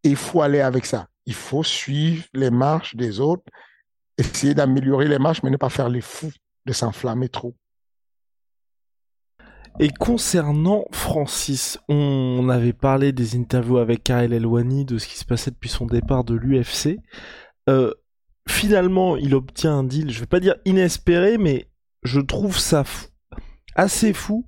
il 0.03 0.17
faut 0.17 0.41
aller 0.41 0.59
avec 0.59 0.86
ça. 0.86 1.07
Il 1.25 1.36
faut 1.36 1.63
suivre 1.63 2.25
les 2.34 2.51
marches 2.51 2.97
des 2.97 3.21
autres, 3.21 3.49
essayer 4.17 4.53
d'améliorer 4.53 5.07
les 5.07 5.19
marches, 5.19 5.43
mais 5.43 5.49
ne 5.49 5.57
pas 5.57 5.69
faire 5.69 5.88
les 5.88 6.01
fous 6.01 6.34
de 6.65 6.73
s'enflammer 6.73 7.29
trop. 7.29 7.55
Et 9.80 9.89
concernant 9.89 10.86
Francis, 10.91 11.80
on 11.89 12.47
avait 12.49 12.74
parlé 12.74 13.11
des 13.11 13.36
interviews 13.36 13.78
avec 13.78 14.03
Karel 14.03 14.34
Elwani, 14.34 14.86
de 14.86 14.97
ce 14.97 15.07
qui 15.07 15.17
se 15.17 15.26
passait 15.26 15.51
depuis 15.51 15.69
son 15.69 15.88
départ 15.88 16.24
de 16.24 16.36
l'UFC. 16.36 16.99
Euh, 17.69 17.91
finalement, 18.47 19.17
il 19.17 19.34
obtient 19.34 19.74
un 19.74 19.84
deal, 19.84 20.11
je 20.11 20.19
vais 20.19 20.28
pas 20.28 20.39
dire 20.39 20.55
inespéré, 20.65 21.38
mais 21.38 21.67
je 22.03 22.19
trouve 22.19 22.57
ça 22.57 22.84
assez 23.76 24.13
fou 24.13 24.45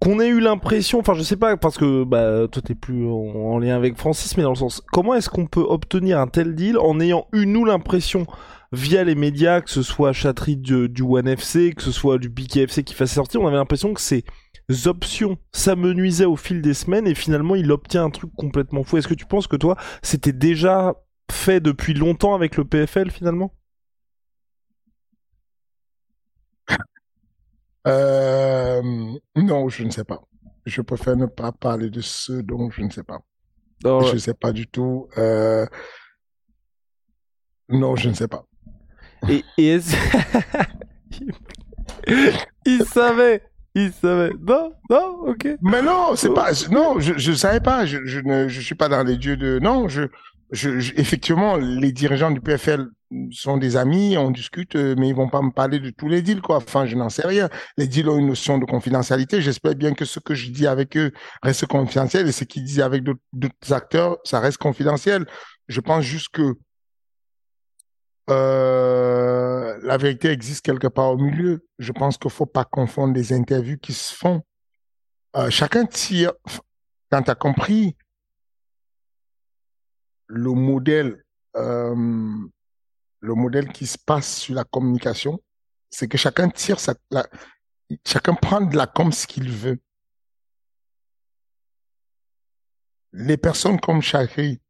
qu'on 0.00 0.20
ait 0.20 0.28
eu 0.28 0.40
l'impression, 0.40 1.00
enfin 1.00 1.14
je 1.14 1.22
sais 1.22 1.36
pas, 1.36 1.56
parce 1.56 1.76
que 1.76 2.04
bah, 2.04 2.46
toi 2.48 2.62
t'es 2.62 2.74
plus 2.74 3.06
en, 3.06 3.58
lien 3.58 3.76
avec 3.76 3.96
Francis, 3.96 4.36
mais 4.36 4.42
dans 4.42 4.50
le 4.50 4.56
sens, 4.56 4.82
comment 4.92 5.14
est-ce 5.14 5.28
qu'on 5.28 5.46
peut 5.46 5.64
obtenir 5.66 6.18
un 6.20 6.26
tel 6.26 6.54
deal 6.54 6.78
en 6.78 7.00
ayant 7.00 7.26
eu 7.32 7.46
nous 7.46 7.64
l'impression 7.64 8.26
via 8.72 9.02
les 9.04 9.14
médias, 9.14 9.60
que 9.60 9.70
ce 9.70 9.82
soit 9.82 10.12
Chattery 10.12 10.56
du, 10.56 10.88
du 10.88 11.02
One 11.02 11.26
FC, 11.26 11.72
que 11.72 11.82
ce 11.82 11.90
soit 11.90 12.18
du 12.18 12.28
BKFC 12.28 12.84
qui 12.84 12.94
fasse 12.94 13.12
sortir, 13.12 13.40
on 13.40 13.48
avait 13.48 13.56
l'impression 13.56 13.92
que 13.92 14.00
ces 14.00 14.24
options 14.86 15.38
s'amenuisaient 15.52 16.24
au 16.24 16.36
fil 16.36 16.62
des 16.62 16.74
semaines 16.74 17.06
et 17.06 17.14
finalement 17.14 17.54
il 17.54 17.70
obtient 17.72 18.04
un 18.04 18.10
truc 18.10 18.30
complètement 18.36 18.84
fou. 18.84 18.98
Est-ce 18.98 19.08
que 19.08 19.14
tu 19.14 19.26
penses 19.26 19.46
que 19.46 19.56
toi, 19.56 19.76
c'était 20.02 20.32
déjà 20.32 20.94
fait 21.30 21.60
depuis 21.60 21.94
longtemps 21.94 22.34
avec 22.34 22.56
le 22.56 22.64
PFL 22.64 23.10
finalement? 23.10 23.52
Euh, 27.86 28.82
Non, 29.36 29.68
je 29.68 29.84
ne 29.84 29.90
sais 29.90 30.04
pas. 30.04 30.20
Je 30.66 30.82
préfère 30.82 31.16
ne 31.16 31.26
pas 31.26 31.52
parler 31.52 31.90
de 31.90 32.00
ce 32.00 32.32
dont 32.32 32.70
je 32.70 32.82
ne 32.82 32.90
sais 32.90 33.02
pas. 33.02 33.20
Oh, 33.84 34.02
je 34.06 34.12
ne 34.14 34.18
sais 34.18 34.34
pas 34.34 34.52
du 34.52 34.66
tout. 34.66 35.08
Euh... 35.16 35.66
Non, 37.68 37.96
je 37.96 38.08
ne 38.08 38.14
sais 38.14 38.28
pas. 38.28 38.44
Et, 39.28 39.44
il 42.66 42.84
savait. 42.84 43.49
Il 43.74 43.92
savait. 43.92 44.32
Non, 44.40 44.72
non, 44.90 45.18
ok. 45.28 45.48
Mais 45.62 45.82
non, 45.82 46.16
c'est 46.16 46.34
pas. 46.34 46.50
Non, 46.70 46.98
je 46.98 47.14
je 47.16 47.32
savais 47.32 47.60
pas. 47.60 47.86
Je, 47.86 47.98
je 48.04 48.20
ne 48.20 48.48
je 48.48 48.60
suis 48.60 48.74
pas 48.74 48.88
dans 48.88 49.04
les 49.04 49.16
dieux 49.16 49.36
de. 49.36 49.60
Non, 49.60 49.88
je, 49.88 50.02
je, 50.50 50.92
effectivement, 50.96 51.56
les 51.56 51.92
dirigeants 51.92 52.30
du 52.30 52.40
PFL 52.40 52.86
sont 53.32 53.56
des 53.56 53.76
amis, 53.76 54.16
on 54.18 54.30
discute, 54.30 54.76
euh, 54.76 54.94
mais 54.96 55.08
ils 55.08 55.14
vont 55.14 55.28
pas 55.28 55.42
me 55.42 55.50
parler 55.50 55.80
de 55.80 55.90
tous 55.90 56.08
les 56.08 56.22
deals, 56.22 56.40
quoi. 56.40 56.56
Enfin, 56.56 56.86
je 56.86 56.96
n'en 56.96 57.08
sais 57.08 57.26
rien. 57.26 57.48
Les 57.76 57.86
deals 57.86 58.08
ont 58.08 58.18
une 58.18 58.28
notion 58.28 58.58
de 58.58 58.64
confidentialité. 58.64 59.40
J'espère 59.40 59.74
bien 59.74 59.94
que 59.94 60.04
ce 60.04 60.20
que 60.20 60.34
je 60.34 60.50
dis 60.50 60.66
avec 60.66 60.96
eux 60.96 61.12
reste 61.42 61.66
confidentiel 61.66 62.28
et 62.28 62.32
ce 62.32 62.44
qu'ils 62.44 62.64
disent 62.64 62.80
avec 62.80 63.02
d'autres 63.04 63.72
acteurs, 63.72 64.18
ça 64.24 64.40
reste 64.40 64.58
confidentiel. 64.58 65.26
Je 65.68 65.80
pense 65.80 66.04
juste 66.04 66.28
que 66.32 66.54
euh, 68.30 69.78
la 69.82 69.96
vérité 69.96 70.28
existe 70.28 70.64
quelque 70.64 70.86
part 70.86 71.10
au 71.10 71.16
milieu. 71.16 71.66
Je 71.78 71.92
pense 71.92 72.16
qu'il 72.16 72.30
faut 72.30 72.46
pas 72.46 72.64
confondre 72.64 73.14
les 73.14 73.32
interviews 73.32 73.78
qui 73.78 73.92
se 73.92 74.14
font. 74.14 74.42
Euh, 75.36 75.50
chacun 75.50 75.86
tire. 75.86 76.32
Quand 77.10 77.22
tu 77.22 77.30
as 77.30 77.34
compris 77.34 77.96
le 80.26 80.52
modèle, 80.52 81.24
euh, 81.56 82.36
le 83.20 83.34
modèle 83.34 83.72
qui 83.72 83.86
se 83.86 83.98
passe 83.98 84.38
sur 84.38 84.54
la 84.54 84.64
communication, 84.64 85.42
c'est 85.90 86.06
que 86.06 86.16
chacun 86.16 86.48
tire 86.48 86.78
chacun 88.06 88.34
prend 88.34 88.60
de 88.60 88.76
la 88.76 88.86
com 88.86 89.10
ce 89.10 89.26
qu'il 89.26 89.50
veut. 89.50 89.80
Les 93.12 93.36
personnes 93.36 93.80
comme 93.80 94.00
Chakri 94.00 94.60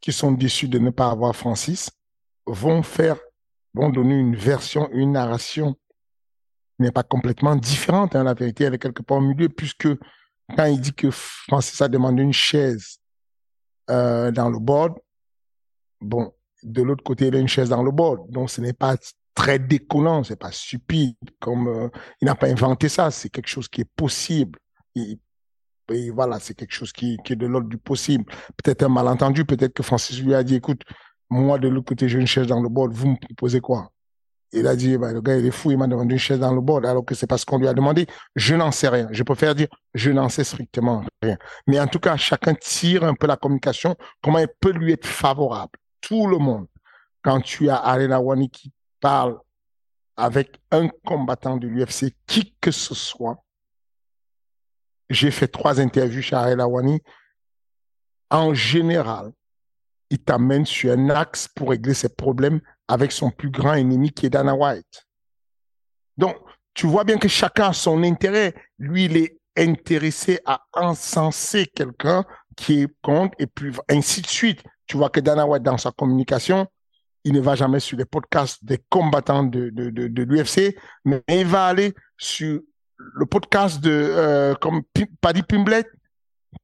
qui 0.00 0.12
sont 0.12 0.32
déçues 0.32 0.68
de 0.68 0.80
ne 0.80 0.90
pas 0.90 1.08
avoir 1.10 1.36
Francis, 1.36 1.90
vont 2.46 2.82
faire, 2.82 3.18
vont 3.74 3.90
donner 3.90 4.14
une 4.14 4.36
version, 4.36 4.88
une 4.92 5.12
narration 5.12 5.76
n'est 6.78 6.92
pas 6.92 7.02
complètement 7.02 7.56
différente. 7.56 8.16
Hein. 8.16 8.24
La 8.24 8.34
vérité, 8.34 8.64
elle 8.64 8.74
est 8.74 8.78
quelque 8.78 9.02
part 9.02 9.18
au 9.18 9.20
milieu, 9.20 9.48
puisque 9.48 9.88
quand 10.56 10.64
il 10.64 10.80
dit 10.80 10.92
que 10.92 11.10
Francis 11.10 11.80
a 11.80 11.88
demandé 11.88 12.22
une 12.22 12.32
chaise 12.32 12.98
euh, 13.90 14.30
dans 14.30 14.50
le 14.50 14.58
board, 14.58 14.98
bon, 16.00 16.32
de 16.62 16.82
l'autre 16.82 17.04
côté, 17.04 17.28
il 17.28 17.36
a 17.36 17.38
une 17.38 17.48
chaise 17.48 17.68
dans 17.68 17.82
le 17.82 17.90
board. 17.90 18.30
Donc, 18.30 18.50
ce 18.50 18.60
n'est 18.60 18.72
pas 18.72 18.96
très 19.34 19.58
déconnant, 19.58 20.22
c'est 20.22 20.36
pas 20.36 20.52
stupide, 20.52 21.16
comme 21.40 21.68
euh, 21.68 21.88
il 22.20 22.26
n'a 22.26 22.34
pas 22.34 22.48
inventé 22.48 22.88
ça, 22.88 23.10
c'est 23.10 23.30
quelque 23.30 23.48
chose 23.48 23.68
qui 23.68 23.80
est 23.80 23.90
possible. 23.96 24.58
Et, 24.94 25.18
et 25.90 26.10
voilà, 26.10 26.38
c'est 26.38 26.54
quelque 26.54 26.72
chose 26.72 26.92
qui, 26.92 27.18
qui 27.24 27.32
est 27.32 27.36
de 27.36 27.46
l'ordre 27.46 27.68
du 27.68 27.78
possible. 27.78 28.24
Peut-être 28.62 28.84
un 28.84 28.88
malentendu, 28.88 29.44
peut-être 29.44 29.74
que 29.74 29.82
Francis 29.82 30.20
lui 30.20 30.34
a 30.34 30.42
dit, 30.42 30.54
écoute, 30.54 30.82
moi, 31.34 31.58
de 31.58 31.68
l'autre 31.68 31.86
côté, 31.86 32.08
j'ai 32.08 32.20
une 32.20 32.26
chaise 32.26 32.46
dans 32.46 32.60
le 32.60 32.68
bord. 32.68 32.88
Vous 32.90 33.08
me 33.08 33.16
proposez 33.16 33.60
quoi? 33.60 33.90
Il 34.52 34.68
a 34.68 34.76
dit, 34.76 34.96
bah, 34.96 35.12
le 35.12 35.20
gars, 35.20 35.36
il 35.36 35.44
est 35.44 35.50
fou, 35.50 35.72
il 35.72 35.76
m'a 35.76 35.88
demandé 35.88 36.14
une 36.14 36.18
chaise 36.20 36.38
dans 36.38 36.54
le 36.54 36.60
bord, 36.60 36.86
alors 36.86 37.04
que 37.04 37.16
c'est 37.16 37.26
pas 37.26 37.38
ce 37.38 37.44
qu'on 37.44 37.58
lui 37.58 37.66
a 37.66 37.74
demandé. 37.74 38.06
Je 38.36 38.54
n'en 38.54 38.70
sais 38.70 38.88
rien. 38.88 39.08
Je 39.10 39.24
préfère 39.24 39.56
dire, 39.56 39.66
je 39.94 40.12
n'en 40.12 40.28
sais 40.28 40.44
strictement 40.44 41.04
rien. 41.20 41.36
Mais 41.66 41.80
en 41.80 41.88
tout 41.88 41.98
cas, 41.98 42.16
chacun 42.16 42.54
tire 42.54 43.02
un 43.02 43.14
peu 43.14 43.26
la 43.26 43.36
communication, 43.36 43.96
comment 44.22 44.38
elle 44.38 44.54
peut 44.60 44.70
lui 44.70 44.92
être 44.92 45.06
favorable. 45.06 45.76
Tout 46.00 46.28
le 46.28 46.38
monde. 46.38 46.68
Quand 47.22 47.40
tu 47.40 47.68
as 47.68 47.78
Arena 47.78 48.20
Wani 48.20 48.48
qui 48.48 48.70
parle 49.00 49.38
avec 50.16 50.60
un 50.70 50.88
combattant 51.04 51.56
de 51.56 51.66
l'UFC, 51.66 52.14
qui 52.28 52.54
que 52.60 52.70
ce 52.70 52.94
soit, 52.94 53.42
j'ai 55.10 55.32
fait 55.32 55.48
trois 55.48 55.80
interviews 55.80 56.22
chez 56.22 56.36
Arena 56.36 56.68
Wani. 56.68 57.00
En 58.30 58.54
général, 58.54 59.32
il 60.14 60.22
t'amène 60.22 60.64
sur 60.64 60.92
un 60.92 61.10
axe 61.10 61.48
pour 61.48 61.70
régler 61.70 61.94
ses 61.94 62.08
problèmes 62.08 62.60
avec 62.86 63.10
son 63.10 63.30
plus 63.30 63.50
grand 63.50 63.74
ennemi 63.74 64.12
qui 64.12 64.26
est 64.26 64.30
Dana 64.30 64.54
White. 64.54 65.06
Donc, 66.16 66.36
tu 66.72 66.86
vois 66.86 67.04
bien 67.04 67.18
que 67.18 67.28
chacun 67.28 67.68
a 67.68 67.72
son 67.72 68.02
intérêt. 68.04 68.54
Lui, 68.78 69.06
il 69.06 69.16
est 69.16 69.38
intéressé 69.56 70.40
à 70.46 70.60
encenser 70.72 71.66
quelqu'un 71.66 72.24
qui 72.56 72.82
est 72.82 72.94
contre 73.02 73.34
et 73.40 73.46
puis 73.46 73.72
ainsi 73.88 74.22
de 74.22 74.26
suite. 74.28 74.62
Tu 74.86 74.96
vois 74.96 75.10
que 75.10 75.20
Dana 75.20 75.46
White, 75.46 75.64
dans 75.64 75.78
sa 75.78 75.90
communication, 75.90 76.68
il 77.24 77.32
ne 77.32 77.40
va 77.40 77.56
jamais 77.56 77.80
sur 77.80 77.98
les 77.98 78.04
podcasts 78.04 78.64
des 78.64 78.78
combattants 78.88 79.44
de, 79.44 79.70
de, 79.70 79.90
de, 79.90 80.22
l'UFC, 80.22 80.76
mais 81.04 81.22
il 81.28 81.46
va 81.46 81.66
aller 81.66 81.94
sur 82.18 82.60
le 82.98 83.26
podcast 83.26 83.80
de 83.80 83.90
euh, 83.90 84.54
comme 84.54 84.82
Paddy 85.20 85.42
Pimblet 85.42 85.86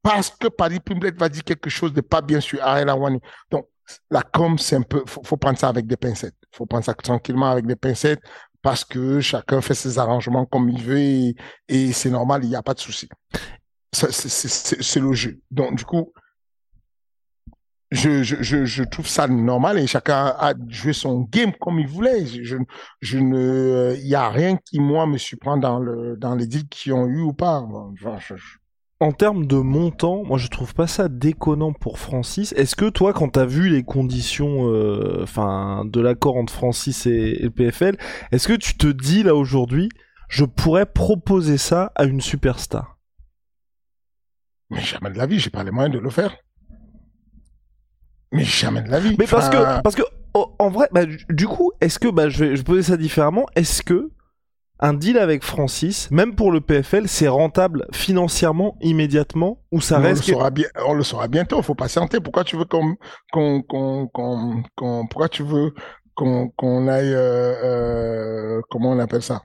parce 0.02 0.30
que 0.30 0.48
Paddy 0.48 0.80
Pimblet 0.80 1.12
va 1.12 1.28
dire 1.28 1.44
quelque 1.44 1.70
chose 1.70 1.92
de 1.92 2.00
pas 2.00 2.20
bien 2.20 2.40
sur 2.40 2.62
Ariel 2.62 2.88
Awani. 2.88 3.20
Donc, 3.50 3.66
la 4.10 4.22
com, 4.22 4.58
c'est 4.58 4.76
un 4.76 4.82
peu, 4.82 5.02
faut, 5.06 5.22
faut 5.24 5.36
prendre 5.36 5.58
ça 5.58 5.68
avec 5.68 5.86
des 5.86 5.96
pincettes. 5.96 6.36
Faut 6.52 6.66
prendre 6.66 6.84
ça 6.84 6.94
tranquillement 6.94 7.50
avec 7.50 7.66
des 7.66 7.76
pincettes 7.76 8.20
parce 8.62 8.84
que 8.84 9.20
chacun 9.20 9.60
fait 9.60 9.74
ses 9.74 9.98
arrangements 9.98 10.46
comme 10.46 10.68
il 10.68 10.82
veut 10.82 10.98
et, 10.98 11.34
et 11.68 11.92
c'est 11.92 12.10
normal, 12.10 12.44
il 12.44 12.50
n'y 12.50 12.56
a 12.56 12.62
pas 12.62 12.74
de 12.74 12.80
souci. 12.80 13.08
C'est 13.92 15.00
le 15.00 15.12
jeu. 15.12 15.40
Donc, 15.50 15.76
du 15.76 15.84
coup, 15.84 16.12
je, 17.90 18.22
je, 18.22 18.64
je, 18.64 18.84
trouve 18.84 19.08
ça 19.08 19.26
normal 19.26 19.78
et 19.78 19.86
chacun 19.88 20.26
a 20.38 20.54
joué 20.68 20.92
son 20.92 21.22
game 21.22 21.52
comme 21.60 21.80
il 21.80 21.88
voulait. 21.88 22.24
Je, 22.24 22.56
je 23.00 23.18
ne, 23.18 23.96
il 23.96 24.06
y 24.06 24.14
a 24.14 24.28
rien 24.28 24.56
qui 24.56 24.78
moi 24.78 25.06
me 25.06 25.18
surprend 25.18 25.56
dans 25.56 25.80
le 25.80 26.16
dans 26.16 26.36
les 26.36 26.46
deals 26.46 26.68
qui 26.68 26.92
ont 26.92 27.06
eu 27.06 27.20
ou 27.20 27.32
pas. 27.32 27.66
En 29.00 29.12
termes 29.12 29.46
de 29.46 29.56
montant, 29.56 30.24
moi 30.24 30.36
je 30.36 30.48
trouve 30.48 30.74
pas 30.74 30.86
ça 30.86 31.08
déconnant 31.08 31.72
pour 31.72 31.98
Francis. 31.98 32.52
Est-ce 32.52 32.76
que 32.76 32.90
toi, 32.90 33.14
quand 33.14 33.30
t'as 33.30 33.46
vu 33.46 33.70
les 33.70 33.82
conditions, 33.82 34.70
euh, 34.70 35.20
enfin, 35.22 35.84
de 35.86 36.00
l'accord 36.00 36.36
entre 36.36 36.52
Francis 36.52 37.06
et, 37.06 37.38
le 37.40 37.50
PFL, 37.50 37.96
est-ce 38.30 38.46
que 38.46 38.52
tu 38.52 38.76
te 38.76 38.86
dis 38.86 39.22
là 39.22 39.34
aujourd'hui, 39.34 39.88
je 40.28 40.44
pourrais 40.44 40.84
proposer 40.84 41.56
ça 41.56 41.92
à 41.94 42.04
une 42.04 42.20
superstar? 42.20 42.98
Mais 44.68 44.80
jamais 44.80 45.10
de 45.10 45.18
la 45.18 45.26
vie, 45.26 45.38
j'ai 45.38 45.50
pas 45.50 45.64
les 45.64 45.70
moyens 45.70 45.94
de 45.94 46.00
le 46.00 46.10
faire. 46.10 46.36
Mais 48.32 48.44
jamais 48.44 48.82
de 48.82 48.90
la 48.90 49.00
vie. 49.00 49.16
Mais 49.18 49.26
parce 49.26 49.48
que, 49.48 49.80
parce 49.82 49.96
que, 49.96 50.02
oh, 50.34 50.54
en 50.58 50.68
vrai, 50.68 50.88
bah, 50.92 51.06
du 51.30 51.48
coup, 51.48 51.72
est-ce 51.80 51.98
que, 51.98 52.06
bah, 52.06 52.28
je 52.28 52.44
vais, 52.44 52.54
je 52.54 52.62
poser 52.62 52.82
ça 52.82 52.96
différemment. 52.96 53.46
Est-ce 53.56 53.82
que 53.82 54.10
un 54.80 54.94
deal 54.94 55.18
avec 55.18 55.44
Francis, 55.44 56.10
même 56.10 56.34
pour 56.34 56.50
le 56.50 56.60
PFL, 56.60 57.06
c'est 57.06 57.28
rentable 57.28 57.86
financièrement 57.92 58.76
immédiatement 58.80 59.62
ou 59.70 59.80
ça 59.80 59.98
reste 59.98 60.24
on 60.24 60.26
le, 60.26 60.32
saura 60.32 60.50
bien, 60.50 60.66
on 60.86 60.94
le 60.94 61.02
saura 61.02 61.28
bientôt. 61.28 61.60
Faut 61.62 61.74
patienter. 61.74 62.20
Pourquoi 62.20 62.44
tu 62.44 62.56
veux 62.56 62.64
qu'on, 62.64 62.96
qu'on, 63.30 63.62
qu'on, 63.62 64.08
qu'on, 64.08 65.06
pourquoi 65.06 65.28
tu 65.28 65.42
veux 65.42 65.74
qu'on, 66.14 66.48
qu'on 66.56 66.88
aille, 66.88 67.12
euh, 67.12 67.54
euh, 68.58 68.60
comment 68.70 68.90
on 68.92 68.98
appelle 68.98 69.22
ça? 69.22 69.42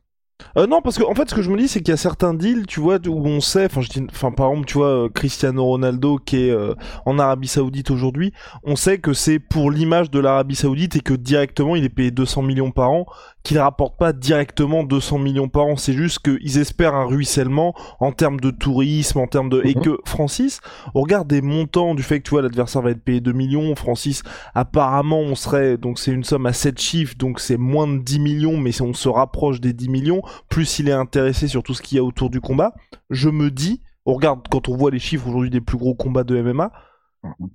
Euh, 0.58 0.68
non, 0.68 0.82
parce 0.82 0.98
que 0.98 1.04
en 1.04 1.14
fait, 1.16 1.30
ce 1.30 1.36
que 1.36 1.42
je 1.42 1.50
me 1.50 1.58
dis, 1.58 1.68
c'est 1.68 1.80
qu'il 1.80 1.92
y 1.92 1.94
a 1.94 1.98
certains 1.98 2.34
deals, 2.34 2.66
tu 2.66 2.80
vois, 2.80 2.98
où 3.08 3.28
on 3.28 3.42
sait, 3.42 3.66
enfin, 3.66 3.82
je 3.82 3.90
dis, 3.90 4.06
enfin, 4.10 4.32
par 4.32 4.50
exemple, 4.50 4.68
tu 4.68 4.78
vois, 4.78 4.88
euh, 4.88 5.10
Cristiano 5.10 5.66
Ronaldo 5.66 6.18
qui 6.18 6.48
est 6.48 6.52
euh, 6.52 6.76
en 7.06 7.20
Arabie 7.20 7.48
Saoudite 7.48 7.92
aujourd'hui, 7.92 8.32
on 8.64 8.76
sait 8.76 9.00
que 9.00 9.14
c'est 9.14 9.40
pour 9.40 9.72
l'image 9.72 10.12
de 10.12 10.20
l'Arabie 10.20 10.56
Saoudite 10.56 10.96
et 10.96 11.02
que 11.02 11.14
directement, 11.14 11.76
il 11.76 11.84
est 11.84 11.90
payé 11.90 12.12
200 12.12 12.42
millions 12.42 12.72
par 12.72 12.92
an, 12.92 13.06
qu'il 13.44 13.60
rapporte 13.60 13.98
pas 13.98 14.14
directement 14.14 14.84
200 14.84 15.20
millions 15.20 15.50
par 15.50 15.66
an. 15.66 15.76
C'est 15.78 15.94
juste 15.94 16.20
qu'ils 16.20 16.58
espèrent 16.58 16.96
un 16.96 17.06
ruissellement 17.06 17.74
en 18.00 18.12
termes 18.12 18.40
de 18.40 18.52
tourisme, 18.52 19.20
en 19.20 19.28
termes 19.28 19.50
de, 19.50 19.62
et 19.66 19.76
mhm. 19.76 19.82
que 19.82 20.00
Francis, 20.06 20.62
on 20.94 21.02
regarde 21.02 21.28
des 21.28 21.42
montants 21.42 21.96
du 21.96 22.04
fait 22.04 22.20
que 22.20 22.24
tu 22.24 22.32
vois, 22.32 22.42
l'adversaire 22.42 22.82
va 22.82 22.92
être 22.92 23.04
payé 23.04 23.22
2 23.22 23.32
millions. 23.34 23.76
Francis, 23.76 24.24
apparemment, 24.54 25.20
on 25.20 25.36
serait, 25.36 25.78
donc 25.78 26.00
c'est 26.00 26.12
une 26.12 26.24
somme 26.24 26.46
à 26.46 26.54
7 26.54 26.80
chiffres, 26.80 27.16
donc 27.18 27.40
c'est 27.40 27.58
moins 27.58 27.88
de 27.88 28.00
10 28.00 28.20
millions, 28.20 28.58
mais 28.58 28.82
on 28.82 28.94
se 28.94 29.10
rapproche 29.10 29.60
des 29.62 29.74
10 29.74 29.90
millions 29.90 30.22
plus 30.50 30.80
il 30.80 30.90
est 30.90 30.94
intéressé 30.94 31.48
sur 31.48 31.64
tout 31.64 31.74
ce 31.74 31.82
qu'il 31.82 31.98
y 31.98 32.00
a 32.00 32.04
autour 32.04 32.30
du 32.30 32.42
combat, 32.42 32.74
je 33.10 33.30
me 33.30 33.52
dis, 33.52 33.82
on 34.06 34.14
regarde 34.14 34.48
quand 34.50 34.70
on 34.70 34.76
voit 34.76 34.92
les 34.92 35.00
chiffres 35.00 35.28
aujourd'hui 35.28 35.50
des 35.50 35.62
plus 35.62 35.78
gros 35.78 35.96
combats 35.96 36.24
de 36.24 36.42
MMA, 36.42 36.72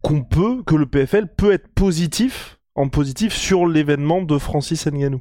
qu'on 0.03 0.23
peut, 0.23 0.62
que 0.64 0.75
le 0.75 0.87
PFL 0.87 1.29
peut 1.37 1.53
être 1.53 1.68
positif, 1.75 2.59
en 2.75 2.89
positif 2.89 3.33
sur 3.33 3.66
l'événement 3.66 4.23
de 4.23 4.39
Francis 4.39 4.87
Ngannou. 4.87 5.21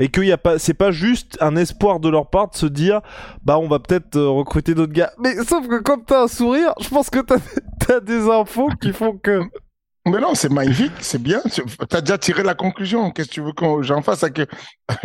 Et 0.00 0.10
y 0.22 0.32
a 0.32 0.38
pas, 0.38 0.58
c'est 0.58 0.74
pas 0.74 0.92
juste 0.92 1.36
un 1.42 1.56
espoir 1.56 2.00
de 2.00 2.08
leur 2.08 2.30
part 2.30 2.48
de 2.48 2.56
se 2.56 2.64
dire, 2.64 3.02
bah 3.44 3.58
on 3.58 3.68
va 3.68 3.80
peut-être 3.80 4.16
euh, 4.16 4.30
recruter 4.30 4.74
d'autres 4.74 4.94
gars. 4.94 5.12
Mais 5.18 5.34
sauf 5.44 5.68
que 5.68 5.82
comme 5.82 6.04
t'as 6.04 6.22
un 6.22 6.28
sourire, 6.28 6.72
je 6.80 6.88
pense 6.88 7.10
que 7.10 7.18
t'as 7.18 7.36
as 7.96 8.00
des 8.00 8.26
infos 8.26 8.70
qui 8.80 8.94
font 8.94 9.18
que. 9.18 9.42
Mais 10.06 10.18
non, 10.18 10.34
c'est 10.34 10.48
magnifique, 10.48 10.92
c'est 11.00 11.22
bien. 11.22 11.42
T'as 11.90 12.00
déjà 12.00 12.16
tiré 12.16 12.42
la 12.42 12.54
conclusion. 12.54 13.10
Qu'est-ce 13.10 13.28
que 13.28 13.34
tu 13.34 13.40
veux 13.42 13.52
que 13.52 13.82
j'en 13.82 14.00
fasse 14.00 14.24
avec 14.24 14.48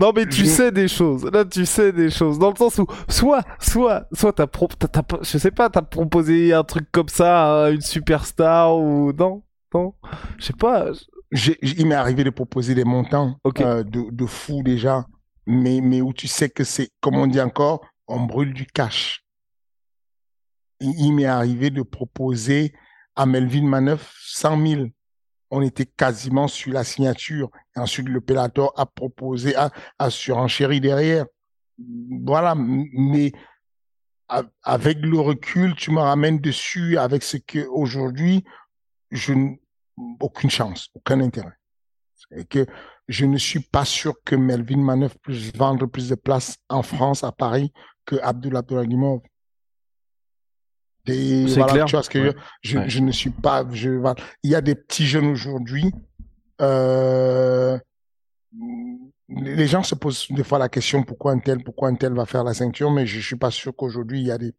Non, 0.00 0.12
mais 0.14 0.26
tu 0.26 0.46
sais 0.46 0.72
des 0.72 0.88
choses. 0.88 1.24
Là, 1.30 1.44
tu 1.44 1.66
sais 1.66 1.92
des 1.92 2.10
choses. 2.10 2.38
Dans 2.38 2.50
le 2.50 2.56
sens 2.56 2.78
où, 2.78 2.86
soit, 3.08 3.42
soit, 3.58 4.06
soit 4.12 4.32
t'as, 4.32 4.46
pro... 4.46 4.68
je 5.20 5.38
sais 5.38 5.50
pas, 5.50 5.68
t'as 5.68 5.82
proposé 5.82 6.54
un 6.54 6.64
truc 6.64 6.90
comme 6.90 7.08
ça 7.08 7.64
à 7.64 7.70
une 7.70 7.82
superstar 7.82 8.76
ou 8.76 9.12
non, 9.12 9.42
non, 9.74 9.94
je 10.38 10.46
sais 10.46 10.52
pas. 10.54 10.86
il 11.62 11.86
m'est 11.86 11.94
arrivé 11.94 12.24
de 12.24 12.30
proposer 12.30 12.74
des 12.74 12.84
montants 12.84 13.36
euh, 13.60 13.84
de, 13.84 14.10
de 14.10 14.26
fou 14.26 14.62
déjà, 14.62 15.06
mais, 15.46 15.80
mais 15.82 16.00
où 16.00 16.12
tu 16.12 16.28
sais 16.28 16.48
que 16.48 16.64
c'est, 16.64 16.90
comme 17.00 17.16
on 17.16 17.26
dit 17.26 17.40
encore, 17.40 17.82
on 18.08 18.20
brûle 18.20 18.54
du 18.54 18.66
cash. 18.66 19.24
Il, 20.80 21.12
m'est 21.12 21.26
arrivé 21.26 21.68
de 21.68 21.82
proposer 21.82 22.72
à 23.14 23.26
Melvin 23.26 23.64
Maneuf 23.64 24.14
100 24.24 24.66
000 24.66 24.82
on 25.50 25.62
était 25.62 25.86
quasiment 25.86 26.48
sur 26.48 26.72
la 26.72 26.84
signature. 26.84 27.50
Et 27.76 27.80
ensuite, 27.80 28.08
le 28.08 28.20
Pélator 28.20 28.72
a 28.76 28.86
proposé, 28.86 29.56
a, 29.56 29.70
a 29.98 30.10
surenchéri 30.10 30.80
derrière. 30.80 31.26
Voilà, 32.22 32.54
mais 32.56 33.32
avec 34.62 34.98
le 34.98 35.18
recul, 35.18 35.74
tu 35.74 35.90
me 35.90 36.00
ramènes 36.00 36.38
dessus 36.38 36.98
avec 36.98 37.22
ce 37.22 37.36
que 37.36 37.66
aujourd'hui, 37.66 38.44
je 39.10 39.34
aucune 40.20 40.50
chance, 40.50 40.88
aucun 40.94 41.20
intérêt. 41.20 41.56
Et 42.36 42.44
que 42.44 42.66
je 43.08 43.26
ne 43.26 43.38
suis 43.38 43.60
pas 43.60 43.84
sûr 43.84 44.14
que 44.24 44.36
Melvin 44.36 44.78
Manœuvre 44.78 45.18
puisse 45.20 45.54
vendre 45.56 45.86
plus 45.86 46.08
de 46.08 46.14
places 46.14 46.58
en 46.68 46.82
France, 46.82 47.24
à 47.24 47.32
Paris, 47.32 47.72
que 48.04 48.16
Abdullah 48.22 48.62
Abdullah 51.08 51.48
c'est 51.48 51.72
clair. 51.72 51.84
Tu 51.86 51.96
vois 51.96 52.02
ce 52.02 52.10
que 52.10 52.34
je, 52.62 52.78
je, 52.86 53.00
ne 53.00 53.12
suis 53.12 53.30
pas. 53.30 53.64
Je, 53.72 53.90
Il 54.42 54.50
y 54.50 54.54
a 54.54 54.60
des 54.60 54.74
petits 54.74 55.06
jeunes 55.06 55.26
aujourd'hui. 55.26 55.92
Euh, 56.60 57.78
les 59.28 59.66
gens 59.66 59.82
se 59.82 59.94
posent 59.94 60.26
des 60.30 60.44
fois 60.44 60.58
la 60.58 60.68
question 60.68 61.02
pourquoi 61.02 61.32
un 61.32 61.38
tel, 61.38 61.62
pourquoi 61.62 61.88
un 61.88 61.94
tel 61.94 62.12
va 62.12 62.26
faire 62.26 62.44
la 62.44 62.54
ceinture, 62.54 62.90
mais 62.90 63.06
je 63.06 63.20
suis 63.20 63.36
pas 63.36 63.50
sûr 63.50 63.74
qu'aujourd'hui 63.74 64.20
il 64.20 64.26
y 64.26 64.32
a 64.32 64.38
des. 64.38 64.52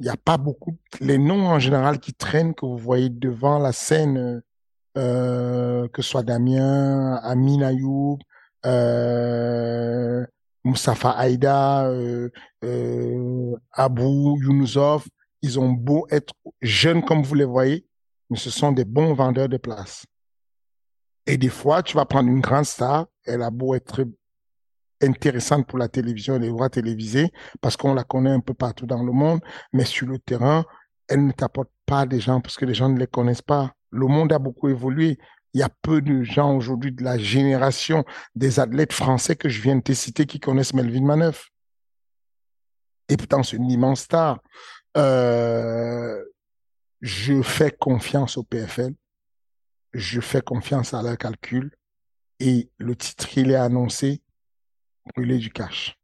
Il 0.00 0.04
n'y 0.04 0.08
a 0.08 0.16
pas 0.16 0.38
beaucoup. 0.38 0.76
Les 1.00 1.18
noms 1.18 1.46
en 1.46 1.60
général 1.60 2.00
qui 2.00 2.14
traînent, 2.14 2.54
que 2.54 2.66
vous 2.66 2.78
voyez 2.78 3.10
devant 3.10 3.60
la 3.60 3.70
scène, 3.70 4.42
euh, 4.98 5.86
que 5.88 6.02
ce 6.02 6.10
soit 6.10 6.24
Damien, 6.24 7.14
Amin 7.22 7.62
Ayoub, 7.62 8.18
euh, 8.66 10.26
Moussafa 10.64 11.10
Aïda, 11.10 11.86
euh, 11.88 12.30
euh, 12.64 13.56
Abou 13.72 14.38
ils 15.42 15.60
ont 15.60 15.70
beau 15.70 16.06
être 16.10 16.32
jeunes 16.62 17.04
comme 17.04 17.22
vous 17.22 17.34
les 17.34 17.44
voyez, 17.44 17.86
mais 18.30 18.38
ce 18.38 18.48
sont 18.48 18.72
des 18.72 18.86
bons 18.86 19.12
vendeurs 19.12 19.48
de 19.48 19.58
places. 19.58 20.06
Et 21.26 21.36
des 21.36 21.50
fois, 21.50 21.82
tu 21.82 21.96
vas 21.96 22.06
prendre 22.06 22.30
une 22.30 22.40
grande 22.40 22.64
star, 22.64 23.06
elle 23.24 23.42
a 23.42 23.50
beau 23.50 23.74
être 23.74 24.06
intéressante 25.02 25.66
pour 25.66 25.78
la 25.78 25.88
télévision 25.88 26.38
les 26.38 26.48
voix 26.48 26.70
télévisées, 26.70 27.30
parce 27.60 27.76
qu'on 27.76 27.92
la 27.92 28.04
connaît 28.04 28.30
un 28.30 28.40
peu 28.40 28.54
partout 28.54 28.86
dans 28.86 29.02
le 29.02 29.12
monde, 29.12 29.40
mais 29.72 29.84
sur 29.84 30.06
le 30.06 30.18
terrain, 30.18 30.64
elle 31.08 31.26
ne 31.26 31.32
t'apporte 31.32 31.70
pas 31.84 32.06
des 32.06 32.20
gens 32.20 32.40
parce 32.40 32.56
que 32.56 32.64
les 32.64 32.74
gens 32.74 32.88
ne 32.88 32.98
les 32.98 33.06
connaissent 33.06 33.42
pas. 33.42 33.72
Le 33.90 34.06
monde 34.06 34.32
a 34.32 34.38
beaucoup 34.38 34.68
évolué. 34.68 35.18
Il 35.54 35.60
y 35.60 35.62
a 35.62 35.70
peu 35.82 36.02
de 36.02 36.24
gens 36.24 36.56
aujourd'hui 36.56 36.90
de 36.90 37.04
la 37.04 37.16
génération 37.16 38.04
des 38.34 38.58
athlètes 38.58 38.92
français 38.92 39.36
que 39.36 39.48
je 39.48 39.62
viens 39.62 39.76
de 39.76 39.82
te 39.82 39.92
citer 39.92 40.26
qui 40.26 40.40
connaissent 40.40 40.74
Melvin 40.74 41.04
Maneuf. 41.04 41.50
Et 43.08 43.16
pourtant, 43.16 43.44
c'est 43.44 43.56
une 43.56 43.70
immense 43.70 44.00
star. 44.00 44.40
Euh, 44.96 46.20
je 47.00 47.40
fais 47.42 47.70
confiance 47.70 48.36
au 48.36 48.42
PFL. 48.42 48.94
Je 49.92 50.20
fais 50.20 50.40
confiance 50.40 50.92
à 50.92 51.02
leur 51.02 51.16
calcul. 51.16 51.70
Et 52.40 52.68
le 52.78 52.96
titre, 52.96 53.38
il 53.38 53.52
est 53.52 53.56
annoncé, 53.56 54.22
brûler 55.14 55.38
du 55.38 55.50
cash. 55.50 55.96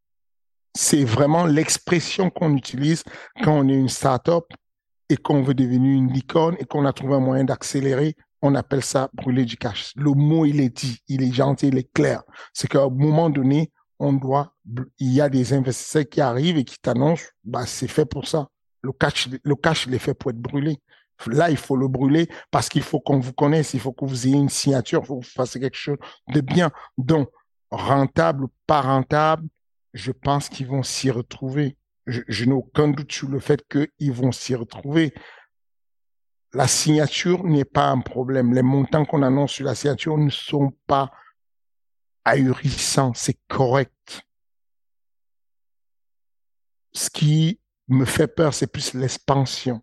C'est 0.76 1.04
vraiment 1.04 1.46
l'expression 1.46 2.30
qu'on 2.30 2.56
utilise 2.56 3.02
quand 3.42 3.58
on 3.58 3.68
est 3.68 3.74
une 3.74 3.88
start-up 3.88 4.44
et 5.08 5.16
qu'on 5.16 5.42
veut 5.42 5.54
devenir 5.54 5.98
une 5.98 6.12
licorne 6.12 6.54
et 6.60 6.64
qu'on 6.64 6.86
a 6.86 6.92
trouvé 6.92 7.14
un 7.14 7.20
moyen 7.20 7.42
d'accélérer 7.42 8.14
on 8.42 8.54
appelle 8.54 8.82
ça 8.82 9.10
brûler 9.12 9.44
du 9.44 9.56
cash. 9.56 9.92
Le 9.96 10.12
mot, 10.12 10.44
il 10.44 10.60
est 10.60 10.70
dit, 10.70 10.98
il 11.08 11.22
est 11.22 11.32
gentil, 11.32 11.68
il 11.68 11.78
est 11.78 11.92
clair. 11.92 12.22
C'est 12.52 12.68
qu'à 12.68 12.82
un 12.82 12.90
moment 12.90 13.30
donné, 13.30 13.70
on 13.98 14.12
doit, 14.12 14.54
il 14.98 15.12
y 15.12 15.20
a 15.20 15.28
des 15.28 15.52
investisseurs 15.52 16.08
qui 16.10 16.20
arrivent 16.20 16.56
et 16.56 16.64
qui 16.64 16.78
t'annoncent, 16.78 17.26
bah, 17.44 17.66
c'est 17.66 17.88
fait 17.88 18.06
pour 18.06 18.26
ça. 18.26 18.48
Le 18.82 18.92
cash, 18.92 19.28
le 19.42 19.54
cash, 19.56 19.86
il 19.86 19.94
est 19.94 19.98
fait 19.98 20.14
pour 20.14 20.30
être 20.30 20.40
brûlé. 20.40 20.78
Là, 21.26 21.50
il 21.50 21.58
faut 21.58 21.76
le 21.76 21.86
brûler 21.86 22.28
parce 22.50 22.70
qu'il 22.70 22.82
faut 22.82 22.98
qu'on 22.98 23.18
vous 23.18 23.34
connaisse, 23.34 23.74
il 23.74 23.80
faut 23.80 23.92
que 23.92 24.06
vous 24.06 24.26
ayez 24.26 24.36
une 24.36 24.48
signature, 24.48 25.02
il 25.02 25.06
faut 25.06 25.18
que 25.18 25.24
vous 25.26 25.30
fassiez 25.30 25.60
quelque 25.60 25.76
chose 25.76 25.98
de 26.28 26.40
bien. 26.40 26.70
Donc, 26.96 27.28
rentable 27.70 28.46
pas 28.66 28.80
rentable, 28.80 29.46
je 29.92 30.12
pense 30.12 30.48
qu'ils 30.48 30.66
vont 30.66 30.82
s'y 30.82 31.10
retrouver. 31.10 31.76
Je, 32.06 32.22
je 32.26 32.46
n'ai 32.46 32.54
aucun 32.54 32.88
doute 32.88 33.12
sur 33.12 33.28
le 33.28 33.38
fait 33.38 33.62
qu'ils 33.68 34.12
vont 34.12 34.32
s'y 34.32 34.54
retrouver 34.54 35.12
la 36.52 36.66
signature 36.66 37.44
n'est 37.44 37.64
pas 37.64 37.88
un 37.88 38.00
problème. 38.00 38.52
Les 38.54 38.62
montants 38.62 39.04
qu'on 39.04 39.22
annonce 39.22 39.52
sur 39.52 39.66
la 39.66 39.74
signature 39.74 40.18
ne 40.18 40.30
sont 40.30 40.72
pas 40.86 41.10
ahurissants, 42.24 43.14
c'est 43.14 43.38
correct. 43.48 44.22
Ce 46.92 47.08
qui 47.08 47.60
me 47.88 48.04
fait 48.04 48.28
peur, 48.28 48.52
c'est 48.52 48.66
plus 48.66 48.94
l'expansion. 48.94 49.82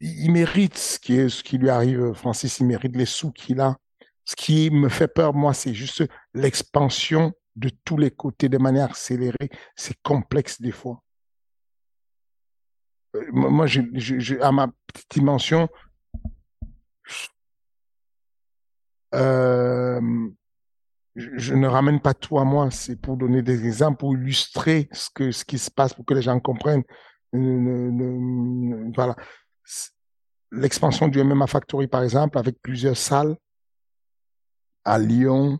il 0.00 0.30
mérite 0.30 0.76
ce 0.76 0.98
qui, 0.98 1.58
lui 1.58 1.70
arrive, 1.70 2.12
Francis, 2.12 2.58
il 2.58 2.66
mérite 2.66 2.96
les 2.96 3.06
sous 3.06 3.30
qu'il 3.30 3.60
a. 3.60 3.76
Ce 4.24 4.36
qui 4.36 4.70
me 4.70 4.88
fait 4.88 5.08
peur, 5.08 5.34
moi, 5.34 5.54
c'est 5.54 5.74
juste 5.74 6.04
l'expansion 6.34 7.32
de 7.56 7.70
tous 7.84 7.96
les 7.96 8.10
côtés 8.10 8.48
de 8.48 8.58
manière 8.58 8.90
accélérée. 8.90 9.50
C'est 9.76 10.00
complexe 10.02 10.60
des 10.60 10.72
fois. 10.72 11.02
Euh, 13.14 13.24
moi, 13.32 13.66
je, 13.66 14.40
à 14.40 14.52
ma 14.52 14.68
petite 14.86 15.10
dimension, 15.10 15.68
euh, 19.14 20.00
je, 21.14 21.54
ne 21.54 21.66
ramène 21.66 22.00
pas 22.00 22.14
tout 22.14 22.38
à 22.38 22.44
moi. 22.44 22.70
C'est 22.70 22.96
pour 22.96 23.16
donner 23.16 23.42
des 23.42 23.66
exemples, 23.66 23.98
pour 23.98 24.14
illustrer 24.14 24.88
ce 24.92 25.10
que 25.14 25.30
ce 25.30 25.44
qui 25.44 25.58
se 25.58 25.70
passe, 25.70 25.94
pour 25.94 26.04
que 26.04 26.14
les 26.14 26.22
gens 26.22 26.38
comprennent. 26.40 26.84
voilà. 27.32 29.16
L'expansion 30.50 31.08
du 31.08 31.22
MMA 31.22 31.46
Factory, 31.46 31.86
par 31.86 32.02
exemple, 32.02 32.38
avec 32.38 32.60
plusieurs 32.60 32.96
salles 32.96 33.36
à 34.84 34.98
Lyon, 34.98 35.58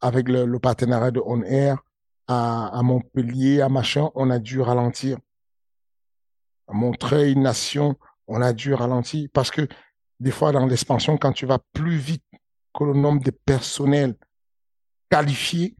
avec 0.00 0.28
le, 0.28 0.58
partenariat 0.58 1.10
de 1.10 1.22
On 1.24 1.42
Air, 1.42 1.82
à, 2.26 2.80
Montpellier, 2.82 3.60
à 3.60 3.68
Machin, 3.68 4.10
on 4.14 4.30
a 4.30 4.38
dû 4.38 4.60
ralentir. 4.60 5.18
À 6.70 6.72
Montreuil, 6.72 7.36
Nation, 7.36 7.96
on 8.28 8.40
a 8.40 8.52
dû 8.52 8.74
ralentir. 8.74 9.28
Parce 9.32 9.50
que 9.50 9.66
des 10.20 10.30
fois, 10.30 10.52
dans 10.52 10.66
l'expansion, 10.66 11.16
quand 11.16 11.32
tu 11.32 11.46
vas 11.46 11.58
plus 11.72 11.96
vite 11.96 12.24
que 12.78 12.84
le 12.84 12.94
nombre 12.94 13.22
de 13.24 13.32
personnels 13.32 14.14
qualifiés, 15.10 15.76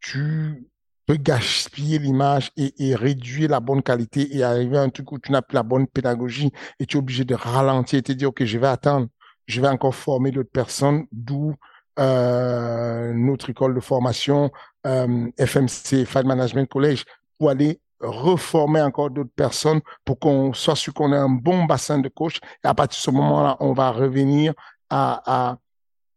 tu 0.00 0.68
peux 1.06 1.16
gaspiller 1.16 1.98
l'image 1.98 2.52
et, 2.56 2.94
réduire 2.94 3.50
la 3.50 3.60
bonne 3.60 3.82
qualité 3.82 4.36
et 4.36 4.42
arriver 4.42 4.76
à 4.76 4.82
un 4.82 4.90
truc 4.90 5.10
où 5.12 5.18
tu 5.18 5.32
n'as 5.32 5.42
plus 5.42 5.54
la 5.54 5.62
bonne 5.62 5.86
pédagogie 5.86 6.52
et 6.78 6.86
tu 6.86 6.96
es 6.96 7.00
obligé 7.00 7.24
de 7.24 7.34
ralentir 7.34 7.98
et 7.98 8.02
te 8.02 8.12
dire, 8.12 8.28
OK, 8.28 8.44
je 8.44 8.58
vais 8.58 8.66
attendre, 8.66 9.08
je 9.46 9.60
vais 9.60 9.68
encore 9.68 9.94
former 9.94 10.30
d'autres 10.30 10.50
personnes, 10.52 11.06
d'où 11.12 11.54
euh, 11.98 13.12
notre 13.14 13.50
école 13.50 13.74
de 13.74 13.80
formation, 13.80 14.50
euh, 14.86 15.30
FMC, 15.38 16.04
Fight 16.04 16.24
Management 16.26 16.68
College, 16.68 17.04
pour 17.38 17.50
aller 17.50 17.80
reformer 18.00 18.80
encore 18.80 19.10
d'autres 19.10 19.34
personnes 19.34 19.80
pour 20.04 20.18
qu'on 20.18 20.52
soit 20.52 20.76
sûr 20.76 20.94
qu'on 20.94 21.12
ait 21.12 21.16
un 21.16 21.28
bon 21.28 21.64
bassin 21.64 21.98
de 21.98 22.08
coach. 22.08 22.38
Et 22.64 22.68
à 22.68 22.74
partir 22.74 22.98
de 22.98 23.02
ce 23.02 23.10
moment-là, 23.10 23.56
on 23.60 23.72
va 23.72 23.90
revenir 23.90 24.54
à, 24.88 25.58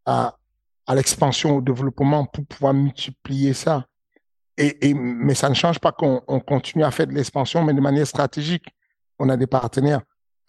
à, 0.05 0.35
à, 0.85 0.95
l'expansion, 0.95 1.57
au 1.57 1.61
développement 1.61 2.25
pour 2.25 2.45
pouvoir 2.45 2.73
multiplier 2.73 3.53
ça. 3.53 3.85
Et, 4.57 4.89
et, 4.89 4.93
mais 4.93 5.33
ça 5.33 5.49
ne 5.49 5.55
change 5.55 5.79
pas 5.79 5.91
qu'on 5.91 6.21
on 6.27 6.39
continue 6.39 6.83
à 6.83 6.91
faire 6.91 7.07
de 7.07 7.13
l'expansion, 7.13 7.63
mais 7.63 7.73
de 7.73 7.81
manière 7.81 8.07
stratégique. 8.07 8.65
On 9.19 9.29
a 9.29 9.37
des 9.37 9.47
partenaires 9.47 10.01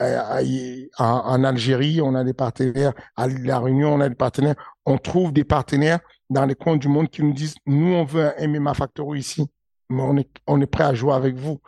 euh, 0.02 0.86
en, 0.98 1.04
en, 1.04 1.44
Algérie, 1.44 2.00
on 2.00 2.14
a 2.14 2.24
des 2.24 2.32
partenaires 2.34 2.92
à 3.16 3.28
La 3.28 3.60
Réunion, 3.60 3.94
on 3.94 4.00
a 4.00 4.08
des 4.08 4.14
partenaires. 4.14 4.56
On 4.84 4.98
trouve 4.98 5.32
des 5.32 5.44
partenaires 5.44 6.00
dans 6.30 6.44
les 6.46 6.54
coins 6.54 6.76
du 6.76 6.88
monde 6.88 7.08
qui 7.08 7.22
nous 7.22 7.32
disent, 7.32 7.54
nous, 7.66 7.92
on 7.94 8.04
veut 8.04 8.32
un 8.40 8.48
MMA 8.48 8.74
Factory 8.74 9.20
ici, 9.20 9.46
mais 9.94 10.26
on 10.46 10.60
est, 10.60 10.66
prêt 10.66 10.84
à 10.84 10.94
jouer 10.94 11.14
avec 11.14 11.36
vous. 11.36 11.60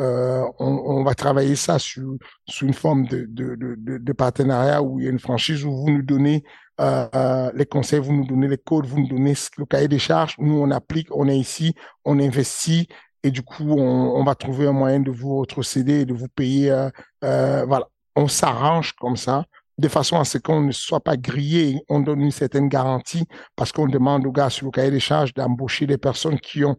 Euh, 0.00 0.44
on, 0.58 1.04
va 1.04 1.14
travailler 1.14 1.54
ça 1.54 1.78
sous, 1.78 2.18
une 2.62 2.72
forme 2.72 3.06
de, 3.06 4.12
partenariat 4.12 4.82
où 4.82 4.98
il 4.98 5.04
y 5.04 5.08
a 5.08 5.10
une 5.10 5.18
franchise 5.18 5.64
où 5.64 5.76
vous 5.76 5.90
nous 5.90 6.02
donnez 6.02 6.42
euh, 6.80 7.06
euh, 7.14 7.52
les 7.54 7.66
conseils, 7.66 8.00
vous 8.00 8.12
nous 8.12 8.26
donnez 8.26 8.48
les 8.48 8.58
codes, 8.58 8.86
vous 8.86 9.00
nous 9.00 9.08
donnez 9.08 9.34
le 9.58 9.66
cahier 9.66 9.88
des 9.88 9.98
charges. 9.98 10.34
Nous, 10.38 10.58
on 10.58 10.70
applique, 10.70 11.08
on 11.14 11.28
est 11.28 11.38
ici, 11.38 11.74
on 12.04 12.18
investit 12.18 12.88
et 13.22 13.30
du 13.30 13.42
coup, 13.42 13.70
on, 13.78 14.24
va 14.24 14.34
trouver 14.34 14.66
un 14.66 14.72
moyen 14.72 15.00
de 15.00 15.10
vous 15.10 15.38
retrocéder 15.38 16.00
et 16.00 16.04
de 16.04 16.14
vous 16.14 16.28
payer. 16.28 16.88
Voilà, 17.20 17.86
on 18.16 18.28
s'arrange 18.28 18.92
comme 18.94 19.16
ça 19.16 19.44
de 19.78 19.88
façon 19.88 20.18
à 20.18 20.24
ce 20.24 20.38
qu'on 20.38 20.60
ne 20.60 20.72
soit 20.72 21.00
pas 21.00 21.16
grillé. 21.16 21.84
On 21.88 22.00
donne 22.00 22.20
une 22.20 22.30
certaine 22.30 22.68
garantie 22.68 23.26
parce 23.56 23.72
qu'on 23.72 23.86
demande 23.86 24.26
aux 24.26 24.32
gars 24.32 24.50
sur 24.50 24.66
le 24.66 24.70
cahier 24.70 24.90
des 24.90 25.00
charges 25.00 25.34
d'embaucher 25.34 25.86
des 25.86 25.98
personnes 25.98 26.38
qui 26.38 26.64
ont 26.64 26.76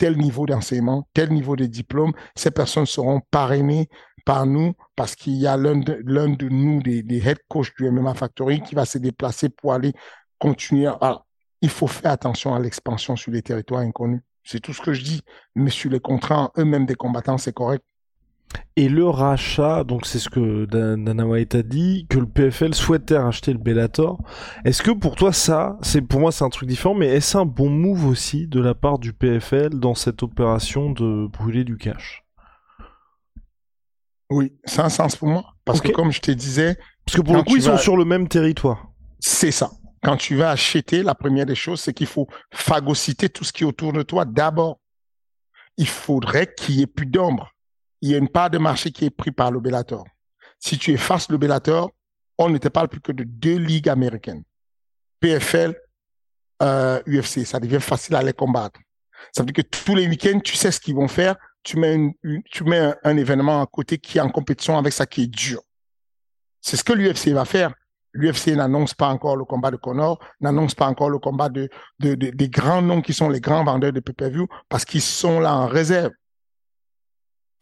tel 0.00 0.16
niveau 0.16 0.46
d'enseignement, 0.46 1.06
tel 1.12 1.30
niveau 1.30 1.56
de 1.56 1.66
diplôme. 1.66 2.12
Ces 2.34 2.50
personnes 2.50 2.86
seront 2.86 3.20
parrainées 3.30 3.90
par 4.24 4.46
nous 4.46 4.72
parce 4.96 5.14
qu'il 5.14 5.34
y 5.34 5.46
a 5.46 5.58
l'un 5.58 5.76
de, 5.76 6.48
nous, 6.48 6.82
des, 6.82 7.02
des 7.02 7.18
head 7.18 7.38
coach 7.48 7.74
du 7.76 7.88
MMA 7.90 8.14
Factory, 8.14 8.62
qui 8.62 8.74
va 8.74 8.86
se 8.86 8.96
déplacer 8.96 9.50
pour 9.50 9.74
aller 9.74 9.92
continuer. 10.38 10.86
Alors, 10.86 11.26
il 11.60 11.68
faut 11.68 11.86
faire 11.86 12.12
attention 12.12 12.54
à 12.54 12.58
l'expansion 12.58 13.14
sur 13.14 13.30
les 13.30 13.42
territoires 13.42 13.82
inconnus. 13.82 14.22
C'est 14.42 14.60
tout 14.60 14.72
ce 14.72 14.80
que 14.80 14.94
je 14.94 15.04
dis. 15.04 15.20
Mais 15.54 15.70
sur 15.70 15.90
les 15.90 16.00
contrats 16.00 16.50
eux-mêmes 16.56 16.86
des 16.86 16.94
combattants, 16.94 17.36
c'est 17.36 17.52
correct. 17.52 17.84
Et 18.76 18.88
le 18.88 19.06
rachat, 19.06 19.84
donc 19.84 20.06
c'est 20.06 20.18
ce 20.18 20.30
que 20.30 20.64
Dana 20.64 21.26
White 21.26 21.54
a 21.54 21.62
dit, 21.62 22.06
que 22.08 22.18
le 22.18 22.26
PFL 22.26 22.74
souhaitait 22.74 23.18
racheter 23.18 23.52
le 23.52 23.58
Bellator. 23.58 24.22
Est-ce 24.64 24.82
que 24.82 24.90
pour 24.90 25.16
toi 25.16 25.32
ça, 25.32 25.76
c'est 25.82 26.00
pour 26.00 26.20
moi 26.20 26.32
c'est 26.32 26.44
un 26.44 26.48
truc 26.48 26.68
différent, 26.68 26.94
mais 26.94 27.08
est-ce 27.08 27.36
un 27.36 27.44
bon 27.44 27.68
move 27.68 28.06
aussi 28.06 28.46
de 28.46 28.60
la 28.60 28.74
part 28.74 28.98
du 28.98 29.12
PFL 29.12 29.78
dans 29.78 29.94
cette 29.94 30.22
opération 30.22 30.90
de 30.90 31.26
brûler 31.26 31.64
du 31.64 31.76
cash? 31.76 32.24
Oui, 34.30 34.52
c'est 34.64 34.80
un 34.80 34.88
sens 34.88 35.16
pour 35.16 35.28
moi, 35.28 35.44
parce 35.64 35.80
que 35.80 35.92
comme 35.92 36.12
je 36.12 36.20
te 36.20 36.30
disais, 36.30 36.78
parce 37.04 37.16
que 37.16 37.22
pour 37.22 37.36
le 37.36 37.42
coup 37.42 37.56
ils 37.56 37.62
sont 37.62 37.76
sur 37.76 37.96
le 37.96 38.04
même 38.04 38.28
territoire. 38.28 38.90
C'est 39.18 39.50
ça. 39.50 39.70
Quand 40.02 40.16
tu 40.16 40.36
vas 40.36 40.50
acheter, 40.50 41.02
la 41.02 41.14
première 41.14 41.44
des 41.44 41.54
choses, 41.54 41.80
c'est 41.80 41.92
qu'il 41.92 42.06
faut 42.06 42.26
phagocyter 42.50 43.28
tout 43.28 43.44
ce 43.44 43.52
qui 43.52 43.64
est 43.64 43.66
autour 43.66 43.92
de 43.92 44.02
toi. 44.02 44.24
D'abord, 44.24 44.80
il 45.76 45.88
faudrait 45.88 46.54
qu'il 46.56 46.76
y 46.76 46.82
ait 46.82 46.86
plus 46.86 47.04
d'ombre 47.04 47.50
il 48.00 48.10
y 48.10 48.14
a 48.14 48.18
une 48.18 48.28
part 48.28 48.50
de 48.50 48.58
marché 48.58 48.90
qui 48.90 49.04
est 49.06 49.10
prise 49.10 49.34
par 49.34 49.50
le 49.50 49.60
Bellator. 49.60 50.04
Si 50.58 50.78
tu 50.78 50.92
effaces 50.92 51.28
le 51.30 51.38
Bellator, 51.38 51.90
on 52.38 52.48
ne 52.48 52.58
te 52.58 52.68
parle 52.68 52.88
plus 52.88 53.00
que 53.00 53.12
de 53.12 53.24
deux 53.24 53.56
ligues 53.56 53.88
américaines. 53.88 54.42
PFL, 55.20 55.74
euh, 56.62 57.00
UFC, 57.06 57.44
ça 57.44 57.60
devient 57.60 57.80
facile 57.80 58.14
à 58.14 58.22
les 58.22 58.32
combattre. 58.32 58.80
Ça 59.32 59.42
veut 59.42 59.46
dire 59.46 59.62
que 59.64 59.68
tous 59.68 59.94
les 59.94 60.08
week-ends, 60.08 60.40
tu 60.40 60.56
sais 60.56 60.70
ce 60.70 60.80
qu'ils 60.80 60.94
vont 60.94 61.08
faire. 61.08 61.36
Tu 61.62 61.76
mets, 61.76 62.10
un, 63.04 63.16
événement 63.18 63.60
à 63.60 63.66
côté 63.66 63.98
qui 63.98 64.16
est 64.16 64.22
en 64.22 64.30
compétition 64.30 64.78
avec 64.78 64.94
ça 64.94 65.04
qui 65.04 65.24
est 65.24 65.26
dur. 65.26 65.60
C'est 66.62 66.76
ce 66.76 66.84
que 66.84 66.94
l'UFC 66.94 67.28
va 67.28 67.44
faire. 67.44 67.74
L'UFC 68.12 68.48
n'annonce 68.56 68.94
pas 68.94 69.08
encore 69.08 69.36
le 69.36 69.44
combat 69.44 69.70
de 69.70 69.76
Connor, 69.76 70.18
n'annonce 70.40 70.74
pas 70.74 70.86
encore 70.86 71.10
le 71.10 71.18
combat 71.18 71.48
de, 71.48 71.68
des 71.98 72.48
grands 72.48 72.82
noms 72.82 73.02
qui 73.02 73.12
sont 73.12 73.28
les 73.28 73.40
grands 73.40 73.62
vendeurs 73.62 73.92
de 73.92 74.00
pay-per-view 74.00 74.48
parce 74.68 74.84
qu'ils 74.84 75.02
sont 75.02 75.38
là 75.38 75.54
en 75.54 75.66
réserve 75.66 76.12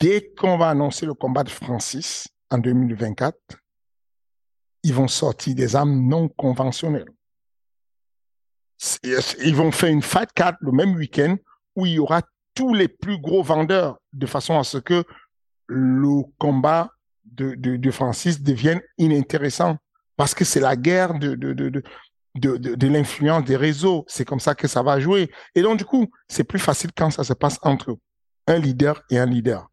dès 0.01 0.33
qu'on 0.37 0.57
va 0.57 0.71
annoncer 0.71 1.07
le 1.07 1.15
combat 1.15 1.45
de 1.45 1.51
Francis 1.51 2.29
en 2.51 2.59
2024, 2.59 3.37
ils 4.85 4.95
vont 4.95 5.09
sortir 5.09 5.55
des 5.55 5.77
armes 5.77 6.09
non 6.09 6.29
conventionnelles. 6.29 7.11
Ils 9.03 9.55
vont 9.57 9.73
faire 9.73 9.91
une 9.91 10.03
fight 10.03 10.33
card 10.33 10.55
le 10.61 10.73
même 10.73 10.95
week-end 10.95 11.37
où 11.75 11.87
il 11.87 11.95
y 11.95 11.99
aura 11.99 12.23
tous 12.55 12.75
les 12.75 12.89
plus 12.89 13.19
gros 13.19 13.43
vendeurs 13.43 13.99
de 14.13 14.27
façon 14.27 14.59
à 14.59 14.65
ce 14.65 14.79
que 14.79 15.05
le 15.67 16.23
combat 16.39 16.91
de, 17.25 17.91
Francis 17.91 18.41
devienne 18.41 18.81
inintéressant 18.97 19.77
parce 20.17 20.35
que 20.35 20.45
c'est 20.45 20.61
la 20.61 20.77
guerre 20.77 21.19
de 21.19 21.35
de, 21.35 21.53
de, 21.53 21.83
de 22.57 22.87
l'influence 22.87 23.45
des 23.45 23.57
réseaux. 23.57 24.05
C'est 24.07 24.25
comme 24.25 24.41
ça 24.41 24.55
que 24.55 24.69
ça 24.69 24.83
va 24.83 25.01
jouer. 25.01 25.31
Et 25.55 25.63
donc, 25.63 25.79
du 25.79 25.85
coup, 25.85 26.07
c'est 26.29 26.45
plus 26.45 26.59
facile 26.59 26.91
quand 26.97 27.11
ça 27.11 27.25
se 27.25 27.33
passe 27.33 27.59
entre 27.63 27.99
un 28.47 28.59
leader 28.59 29.03
et 29.11 29.19
un 29.19 29.27
leader 29.27 29.68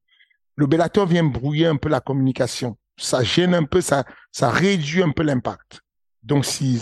le 0.56 0.68
Bellator 0.68 1.06
vient 1.06 1.24
brouiller 1.24 1.68
un 1.68 1.76
peu 1.76 1.90
la 1.90 2.00
communication. 2.00 2.78
Ça 2.98 3.24
gêne 3.24 3.54
un 3.54 3.64
peu, 3.64 3.82
ça, 3.82 4.06
ça 4.32 4.50
réduit 4.50 5.04
un 5.04 5.12
peu 5.12 5.24
l'impact. 5.24 5.82
Donc, 6.24 6.46
s'ils, 6.46 6.82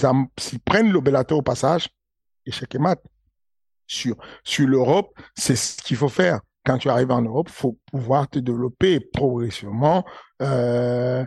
prennent 0.63 0.91
le 0.91 1.33
au 1.33 1.41
passage, 1.41 1.89
échec 2.45 2.73
et 2.75 2.79
mat. 2.79 2.99
Sur, 3.87 4.15
l'Europe, 4.59 5.13
c'est 5.35 5.55
ce 5.55 5.81
qu'il 5.81 5.97
faut 5.97 6.09
faire. 6.09 6.39
Quand 6.65 6.77
tu 6.77 6.89
arrives 6.89 7.11
en 7.11 7.21
Europe, 7.21 7.49
faut 7.49 7.77
pouvoir 7.91 8.29
te 8.29 8.39
développer 8.39 9.01
progressivement, 9.01 10.05
euh, 10.41 11.25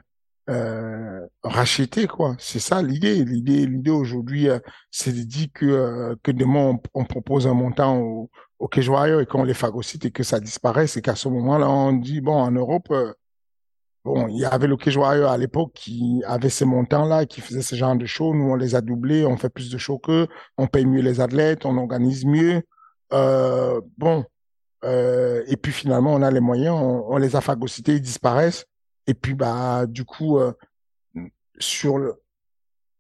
euh, 0.49 1.27
racheter 1.43 2.07
quoi. 2.07 2.37
C'est 2.39 2.61
ça 2.61 2.81
l'idée. 2.81 3.25
L'idée, 3.25 3.91
aujourd'hui, 3.91 4.49
euh, 4.49 4.61
c'est 4.91 5.13
de 5.13 5.23
dire 5.23 5.49
que 5.53 5.67
euh, 5.67 6.15
que 6.23 6.31
demain 6.31 6.79
on, 6.95 7.05
propose 7.05 7.47
un 7.49 7.55
montant 7.55 7.99
au, 7.99 8.31
au 8.59 8.69
et 8.69 9.27
qu'on 9.27 9.45
les 9.45 9.55
phagocyte 9.55 10.07
et 10.07 10.11
que 10.11 10.23
ça 10.23 10.41
disparaît. 10.41 10.87
C'est 10.87 11.03
qu'à 11.03 11.15
ce 11.15 11.29
moment-là, 11.29 11.69
on 11.69 11.93
dit 11.93 12.21
bon 12.21 12.35
en 12.35 12.51
Europe, 12.51 12.89
euh, 12.91 13.13
bon 14.05 14.29
il 14.29 14.39
y 14.39 14.45
avait 14.45 14.67
le 14.67 14.77
Cage 14.77 14.99
à 14.99 15.37
l'époque 15.37 15.73
qui 15.75 16.23
avait 16.27 16.49
ces 16.51 16.65
montants-là, 16.65 17.27
qui 17.27 17.41
faisait 17.41 17.63
ce 17.63 17.75
genre 17.77 17.97
de 17.97 18.07
shows. 18.07 18.35
Nous 18.35 18.51
on 18.51 18.57
les 18.57 18.75
a 18.75 18.81
doublés, 18.81 19.27
on 19.27 19.37
fait 19.37 19.51
plus 19.51 19.71
de 19.71 19.79
shows 19.79 19.99
qu'eux, 19.99 20.27
on 20.59 20.67
paye 20.67 20.87
mieux 20.87 21.03
les 21.03 21.21
athlètes, 21.21 21.67
on 21.67 21.77
organise 21.77 22.25
mieux. 22.25 22.63
bon. 23.11 24.25
et 24.83 25.57
puis 25.61 25.73
finalement, 25.73 26.15
on 26.15 26.23
a 26.23 26.31
les 26.31 26.41
moyens, 26.41 26.77
on, 26.81 27.17
les 27.19 27.37
a 27.37 27.41
phagocytés, 27.41 27.95
ils 27.95 28.01
disparaissent. 28.01 28.67
Et 29.07 29.15
puis, 29.15 29.35
bah, 29.35 29.87
du 29.87 30.05
coup, 30.05 30.39
euh, 30.39 30.53
sur 31.59 31.99
le, 31.99 32.21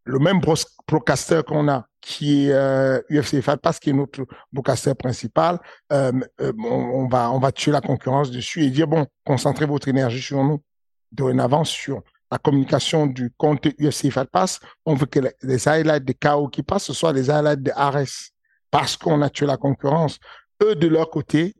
le 0.04 0.18
même 0.18 0.40
broadcaster 0.40 1.42
qu'on 1.46 1.68
a, 1.68 1.88
qui 2.06 2.46
est 2.46 2.52
euh, 2.52 3.00
UFC 3.10 3.40
Fight 3.40 3.60
Pass, 3.60 3.80
qui 3.80 3.90
est 3.90 3.92
notre 3.92 4.24
broadcaster 4.52 4.94
principal, 4.94 5.58
euh, 5.92 6.12
euh 6.40 6.52
on, 6.56 7.08
va 7.08 7.32
on 7.32 7.40
va 7.40 7.50
tuer 7.50 7.72
la 7.72 7.80
concurrence 7.80 8.30
dessus 8.30 8.62
et 8.62 8.70
dire 8.70 8.86
bon, 8.86 9.06
concentrez 9.24 9.66
votre 9.66 9.88
énergie 9.88 10.22
sur 10.22 10.44
nous. 10.44 10.62
dorénavant 11.10 11.64
sur 11.64 12.02
la 12.30 12.38
communication 12.38 13.08
du 13.08 13.32
compte 13.36 13.66
UFC 13.80 14.10
Fight 14.12 14.30
Pass, 14.30 14.60
on 14.84 14.94
veut 14.94 15.06
que 15.06 15.18
les 15.42 15.68
highlights 15.68 16.04
de 16.04 16.12
KO 16.12 16.46
qui 16.46 16.62
passent, 16.62 16.84
ce 16.84 16.92
soit 16.92 17.12
des 17.12 17.28
highlights 17.28 17.64
de 17.64 17.72
Ares. 17.74 18.30
Parce 18.70 18.96
qu'on 18.96 19.20
a 19.22 19.28
tué 19.28 19.46
la 19.46 19.56
concurrence. 19.56 20.20
Eux, 20.62 20.76
de 20.76 20.86
leur 20.86 21.10
côté, 21.10 21.56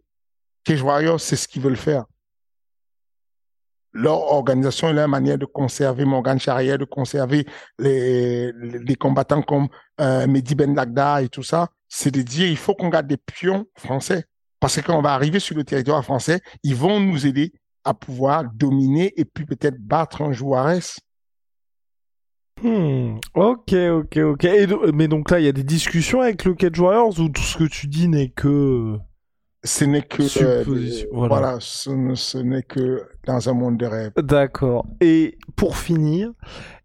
Cage 0.63 0.83
Warriors, 0.83 1.21
c'est 1.21 1.37
ce 1.37 1.49
qu'ils 1.49 1.63
veulent 1.63 1.77
faire. 1.77 2.05
Leur 3.99 4.33
organisation 4.33 4.91
et 4.91 4.93
leur 4.93 5.09
manière 5.09 5.39
de 5.39 5.47
conserver 5.47 6.05
Morgan 6.05 6.39
Charrière, 6.39 6.79
de 6.79 6.85
conserver 6.85 7.47
les, 7.79 8.53
les, 8.53 8.95
combattants 8.95 9.43
comme 9.43 9.69
euh, 10.01 10.27
Mehdi 10.27 10.55
Ben 10.55 10.75
Lagda 10.75 11.23
et 11.23 11.29
tout 11.29 11.43
ça, 11.43 11.69
c'est 11.89 12.11
de 12.11 12.23
dire 12.23 12.47
il 12.47 12.57
faut 12.57 12.75
qu'on 12.75 12.91
garde 12.91 13.07
des 13.07 13.17
pions 13.17 13.67
français. 13.77 14.25
Parce 14.61 14.77
que 14.77 14.87
quand 14.87 14.99
on 14.99 15.03
va 15.03 15.15
arriver 15.15 15.41
sur 15.41 15.57
le 15.57 15.65
territoire 15.65 16.05
français, 16.05 16.41
ils 16.63 16.75
vont 16.75 17.01
nous 17.01 17.27
aider 17.27 17.53
à 17.85 17.95
pouvoir 17.95 18.45
dominer 18.53 19.13
et 19.17 19.25
puis 19.25 19.47
peut-être 19.47 19.79
battre 19.79 20.23
un 20.23 20.33
joueur 20.33 20.67
Hmm, 22.63 23.19
ok, 23.35 23.75
ok, 23.75 24.17
ok. 24.17 24.47
mais 24.95 25.09
donc 25.09 25.31
là, 25.31 25.39
il 25.39 25.45
y 25.45 25.49
a 25.49 25.53
des 25.53 25.63
discussions 25.63 26.23
avec 26.23 26.45
le 26.45 26.55
Cage 26.55 26.81
Warriors 26.81 27.21
ou 27.21 27.29
tout 27.29 27.43
ce 27.43 27.59
que 27.59 27.65
tu 27.65 27.87
dis 27.87 28.09
n'est 28.09 28.31
que. 28.31 28.97
Ce 29.67 29.85
n'est 29.85 30.03
que. 30.03 30.23
Euh, 30.43 30.65
voilà, 31.13 31.59
ce, 31.61 32.39
n'est 32.39 32.63
que 32.63 33.03
dans 33.27 33.49
un 33.49 33.53
monde 33.53 33.77
de 33.77 33.87
rêve. 33.87 34.13
D'accord. 34.17 34.87
Et 35.01 35.37
pour 35.57 35.77
finir, 35.77 36.31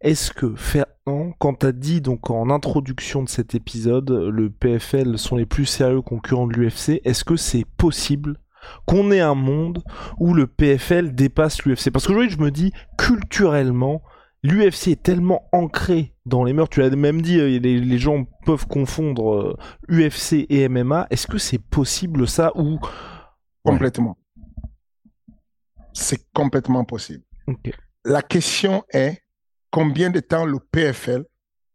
est-ce 0.02 0.32
que 0.32 0.56
Fernand, 0.56 1.32
quand 1.40 1.60
tu 1.60 1.66
as 1.68 1.72
dit 1.72 2.02
donc 2.02 2.30
en 2.30 2.50
introduction 2.50 3.24
de 3.24 3.30
cet 3.30 3.56
épisode, 3.56 4.10
le 4.10 4.50
PFL 4.50 5.18
sont 5.18 5.36
les 5.36 5.46
plus 5.46 5.66
sérieux 5.66 6.02
concurrents 6.02 6.48
de 6.48 6.54
l'UFC, 6.54 7.02
est-ce 7.06 7.24
que 7.24 7.36
c'est 7.36 7.66
possible 7.78 8.38
qu'on 8.86 9.12
ait 9.12 9.22
un 9.22 9.36
monde 9.36 9.84
où 10.20 10.34
le 10.34 10.48
PFL 10.48 11.16
dépasse 11.16 11.64
l'UFC. 11.64 11.92
Parce 11.92 12.06
qu'aujourd'hui, 12.06 12.30
je 12.30 12.38
me 12.38 12.52
dis, 12.52 12.72
culturellement, 12.98 14.02
l'UFC 14.44 14.90
est 14.90 15.04
tellement 15.04 15.48
ancré 15.52 16.16
dans 16.26 16.44
les 16.44 16.54
mœurs. 16.54 16.70
Tu 16.70 16.80
l'as 16.80 16.90
même 16.90 17.22
dit, 17.22 17.40
euh, 17.40 17.60
les, 17.60 17.98
gens 17.98 18.26
peuvent 18.46 18.68
confondre 18.68 19.58
UFC 19.90 20.34
euh, 20.34 20.46
et 20.50 20.70
MMA. 20.70 21.08
Est-ce 21.10 21.28
que 21.28 21.38
c'est 21.38 21.60
possible 21.60 22.28
ça 22.28 22.52
ou 22.56 22.80
complètement 23.64 24.18
C'est 25.94 26.32
complètement 26.34 26.84
possible. 26.86 27.24
La 28.04 28.22
question 28.22 28.84
est 28.92 29.22
combien 29.70 30.10
de 30.10 30.20
temps 30.20 30.46
le 30.46 30.60
PFL 30.60 31.26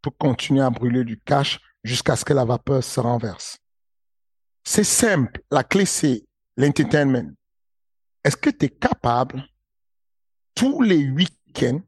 peut 0.02 0.10
continuer 0.10 0.62
à 0.62 0.70
brûler 0.70 1.04
du 1.04 1.20
cash 1.20 1.60
jusqu'à 1.84 2.16
ce 2.16 2.24
que 2.24 2.32
la 2.32 2.44
vapeur 2.44 2.82
se 2.82 3.00
renverse? 3.00 3.58
C'est 4.64 4.84
simple. 4.84 5.42
La 5.50 5.62
clé, 5.62 5.86
c'est 5.86 6.24
l'entertainment. 6.56 7.32
Est-ce 8.24 8.36
que 8.36 8.50
tu 8.50 8.66
es 8.66 8.68
capable, 8.68 9.44
tous 10.56 10.82
les 10.82 11.08
week-ends, 11.08 11.80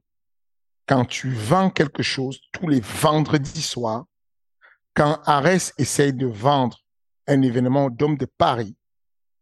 quand 0.88 1.04
tu 1.04 1.30
vends 1.30 1.70
quelque 1.70 2.02
chose, 2.02 2.40
tous 2.50 2.66
les 2.66 2.80
vendredis 2.80 3.62
soirs, 3.62 4.06
quand 4.94 5.20
Ares 5.26 5.72
essaye 5.76 6.14
de 6.14 6.26
vendre 6.26 6.78
un 7.26 7.42
événement 7.42 7.84
au 7.84 7.90
Dôme 7.90 8.16
de 8.16 8.24
Paris, 8.24 8.74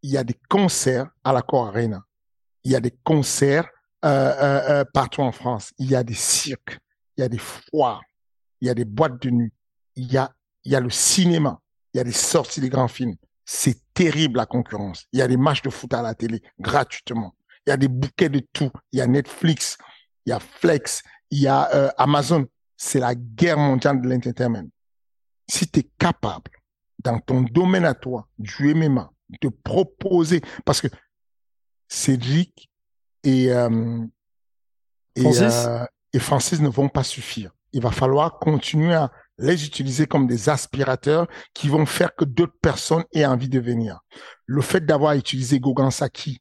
il 0.02 0.10
y 0.10 0.18
a 0.18 0.24
des 0.24 0.36
concerts 0.48 1.08
à 1.24 1.32
la 1.32 1.42
Cour 1.42 1.68
Arena. 1.68 2.04
Il 2.64 2.72
y 2.72 2.76
a 2.76 2.80
des 2.80 2.90
concerts 3.04 3.68
euh, 4.04 4.08
euh, 4.08 4.70
euh, 4.70 4.84
partout 4.92 5.22
en 5.22 5.30
France. 5.30 5.72
Il 5.78 5.88
y 5.88 5.94
a 5.94 6.02
des 6.02 6.14
cirques, 6.14 6.78
il 7.16 7.20
y 7.20 7.24
a 7.24 7.28
des 7.28 7.38
foires, 7.38 8.02
il 8.60 8.66
y 8.66 8.70
a 8.70 8.74
des 8.74 8.84
boîtes 8.84 9.22
de 9.22 9.30
nuit, 9.30 9.52
il 9.94 10.12
y 10.12 10.18
a, 10.18 10.32
il 10.64 10.72
y 10.72 10.76
a 10.76 10.80
le 10.80 10.90
cinéma, 10.90 11.60
il 11.94 11.98
y 11.98 12.00
a 12.00 12.04
des 12.04 12.12
sorties 12.12 12.60
de 12.60 12.68
grands 12.68 12.88
films. 12.88 13.14
C'est 13.44 13.78
terrible 13.94 14.38
la 14.38 14.46
concurrence. 14.46 15.06
Il 15.12 15.20
y 15.20 15.22
a 15.22 15.28
des 15.28 15.36
matchs 15.36 15.62
de 15.62 15.70
foot 15.70 15.94
à 15.94 16.02
la 16.02 16.14
télé 16.14 16.42
gratuitement. 16.58 17.34
Il 17.66 17.70
y 17.70 17.72
a 17.72 17.76
des 17.76 17.88
bouquets 17.88 18.28
de 18.28 18.40
tout. 18.52 18.70
Il 18.90 18.98
y 18.98 19.02
a 19.02 19.06
Netflix, 19.06 19.78
il 20.26 20.30
y 20.30 20.32
a 20.32 20.40
Flex, 20.40 21.02
il 21.30 21.40
y 21.40 21.46
a 21.46 21.74
euh, 21.74 21.90
Amazon. 21.98 22.46
C'est 22.76 23.00
la 23.00 23.14
guerre 23.14 23.58
mondiale 23.58 24.00
de 24.00 24.08
l'entertainment. 24.08 24.68
Si 25.48 25.68
tu 25.68 25.80
es 25.80 25.90
capable, 25.98 26.50
dans 26.98 27.18
ton 27.20 27.42
domaine 27.42 27.84
à 27.84 27.94
toi, 27.94 28.28
du 28.38 28.74
MMA, 28.74 29.10
de 29.40 29.48
proposer, 29.48 30.42
parce 30.64 30.80
que 30.80 30.88
Cédric 31.88 32.70
et, 33.22 33.50
euh, 33.50 34.04
et, 35.14 35.22
Francis? 35.22 35.64
Euh, 35.66 35.84
et 36.12 36.18
Francis 36.18 36.60
ne 36.60 36.68
vont 36.68 36.88
pas 36.88 37.04
suffire. 37.04 37.52
Il 37.72 37.82
va 37.82 37.90
falloir 37.90 38.38
continuer 38.38 38.94
à 38.94 39.10
les 39.38 39.66
utiliser 39.66 40.06
comme 40.06 40.26
des 40.26 40.48
aspirateurs 40.48 41.26
qui 41.52 41.68
vont 41.68 41.86
faire 41.86 42.14
que 42.14 42.24
d'autres 42.24 42.58
personnes 42.60 43.04
aient 43.12 43.26
envie 43.26 43.48
de 43.48 43.60
venir. 43.60 44.00
Le 44.46 44.62
fait 44.62 44.84
d'avoir 44.84 45.14
utilisé 45.14 45.60
Gogan 45.60 45.90
Saki 45.90 46.40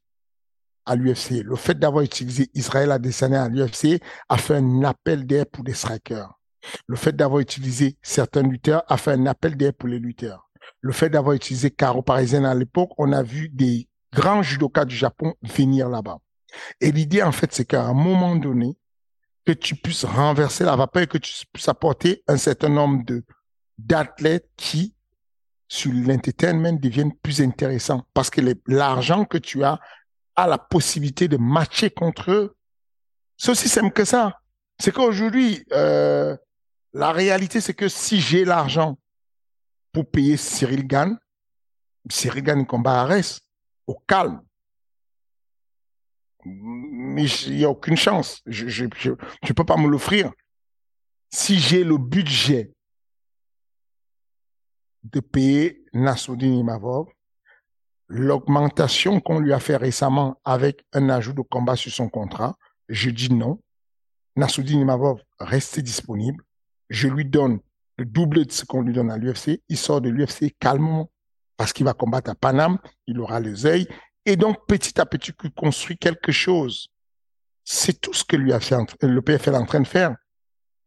à 0.86 0.96
l'UFC, 0.96 1.42
le 1.44 1.56
fait 1.56 1.78
d'avoir 1.78 2.04
utilisé 2.04 2.48
Israël 2.54 2.92
Adesanya 2.92 3.44
à 3.44 3.48
l'UFC 3.48 4.00
a 4.28 4.38
fait 4.38 4.56
un 4.56 4.84
appel 4.84 5.26
d'air 5.26 5.46
pour 5.46 5.64
des 5.64 5.74
strikers. 5.74 6.32
Le 6.86 6.96
fait 6.96 7.14
d'avoir 7.14 7.40
utilisé 7.40 7.96
certains 8.02 8.42
lutteurs 8.42 8.82
a 8.88 8.96
fait 8.96 9.12
un 9.12 9.26
appel 9.26 9.56
d'air 9.56 9.72
pour 9.74 9.88
les 9.88 9.98
lutteurs. 9.98 10.48
Le 10.80 10.92
fait 10.92 11.10
d'avoir 11.10 11.34
utilisé 11.34 11.70
Caro 11.70 12.02
Parisien 12.02 12.44
à 12.44 12.54
l'époque, 12.54 12.90
on 12.98 13.12
a 13.12 13.22
vu 13.22 13.48
des 13.48 13.88
grands 14.12 14.42
judokas 14.42 14.84
du 14.84 14.96
Japon 14.96 15.34
venir 15.42 15.88
là-bas. 15.88 16.18
Et 16.80 16.90
l'idée, 16.90 17.22
en 17.22 17.32
fait, 17.32 17.52
c'est 17.52 17.64
qu'à 17.64 17.84
un 17.84 17.92
moment 17.92 18.36
donné, 18.36 18.76
que 19.44 19.52
tu 19.52 19.76
puisses 19.76 20.04
renverser 20.04 20.64
la 20.64 20.74
vapeur 20.74 21.02
et 21.02 21.06
que 21.06 21.18
tu 21.18 21.32
puisses 21.52 21.68
apporter 21.68 22.24
un 22.26 22.36
certain 22.36 22.68
nombre 22.68 23.04
d'athlètes 23.78 24.48
qui, 24.56 24.94
sur 25.68 25.92
l'entertainment, 25.92 26.72
deviennent 26.72 27.14
plus 27.22 27.40
intéressants. 27.40 28.06
Parce 28.12 28.28
que 28.28 28.40
l'argent 28.66 29.24
que 29.24 29.38
tu 29.38 29.62
as 29.62 29.78
a 30.36 30.46
la 30.46 30.58
possibilité 30.58 31.28
de 31.28 31.36
matcher 31.36 31.90
contre 31.90 32.30
eux. 32.30 32.56
C'est 33.36 33.50
aussi 33.50 33.68
simple 33.68 33.92
que 33.92 34.04
ça. 34.04 34.40
C'est 34.78 34.92
qu'aujourd'hui, 34.92 35.64
euh, 35.72 36.36
la 36.92 37.12
réalité, 37.12 37.60
c'est 37.60 37.74
que 37.74 37.88
si 37.88 38.20
j'ai 38.20 38.44
l'argent 38.44 38.98
pour 39.92 40.10
payer 40.10 40.36
Cyril 40.36 40.86
Gann, 40.86 41.18
Cyril 42.10 42.42
Gann 42.42 42.66
combat 42.66 43.00
Arès, 43.00 43.40
au 43.86 43.94
calme 44.06 44.40
mais 46.46 47.24
il 47.46 47.56
n'y 47.56 47.64
a 47.64 47.70
aucune 47.70 47.96
chance. 47.96 48.42
Je 48.46 48.68
je, 48.68 49.52
peux 49.52 49.64
pas 49.64 49.76
me 49.76 49.88
l'offrir. 49.88 50.32
Si 51.30 51.58
j'ai 51.58 51.82
le 51.82 51.98
budget 51.98 52.72
de 55.04 55.20
payer 55.20 55.84
Nassoudine 55.92 56.58
Imavov, 56.58 57.08
l'augmentation 58.08 59.20
qu'on 59.20 59.40
lui 59.40 59.52
a 59.52 59.60
fait 59.60 59.76
récemment 59.76 60.40
avec 60.44 60.84
un 60.92 61.08
ajout 61.08 61.32
de 61.32 61.42
combat 61.42 61.76
sur 61.76 61.92
son 61.92 62.08
contrat, 62.08 62.56
je 62.88 63.10
dis 63.10 63.32
non. 63.32 63.60
Nassoudine 64.36 64.80
Imavov 64.80 65.20
reste 65.38 65.80
disponible. 65.80 66.44
Je 66.88 67.08
lui 67.08 67.24
donne 67.24 67.60
le 67.98 68.04
double 68.04 68.44
de 68.44 68.52
ce 68.52 68.64
qu'on 68.64 68.82
lui 68.82 68.92
donne 68.92 69.10
à 69.10 69.16
l'UFC. 69.16 69.62
Il 69.68 69.78
sort 69.78 70.00
de 70.00 70.10
l'UFC 70.10 70.54
calmement 70.60 71.10
parce 71.56 71.72
qu'il 71.72 71.86
va 71.86 71.94
combattre 71.94 72.30
à 72.30 72.34
Paname. 72.34 72.78
Il 73.06 73.18
aura 73.18 73.40
les 73.40 73.66
œils 73.66 73.88
et 74.26 74.34
donc, 74.34 74.66
petit 74.66 75.00
à 75.00 75.06
petit, 75.06 75.32
il 75.44 75.52
construit 75.52 75.96
quelque 75.96 76.32
chose. 76.32 76.88
C'est 77.64 78.00
tout 78.00 78.12
ce 78.12 78.24
que 78.24 78.36
lui 78.36 78.52
a 78.52 78.58
fait, 78.58 78.76
le 79.02 79.22
PFL 79.22 79.54
est 79.54 79.58
en 79.58 79.64
train 79.64 79.80
de 79.80 79.86
faire. 79.86 80.16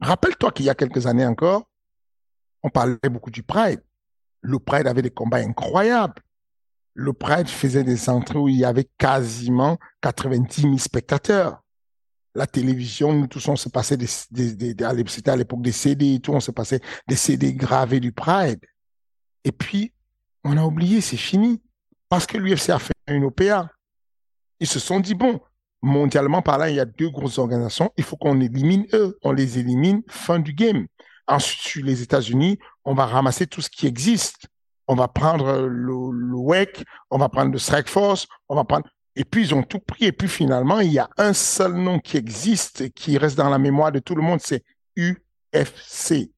Rappelle-toi 0.01 0.51
qu'il 0.51 0.65
y 0.65 0.69
a 0.69 0.75
quelques 0.75 1.07
années 1.07 1.25
encore, 1.25 1.63
on 2.63 2.69
parlait 2.69 2.97
beaucoup 3.09 3.31
du 3.31 3.43
Pride. 3.43 3.81
Le 4.41 4.59
Pride 4.59 4.87
avait 4.87 5.01
des 5.01 5.09
combats 5.09 5.37
incroyables. 5.37 6.21
Le 6.99 7.13
Pride 7.13 7.47
faisait 7.47 7.85
des 7.85 8.09
entrées 8.09 8.39
où 8.39 8.49
il 8.49 8.57
y 8.57 8.65
avait 8.65 8.89
quasiment 8.97 9.77
90 10.01 10.61
000 10.63 10.77
spectateurs. 10.77 11.63
La 12.35 12.45
télévision, 12.45 13.13
nous 13.13 13.27
tous, 13.27 13.47
on 13.47 13.55
se 13.55 13.69
passait 13.69 13.95
des, 13.95 14.05
c'était 14.05 14.83
à 15.29 15.37
l'époque 15.37 15.61
des 15.61 15.71
CD 15.71 16.15
et 16.15 16.19
tout, 16.19 16.33
on 16.33 16.41
se 16.41 16.51
passait 16.51 16.81
des 17.07 17.15
CD 17.15 17.53
gravés 17.53 18.01
du 18.01 18.11
Pride. 18.11 18.59
Et 19.45 19.53
puis, 19.53 19.93
on 20.43 20.57
a 20.57 20.63
oublié, 20.65 20.99
c'est 20.99 21.15
fini. 21.15 21.61
Parce 22.09 22.25
que 22.25 22.37
l'UFC 22.37 22.69
a 22.69 22.79
fait 22.79 22.93
une 23.07 23.23
OPA. 23.23 23.71
Ils 24.59 24.67
se 24.67 24.79
sont 24.79 24.99
dit, 24.99 25.15
bon, 25.15 25.39
mondialement 25.81 26.41
parlant, 26.41 26.65
il 26.65 26.75
y 26.75 26.81
a 26.81 26.85
deux 26.85 27.09
grosses 27.09 27.37
organisations, 27.37 27.93
il 27.95 28.03
faut 28.03 28.17
qu'on 28.17 28.41
élimine 28.41 28.85
eux. 28.91 29.17
On 29.23 29.31
les 29.31 29.57
élimine, 29.57 30.01
fin 30.09 30.39
du 30.39 30.51
game. 30.51 30.85
Ensuite, 31.27 31.61
sur 31.61 31.85
les 31.85 32.01
États-Unis, 32.01 32.59
on 32.83 32.93
va 32.93 33.05
ramasser 33.05 33.47
tout 33.47 33.61
ce 33.61 33.69
qui 33.69 33.87
existe. 33.87 34.49
On 34.89 34.95
va 34.95 35.07
prendre 35.07 35.61
le, 35.61 36.11
le 36.11 36.35
WEC, 36.35 36.83
on 37.11 37.19
va 37.19 37.29
prendre 37.29 37.51
le 37.51 37.59
Strike 37.59 37.87
Force, 37.87 38.27
on 38.49 38.55
va 38.55 38.63
prendre... 38.63 38.87
Et 39.15 39.23
puis, 39.23 39.43
ils 39.43 39.53
ont 39.53 39.63
tout 39.63 39.79
pris. 39.79 40.05
Et 40.05 40.11
puis, 40.11 40.27
finalement, 40.27 40.79
il 40.79 40.91
y 40.91 40.97
a 40.97 41.07
un 41.17 41.33
seul 41.33 41.73
nom 41.73 41.99
qui 41.99 42.17
existe, 42.17 42.89
qui 42.93 43.17
reste 43.17 43.37
dans 43.37 43.49
la 43.49 43.59
mémoire 43.59 43.91
de 43.91 43.99
tout 43.99 44.15
le 44.15 44.23
monde, 44.23 44.39
c'est 44.41 44.63
UFC. 44.97 46.31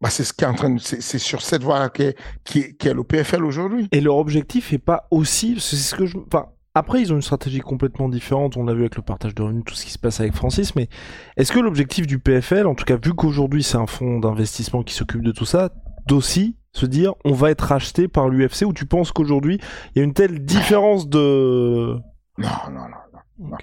Bah, 0.00 0.10
c'est 0.10 0.24
ce 0.24 0.34
qui 0.34 0.44
est 0.44 0.46
en 0.46 0.52
train 0.52 0.76
c'est 0.78 1.18
sur 1.18 1.40
cette 1.40 1.62
voie 1.62 1.88
qu'est 1.88 2.14
qui, 2.44 2.58
est 2.60 2.92
le 2.92 3.04
PFL 3.04 3.42
aujourd'hui. 3.42 3.88
Et 3.90 4.02
leur 4.02 4.16
objectif 4.16 4.74
est 4.74 4.78
pas 4.78 5.08
aussi, 5.10 5.58
c'est 5.60 5.76
ce 5.76 5.94
que 5.94 6.04
je, 6.04 6.18
enfin, 6.18 6.48
après, 6.74 7.00
ils 7.00 7.12
ont 7.12 7.16
une 7.16 7.22
stratégie 7.22 7.60
complètement 7.60 8.08
différente. 8.08 8.56
On 8.56 8.64
l'a 8.64 8.74
vu 8.74 8.80
avec 8.80 8.96
le 8.96 9.02
partage 9.02 9.34
de 9.34 9.42
revenus, 9.42 9.64
tout 9.64 9.74
ce 9.74 9.86
qui 9.86 9.92
se 9.92 9.98
passe 9.98 10.20
avec 10.20 10.34
Francis. 10.34 10.74
Mais 10.74 10.88
est-ce 11.36 11.52
que 11.52 11.60
l'objectif 11.60 12.06
du 12.06 12.18
PFL, 12.18 12.66
en 12.66 12.74
tout 12.74 12.84
cas, 12.84 12.96
vu 13.02 13.14
qu'aujourd'hui 13.14 13.62
c'est 13.62 13.78
un 13.78 13.86
fonds 13.86 14.18
d'investissement 14.18 14.82
qui 14.82 14.92
s'occupe 14.92 15.22
de 15.22 15.32
tout 15.32 15.46
ça, 15.46 15.70
d'aussi 16.06 16.56
se 16.72 16.86
dire 16.86 17.14
on 17.24 17.32
va 17.32 17.50
être 17.50 17.62
racheté 17.62 18.08
par 18.08 18.28
l'UFC 18.28 18.62
ou 18.66 18.72
tu 18.72 18.86
penses 18.86 19.12
qu'aujourd'hui 19.12 19.60
il 19.94 19.98
y 19.98 20.00
a 20.00 20.04
une 20.04 20.14
telle 20.14 20.44
différence 20.44 21.08
de. 21.08 21.96
Non, 22.36 22.48
non, 22.70 22.88
non. 22.88 23.48
non, 23.50 23.56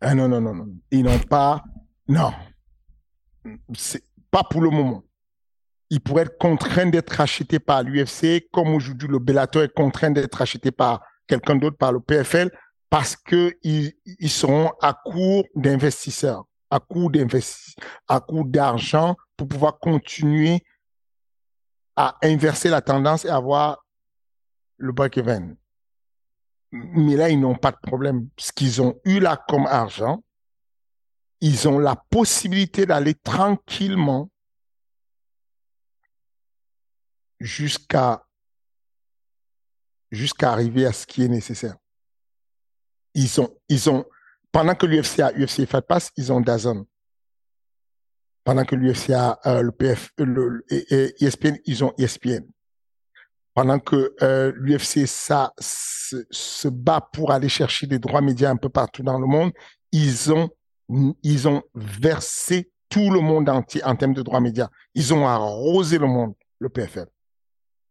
Ah 0.00 0.14
non, 0.14 0.28
non, 0.28 0.40
non, 0.40 0.54
non. 0.54 0.66
Ils 0.90 1.02
n'ont 1.02 1.18
pas. 1.18 1.64
Non. 2.06 2.32
C'est 3.74 4.04
pas 4.30 4.44
pour 4.44 4.60
le 4.60 4.70
moment. 4.70 5.02
Ils 5.90 6.00
pourraient 6.00 6.22
être 6.22 6.38
contraints 6.38 6.86
d'être 6.86 7.20
achetés 7.20 7.58
par 7.58 7.82
l'UFC, 7.82 8.48
comme 8.52 8.74
aujourd'hui 8.74 9.08
le 9.08 9.18
Bellator 9.18 9.62
est 9.62 9.72
contraint 9.72 10.10
d'être 10.10 10.40
acheté 10.40 10.70
par 10.70 11.02
quelqu'un 11.26 11.56
d'autre, 11.56 11.78
par 11.78 11.92
le 11.92 12.00
PFL, 12.00 12.50
parce 12.90 13.16
que 13.16 13.54
ils, 13.62 13.92
ils 14.04 14.30
seront 14.30 14.70
à 14.82 14.92
court 14.92 15.44
d'investisseurs, 15.56 16.44
à 16.70 16.78
court 16.78 17.10
à 18.06 18.20
court 18.20 18.44
d'argent 18.44 19.16
pour 19.36 19.48
pouvoir 19.48 19.78
continuer 19.78 20.62
à 22.00 22.16
inverser 22.22 22.68
la 22.68 22.80
tendance 22.80 23.24
et 23.24 23.28
avoir 23.28 23.84
le 24.76 24.92
break-even. 24.92 25.56
Mais 26.70 27.16
là, 27.16 27.28
ils 27.28 27.40
n'ont 27.40 27.56
pas 27.56 27.72
de 27.72 27.78
problème. 27.82 28.28
Ce 28.38 28.52
qu'ils 28.52 28.80
ont 28.80 29.00
eu 29.04 29.18
là 29.18 29.36
comme 29.48 29.66
argent, 29.66 30.22
ils 31.40 31.66
ont 31.66 31.80
la 31.80 31.96
possibilité 31.96 32.86
d'aller 32.86 33.14
tranquillement 33.14 34.30
jusqu'à 37.40 38.22
arriver 40.42 40.86
à 40.86 40.92
ce 40.92 41.04
qui 41.04 41.24
est 41.24 41.28
nécessaire. 41.28 41.74
Ils 43.14 43.40
ont, 43.90 44.04
pendant 44.52 44.76
que 44.76 44.86
l'UFC 44.86 45.18
a 45.18 45.32
UFC 45.32 45.66
Fight 45.66 46.12
ils 46.16 46.32
ont 46.32 46.40
Dazon. 46.40 46.86
Pendant 48.48 48.64
que 48.64 48.76
l'UFC 48.76 49.10
a 49.10 49.38
euh, 49.44 49.60
le 49.60 49.72
PF, 49.72 50.10
le, 50.16 50.64
ESPN, 51.20 51.58
ils 51.66 51.84
ont 51.84 51.92
ESPN. 51.98 52.46
Pendant 53.52 53.78
que 53.78 54.14
euh, 54.22 54.52
l'UFC 54.56 55.06
se, 55.06 56.68
bat 56.68 57.06
pour 57.12 57.30
aller 57.30 57.50
chercher 57.50 57.86
des 57.86 57.98
droits 57.98 58.22
médias 58.22 58.48
un 58.48 58.56
peu 58.56 58.70
partout 58.70 59.02
dans 59.02 59.18
le 59.18 59.26
monde, 59.26 59.52
ils 59.92 60.32
ont 60.32 60.48
ils 61.22 61.46
ont 61.46 61.62
versé 61.74 62.70
tout 62.88 63.10
le 63.10 63.20
monde 63.20 63.50
entier 63.50 63.84
en 63.84 63.94
termes 63.96 64.14
de 64.14 64.22
droits 64.22 64.40
médias. 64.40 64.70
Ils 64.94 65.12
ont 65.12 65.28
arrosé 65.28 65.98
le 65.98 66.06
monde, 66.06 66.32
le 66.58 66.70
PFL. 66.70 67.08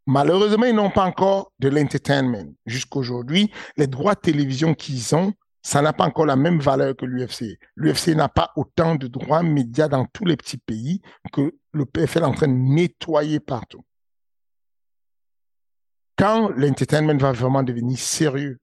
Malheureusement, 0.08 0.66
ils 0.66 0.74
n'ont 0.74 0.90
pas 0.90 1.06
encore 1.06 1.52
de 1.60 1.70
l'entertainment. 1.70 2.52
Jusqu'aujourd'hui, 2.66 3.52
les 3.76 3.86
droits 3.86 4.16
de 4.16 4.22
télévision 4.22 4.74
qu'ils 4.74 5.14
ont, 5.14 5.34
ça 5.68 5.82
n'a 5.82 5.92
pas 5.92 6.06
encore 6.06 6.26
la 6.26 6.38
même 6.38 6.62
valeur 6.62 6.96
que 6.96 7.06
l'UFC. 7.06 7.60
L'UFC 7.76 8.16
n'a 8.16 8.30
pas 8.30 8.54
autant 8.56 8.96
de 8.96 9.08
droits 9.08 9.44
médias 9.44 9.90
dans 9.90 10.06
tous 10.06 10.24
les 10.24 10.38
petits 10.38 10.60
pays 10.60 11.02
que 11.34 11.60
le 11.74 11.86
PFL 11.86 12.20
est 12.20 12.26
en 12.26 12.34
train 12.34 12.48
de 12.48 12.54
nettoyer 12.54 13.42
partout. 13.42 13.84
Quand 16.16 16.48
l'entertainment 16.56 17.18
va 17.18 17.34
vraiment 17.34 17.64
devenir 17.64 18.00
sérieux 18.00 18.62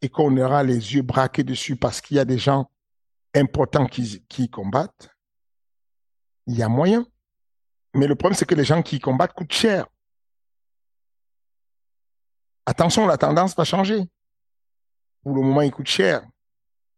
et 0.00 0.08
qu'on 0.08 0.34
aura 0.38 0.62
les 0.62 0.94
yeux 0.94 1.02
braqués 1.02 1.44
dessus 1.44 1.76
parce 1.76 2.00
qu'il 2.00 2.16
y 2.16 2.20
a 2.20 2.24
des 2.24 2.38
gens 2.38 2.70
importants 3.34 3.84
qui, 3.84 4.24
qui 4.26 4.48
combattent, 4.48 5.10
il 6.46 6.56
y 6.56 6.62
a 6.62 6.70
moyen. 6.70 7.06
Mais 7.92 8.06
le 8.06 8.14
problème, 8.14 8.38
c'est 8.38 8.46
que 8.46 8.54
les 8.54 8.64
gens 8.64 8.80
qui 8.80 9.00
combattent 9.00 9.34
coûtent 9.34 9.52
cher. 9.52 9.86
Attention, 12.64 13.06
la 13.06 13.18
tendance 13.18 13.54
va 13.54 13.64
changer. 13.64 14.08
Pour 15.26 15.34
le 15.34 15.42
moment, 15.42 15.62
ils 15.62 15.72
coûtent 15.72 15.88
cher 15.88 16.24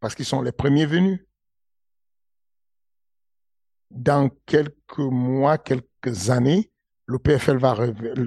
parce 0.00 0.14
qu'ils 0.14 0.26
sont 0.26 0.42
les 0.42 0.52
premiers 0.52 0.84
venus. 0.84 1.18
Dans 3.90 4.28
quelques 4.44 4.98
mois, 4.98 5.56
quelques 5.56 6.28
années, 6.28 6.70
le 7.06 7.18
PFL 7.18 7.56
va, 7.56 7.74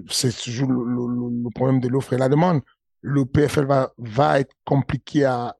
c'est 0.09 0.35
toujours 0.35 0.71
le, 0.71 1.49
problème 1.51 1.79
de 1.79 1.87
l'offre 1.87 2.13
et 2.13 2.17
la 2.17 2.29
demande. 2.29 2.61
Le 3.01 3.27
PFL 3.27 3.67
va, 3.67 3.93
va 3.99 4.39
être 4.39 4.55
compliqué 4.65 5.23
à, 5.25 5.55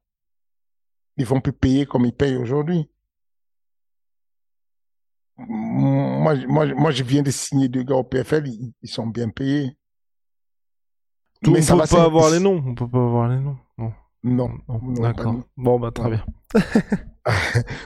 ils 1.17 1.25
vont 1.27 1.39
plus 1.39 1.53
payer 1.53 1.85
comme 1.85 2.05
ils 2.05 2.11
payent 2.11 2.37
aujourd'hui. 2.37 2.89
Moi, 5.37 6.33
moi, 6.47 6.65
moi, 6.73 6.89
je 6.89 7.03
viens 7.03 7.21
de 7.21 7.29
signer 7.29 7.67
deux 7.67 7.83
gars 7.83 7.97
au 7.97 8.03
PFL, 8.03 8.47
ils, 8.47 8.89
sont 8.89 9.05
bien 9.05 9.29
payés. 9.29 9.77
Tout, 11.43 11.51
mais 11.51 11.71
on 11.71 11.77
peut 11.77 11.85
pas 11.87 12.05
avoir 12.05 12.31
les 12.31 12.39
noms. 12.39 12.63
On 12.65 12.73
peut 12.73 12.89
pas 12.89 13.03
avoir 13.03 13.29
les 13.29 13.39
noms. 13.39 13.59
Non. 14.23 14.51
Non. 14.67 14.93
D'accord. 14.93 15.43
Bon, 15.57 15.79
bah, 15.79 15.91
très 15.91 16.09
bien. 16.09 16.25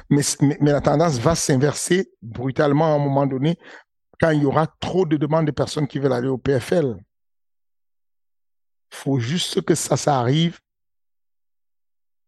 mais, 0.09 0.21
mais, 0.41 0.71
la 0.71 0.81
tendance 0.81 1.17
va 1.19 1.35
s'inverser 1.35 2.11
brutalement 2.21 2.85
à 2.85 2.95
un 2.95 2.99
moment 2.99 3.25
donné 3.25 3.57
quand 4.19 4.31
il 4.31 4.43
y 4.43 4.45
aura 4.45 4.67
trop 4.67 5.05
de 5.05 5.17
demandes 5.17 5.45
de 5.45 5.51
personnes 5.51 5.87
qui 5.87 5.99
veulent 5.99 6.13
aller 6.13 6.27
au 6.27 6.37
PFL. 6.37 6.95
Il 8.91 8.95
faut 8.95 9.19
juste 9.19 9.61
que 9.61 9.75
ça, 9.75 9.97
ça 9.97 10.19
arrive 10.19 10.59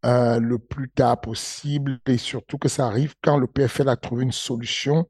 euh, 0.05 0.39
le 0.39 0.59
plus 0.59 0.89
tard 0.89 1.19
possible 1.19 1.99
et 2.05 2.17
surtout 2.17 2.57
que 2.57 2.69
ça 2.69 2.87
arrive 2.87 3.15
quand 3.21 3.37
le 3.37 3.47
PFL 3.47 3.89
a 3.89 3.97
trouvé 3.97 4.23
une 4.23 4.31
solution 4.31 5.07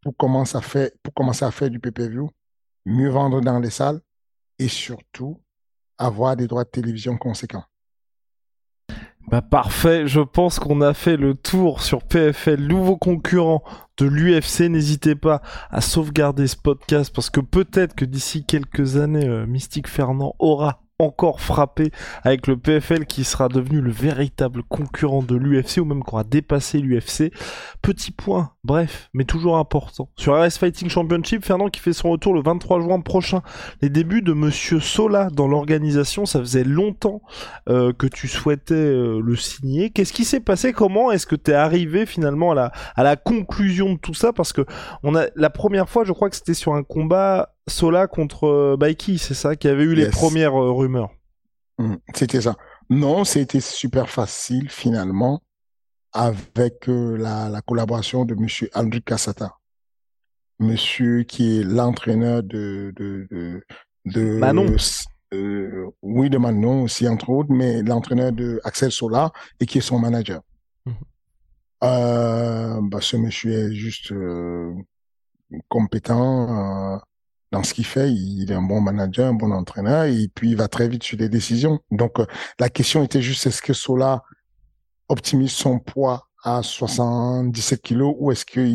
pour 0.00 0.16
commencer 0.16 0.56
à 0.56 0.60
faire, 0.60 0.90
pour 1.02 1.12
commencer 1.12 1.44
à 1.44 1.50
faire 1.50 1.70
du 1.70 1.80
PPV, 1.80 2.20
mieux 2.86 3.10
vendre 3.10 3.40
dans 3.40 3.58
les 3.58 3.70
salles 3.70 4.00
et 4.58 4.68
surtout 4.68 5.42
avoir 5.98 6.36
des 6.36 6.46
droits 6.46 6.64
de 6.64 6.70
télévision 6.70 7.16
conséquents. 7.16 7.64
Bah 9.30 9.42
parfait, 9.42 10.06
je 10.06 10.20
pense 10.20 10.58
qu'on 10.58 10.80
a 10.80 10.94
fait 10.94 11.18
le 11.18 11.34
tour 11.34 11.82
sur 11.82 12.02
PFL, 12.02 12.62
nouveau 12.62 12.96
concurrent 12.96 13.62
de 13.98 14.06
l'UFC. 14.06 14.70
N'hésitez 14.70 15.14
pas 15.14 15.42
à 15.70 15.82
sauvegarder 15.82 16.46
ce 16.46 16.56
podcast 16.56 17.14
parce 17.14 17.28
que 17.28 17.40
peut-être 17.40 17.94
que 17.94 18.06
d'ici 18.06 18.46
quelques 18.46 18.96
années, 18.96 19.28
euh, 19.28 19.44
Mystique 19.44 19.86
Fernand 19.86 20.34
aura 20.38 20.80
encore 20.98 21.42
frappé 21.42 21.90
avec 22.24 22.46
le 22.46 22.56
PFL 22.56 23.04
qui 23.04 23.22
sera 23.22 23.48
devenu 23.48 23.82
le 23.82 23.90
véritable 23.90 24.62
concurrent 24.62 25.22
de 25.22 25.36
l'UFC 25.36 25.78
ou 25.78 25.84
même 25.84 26.02
qu'on 26.02 26.16
aura 26.16 26.24
dépassé 26.24 26.78
l'UFC. 26.78 27.30
Petit 27.82 28.10
point, 28.10 28.52
bref, 28.68 29.08
mais 29.14 29.24
toujours 29.24 29.56
important. 29.56 30.10
Sur 30.16 30.38
RS 30.38 30.58
Fighting 30.58 30.90
Championship, 30.90 31.42
Fernand 31.42 31.70
qui 31.70 31.80
fait 31.80 31.94
son 31.94 32.10
retour 32.10 32.34
le 32.34 32.42
23 32.42 32.82
juin 32.82 33.00
prochain. 33.00 33.42
Les 33.80 33.88
débuts 33.88 34.20
de 34.20 34.34
Monsieur 34.34 34.78
Sola 34.78 35.28
dans 35.32 35.48
l'organisation, 35.48 36.26
ça 36.26 36.38
faisait 36.38 36.64
longtemps 36.64 37.22
euh, 37.70 37.94
que 37.94 38.06
tu 38.06 38.28
souhaitais 38.28 38.74
euh, 38.74 39.20
le 39.24 39.36
signer. 39.36 39.88
Qu'est-ce 39.88 40.12
qui 40.12 40.26
s'est 40.26 40.40
passé? 40.40 40.74
Comment 40.74 41.10
est-ce 41.10 41.26
que 41.26 41.34
tu 41.34 41.50
es 41.50 41.54
arrivé 41.54 42.04
finalement 42.04 42.52
à 42.52 42.54
la, 42.54 42.72
à 42.94 43.02
la 43.02 43.16
conclusion 43.16 43.94
de 43.94 43.98
tout 43.98 44.14
ça? 44.14 44.34
Parce 44.34 44.52
que 44.52 44.66
on 45.02 45.16
a 45.16 45.24
la 45.34 45.50
première 45.50 45.88
fois, 45.88 46.04
je 46.04 46.12
crois 46.12 46.28
que 46.28 46.36
c'était 46.36 46.54
sur 46.54 46.74
un 46.74 46.82
combat 46.82 47.54
Sola 47.68 48.06
contre 48.06 48.46
euh, 48.46 48.76
Baiki, 48.78 49.18
c'est 49.18 49.34
ça 49.34 49.56
qui 49.56 49.66
avait 49.66 49.84
eu 49.84 49.94
les 49.94 50.10
premières 50.10 50.60
euh, 50.60 50.70
rumeurs. 50.70 51.08
Mm, 51.78 51.94
c'était 52.14 52.42
ça. 52.42 52.56
Non, 52.90 53.24
c'était 53.24 53.60
super 53.60 54.10
facile 54.10 54.68
finalement 54.68 55.42
avec 56.18 56.88
euh, 56.88 57.16
la, 57.16 57.60
collaboration 57.62 58.24
de 58.24 58.34
Monsieur 58.34 58.68
Andrew 58.74 59.00
Cassata. 59.00 59.54
Monsieur 60.58 61.22
qui 61.22 61.58
est 61.58 61.62
l'entraîneur 61.62 62.42
de, 62.42 62.92
de, 62.96 63.62
de, 64.04 64.38
Manon. 64.38 64.74
oui, 66.02 66.28
de 66.28 66.38
Manon 66.38 66.82
aussi, 66.82 67.06
entre 67.06 67.30
autres, 67.30 67.52
mais 67.52 67.82
l'entraîneur 67.82 68.32
de 68.32 68.60
Axel 68.64 68.90
Sola 68.90 69.30
et 69.60 69.66
qui 69.66 69.78
est 69.78 69.82
son 69.82 70.00
manager. 70.00 70.40
Mhm. 70.86 70.94
bah, 71.80 72.98
ce 73.00 73.16
monsieur 73.16 73.52
est 73.52 73.72
juste 73.72 74.12
compétent 75.68 77.00
dans 77.52 77.62
ce 77.62 77.74
qu'il 77.74 77.86
fait. 77.86 78.12
Il 78.12 78.50
est 78.50 78.54
un 78.54 78.62
bon 78.62 78.80
manager, 78.80 79.28
un 79.28 79.34
bon 79.34 79.52
entraîneur, 79.52 80.04
et 80.04 80.28
puis 80.34 80.50
il 80.50 80.56
va 80.56 80.68
très 80.68 80.88
vite 80.88 81.02
sur 81.02 81.16
des 81.16 81.28
décisions. 81.28 81.80
Donc, 81.90 82.18
euh, 82.20 82.26
la 82.58 82.68
question 82.68 83.02
était 83.04 83.22
juste, 83.22 83.46
est-ce 83.46 83.62
que 83.62 83.72
Sola 83.72 84.22
optimise 85.08 85.52
son 85.52 85.78
poids 85.78 86.28
à 86.44 86.62
77 86.62 87.82
kilos 87.82 88.14
ou 88.18 88.30
est-ce 88.30 88.44
qu'il 88.44 88.66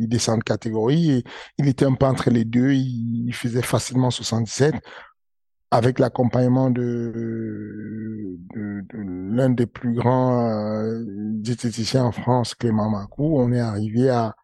il 0.00 0.08
descend 0.08 0.38
de 0.38 0.44
catégorie 0.44 1.10
et 1.10 1.24
il 1.58 1.68
était 1.68 1.84
un 1.84 1.94
peu 1.94 2.06
entre 2.06 2.30
les 2.30 2.44
deux, 2.44 2.72
il, 2.72 3.32
faisait 3.32 3.62
facilement 3.62 4.10
77 4.10 4.74
avec 5.70 5.98
l'accompagnement 5.98 6.70
de, 6.70 7.12
l'un 8.94 9.50
des 9.50 9.66
plus 9.66 9.94
grands 9.94 10.46
euh, 10.46 11.02
diététiciens 11.06 12.04
en 12.04 12.12
France, 12.12 12.54
Clément 12.54 12.90
Macou, 12.90 13.38
on 13.38 13.52
est 13.52 13.60
arrivé 13.60 14.10
à 14.10 14.34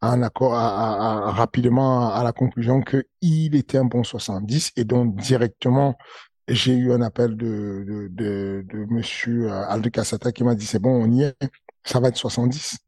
un 0.00 0.22
accord 0.22 0.54
à, 0.54 1.30
rapidement 1.32 2.10
à 2.10 2.22
la 2.22 2.32
conclusion 2.32 2.80
que 2.82 3.04
il 3.20 3.54
était 3.54 3.78
un 3.78 3.84
bon 3.84 4.04
70 4.04 4.72
et 4.76 4.84
donc 4.84 5.16
directement 5.16 5.96
j'ai 6.48 6.74
eu 6.74 6.92
un 6.92 7.02
appel 7.02 7.36
de 7.36 8.08
de, 8.10 8.64
monsieur 8.90 9.50
euh, 9.50 9.68
Aldo 9.68 9.90
Cassata 9.90 10.32
qui 10.32 10.44
m'a 10.44 10.54
dit 10.54 10.66
c'est 10.66 10.78
bon 10.78 10.90
on 10.90 11.10
y 11.10 11.22
est 11.22 11.36
ça 11.84 12.00
va 12.00 12.08
être 12.08 12.16
70 12.16 12.78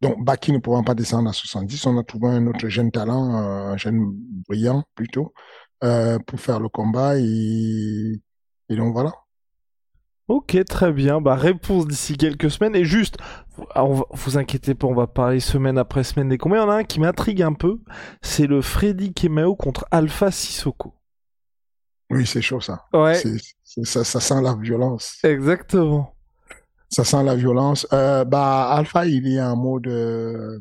donc 0.00 0.24
Baki 0.24 0.52
ne 0.52 0.58
pouvant 0.58 0.82
pas 0.84 0.94
descendre 0.94 1.30
à 1.30 1.32
70 1.32 1.86
on 1.86 1.98
a 1.98 2.04
trouvé 2.04 2.28
un 2.28 2.46
autre 2.46 2.68
jeune 2.68 2.90
talent 2.90 3.36
euh, 3.36 3.72
un 3.72 3.76
jeune 3.76 4.12
brillant 4.48 4.84
plutôt 4.94 5.32
euh, 5.84 6.18
pour 6.26 6.40
faire 6.40 6.60
le 6.60 6.68
combat 6.68 7.18
et 7.18 8.20
donc 8.70 8.92
voilà 8.92 9.12
Ok, 10.28 10.56
très 10.64 10.92
bien. 10.92 11.20
Bah, 11.20 11.34
réponse 11.34 11.86
d'ici 11.86 12.16
quelques 12.16 12.50
semaines. 12.50 12.74
Et 12.74 12.84
juste, 12.84 13.18
on 13.74 14.04
vous 14.12 14.38
inquiétez 14.38 14.74
pas, 14.74 14.86
on 14.86 14.94
va 14.94 15.06
parler 15.06 15.40
semaine 15.40 15.76
après 15.76 16.04
semaine 16.04 16.28
des 16.30 16.38
combats. 16.38 16.56
Il 16.56 16.60
y 16.60 16.62
en 16.62 16.70
a 16.70 16.76
un 16.76 16.84
qui 16.84 17.00
m'intrigue 17.00 17.42
un 17.42 17.52
peu. 17.52 17.80
C'est 18.22 18.46
le 18.46 18.62
Freddy 18.62 19.12
Kemeo 19.12 19.56
contre 19.56 19.84
Alpha 19.90 20.30
Sissoko. 20.30 20.94
Oui, 22.12 22.26
c'est 22.26 22.42
chaud 22.42 22.60
ça. 22.60 22.84
Ouais. 22.92 23.14
ça. 23.14 24.04
Ça 24.04 24.20
sent 24.20 24.42
la 24.42 24.54
violence. 24.54 25.18
Exactement. 25.24 26.14
Ça 26.90 27.04
sent 27.04 27.22
la 27.24 27.34
violence. 27.34 27.86
Euh, 27.92 28.24
bah, 28.24 28.70
Alpha, 28.70 29.06
il 29.06 29.26
est 29.26 29.40
en 29.40 29.56
mode, 29.56 29.86
euh, 29.86 30.58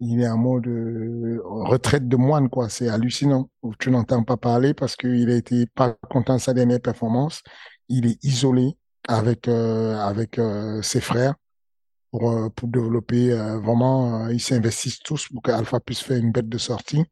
il 0.00 0.20
est 0.20 0.28
en 0.28 0.36
mode 0.36 0.66
euh, 0.66 1.40
retraite 1.44 2.08
de 2.08 2.16
moine, 2.16 2.48
quoi. 2.48 2.68
C'est 2.68 2.88
hallucinant. 2.88 3.48
Tu 3.78 3.92
n'entends 3.92 4.24
pas 4.24 4.36
parler 4.36 4.74
parce 4.74 4.96
qu'il 4.96 5.30
a 5.30 5.36
été 5.36 5.66
pas 5.66 5.94
content 6.10 6.36
de 6.36 6.40
sa 6.40 6.54
dernière 6.54 6.80
performance. 6.80 7.42
Il 7.88 8.06
est 8.06 8.22
isolé 8.24 8.76
avec 9.06 9.46
euh, 9.46 9.96
avec 9.96 10.40
ses 10.82 11.00
frères 11.00 11.34
pour 12.10 12.50
pour 12.56 12.68
développer 12.68 13.30
vraiment. 13.62 14.28
ils 14.28 14.40
s'investissent 14.40 14.98
tous 14.98 15.28
pour 15.28 15.40
qu'Alpha 15.40 15.78
puisse 15.78 16.02
faire 16.02 16.16
une 16.16 16.32
bête 16.32 16.48
de 16.48 16.58
sortie. 16.58 17.04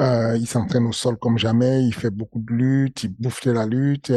Il 0.00 0.46
s'entraîne 0.46 0.86
au 0.86 0.92
sol 0.92 1.16
comme 1.18 1.38
jamais. 1.38 1.84
Il 1.84 1.94
fait 1.94 2.10
beaucoup 2.10 2.40
de 2.40 2.52
lutte. 2.52 3.04
Il 3.04 3.14
bouffe 3.18 3.44
de 3.44 3.52
la 3.52 3.66
lutte. 3.66 4.12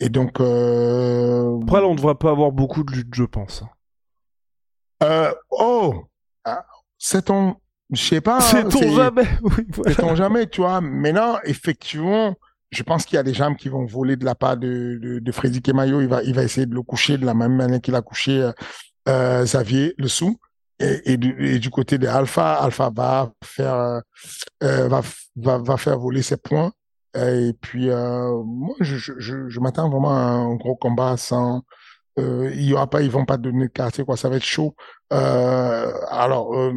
Et 0.00 0.08
donc. 0.08 0.40
Euh... 0.40 1.60
Après, 1.62 1.80
là, 1.80 1.86
on 1.86 1.92
ne 1.92 1.96
devrait 1.96 2.14
pas 2.14 2.30
avoir 2.30 2.52
beaucoup 2.52 2.82
de 2.82 2.92
lutte, 2.92 3.14
je 3.14 3.24
pense. 3.24 3.62
Euh, 5.02 5.32
oh, 5.50 6.04
ah, 6.44 6.64
c'est-on, 6.98 7.56
je 7.90 8.02
sais 8.02 8.20
pas. 8.20 8.40
C'est-on 8.40 8.96
jamais? 8.96 9.28
Oui, 9.42 9.66
C'est-on 9.86 10.14
jamais, 10.14 10.46
tu 10.46 10.60
vois? 10.60 10.80
Maintenant, 10.80 11.38
effectivement, 11.44 12.34
je 12.70 12.82
pense 12.82 13.04
qu'il 13.04 13.16
y 13.16 13.18
a 13.18 13.22
des 13.22 13.34
gens 13.34 13.54
qui 13.54 13.68
vont 13.68 13.86
voler 13.86 14.16
de 14.16 14.24
la 14.24 14.34
part 14.34 14.56
de, 14.56 14.98
de, 15.00 15.18
de 15.18 15.32
Freddy 15.32 15.62
Kemayo. 15.62 16.00
Il 16.00 16.08
va, 16.08 16.22
il 16.22 16.34
va 16.34 16.42
essayer 16.42 16.66
de 16.66 16.74
le 16.74 16.82
coucher 16.82 17.18
de 17.18 17.26
la 17.26 17.34
même 17.34 17.56
manière 17.56 17.80
qu'il 17.80 17.94
a 17.94 18.02
couché 18.02 18.42
euh, 18.42 18.52
euh 19.08 19.44
Xavier 19.44 19.94
Le 19.98 20.08
Sou. 20.08 20.38
Et, 20.80 21.18
du, 21.18 21.36
et, 21.46 21.58
du, 21.58 21.68
côté 21.68 21.98
de 21.98 22.06
Alpha, 22.06 22.54
Alpha 22.54 22.90
va 22.94 23.30
faire, 23.44 24.00
euh, 24.62 24.88
va, 24.88 25.02
va, 25.36 25.58
va 25.58 25.76
faire 25.76 25.98
voler 25.98 26.22
ses 26.22 26.38
points. 26.38 26.72
Et 27.14 27.52
puis, 27.60 27.90
euh, 27.90 28.42
moi, 28.44 28.74
je, 28.80 28.96
je, 28.96 29.48
je 29.48 29.60
m'attends 29.60 29.90
vraiment 29.90 30.10
à 30.10 30.20
un 30.20 30.54
gros 30.54 30.76
combat 30.76 31.16
sans. 31.16 31.62
Euh, 32.18 32.50
il 32.54 32.62
y 32.64 32.74
aura 32.74 32.88
pas, 32.88 33.02
ils 33.02 33.10
vont 33.10 33.24
pas 33.24 33.36
donner 33.36 33.66
de 33.66 33.72
quartier, 33.72 34.04
quoi. 34.04 34.16
Ça 34.16 34.28
va 34.28 34.36
être 34.36 34.44
chaud. 34.44 34.74
Euh, 35.12 35.92
alors, 36.10 36.54
euh, 36.54 36.72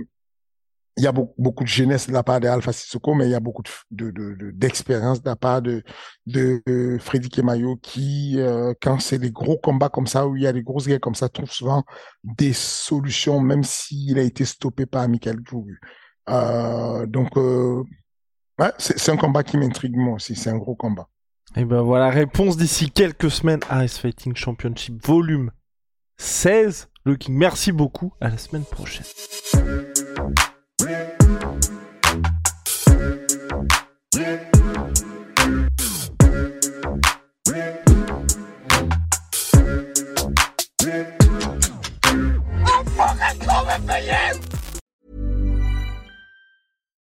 il 0.97 1.03
y 1.03 1.07
a 1.07 1.11
beaucoup, 1.11 1.63
de 1.63 1.69
jeunesse 1.69 2.07
de 2.07 2.13
la 2.13 2.23
part 2.23 2.39
de 2.39 2.47
Alpha 2.47 2.71
Sissoko, 2.71 3.15
mais 3.15 3.25
il 3.25 3.31
y 3.31 3.35
a 3.35 3.39
beaucoup 3.39 3.63
de, 3.91 4.11
de, 4.11 4.51
d'expérience 4.51 5.21
de, 5.21 5.29
la 5.29 5.35
part 5.35 5.61
de, 5.61 5.83
de, 6.27 6.61
Freddy 6.99 7.29
Kemayo 7.29 7.77
qui, 7.77 8.35
euh, 8.37 8.73
quand 8.81 8.99
c'est 8.99 9.19
des 9.19 9.31
gros 9.31 9.57
combats 9.57 9.89
comme 9.89 10.07
ça, 10.07 10.27
où 10.27 10.35
il 10.35 10.43
y 10.43 10.47
a 10.47 10.53
des 10.53 10.61
grosses 10.61 10.87
guerres 10.87 10.99
comme 10.99 11.15
ça, 11.15 11.29
trouve 11.29 11.51
souvent 11.51 11.83
des 12.23 12.53
solutions, 12.53 13.39
même 13.39 13.63
s'il 13.63 14.19
a 14.19 14.23
été 14.23 14.45
stoppé 14.45 14.85
par 14.85 15.07
Michael 15.07 15.39
Djourgu. 15.43 15.79
Euh, 16.29 17.05
donc, 17.07 17.37
euh, 17.37 17.83
Ouais, 18.59 18.71
c'est 18.77 19.09
un 19.09 19.17
combat 19.17 19.43
qui 19.43 19.57
m'intrigue 19.57 19.95
moi 19.95 20.15
aussi, 20.15 20.35
c'est 20.35 20.51
un 20.51 20.57
gros 20.57 20.75
combat. 20.75 21.07
Et 21.55 21.65
ben 21.65 21.81
voilà, 21.81 22.09
réponse 22.09 22.55
d'ici 22.55 22.91
quelques 22.91 23.31
semaines 23.31 23.61
à 23.69 23.83
Ice 23.83 23.97
Fighting 23.97 24.35
Championship 24.35 25.03
volume 25.05 25.51
16. 26.17 26.89
Le 27.05 27.15
King, 27.15 27.35
merci 27.35 27.71
beaucoup, 27.71 28.13
à 28.21 28.29
la 28.29 28.37
semaine 28.37 28.63
prochaine. 28.63 29.05
I'm 30.85 30.91
fucking 42.85 43.39
coming 43.39 43.87
for 43.87 43.97
you! 43.99 44.62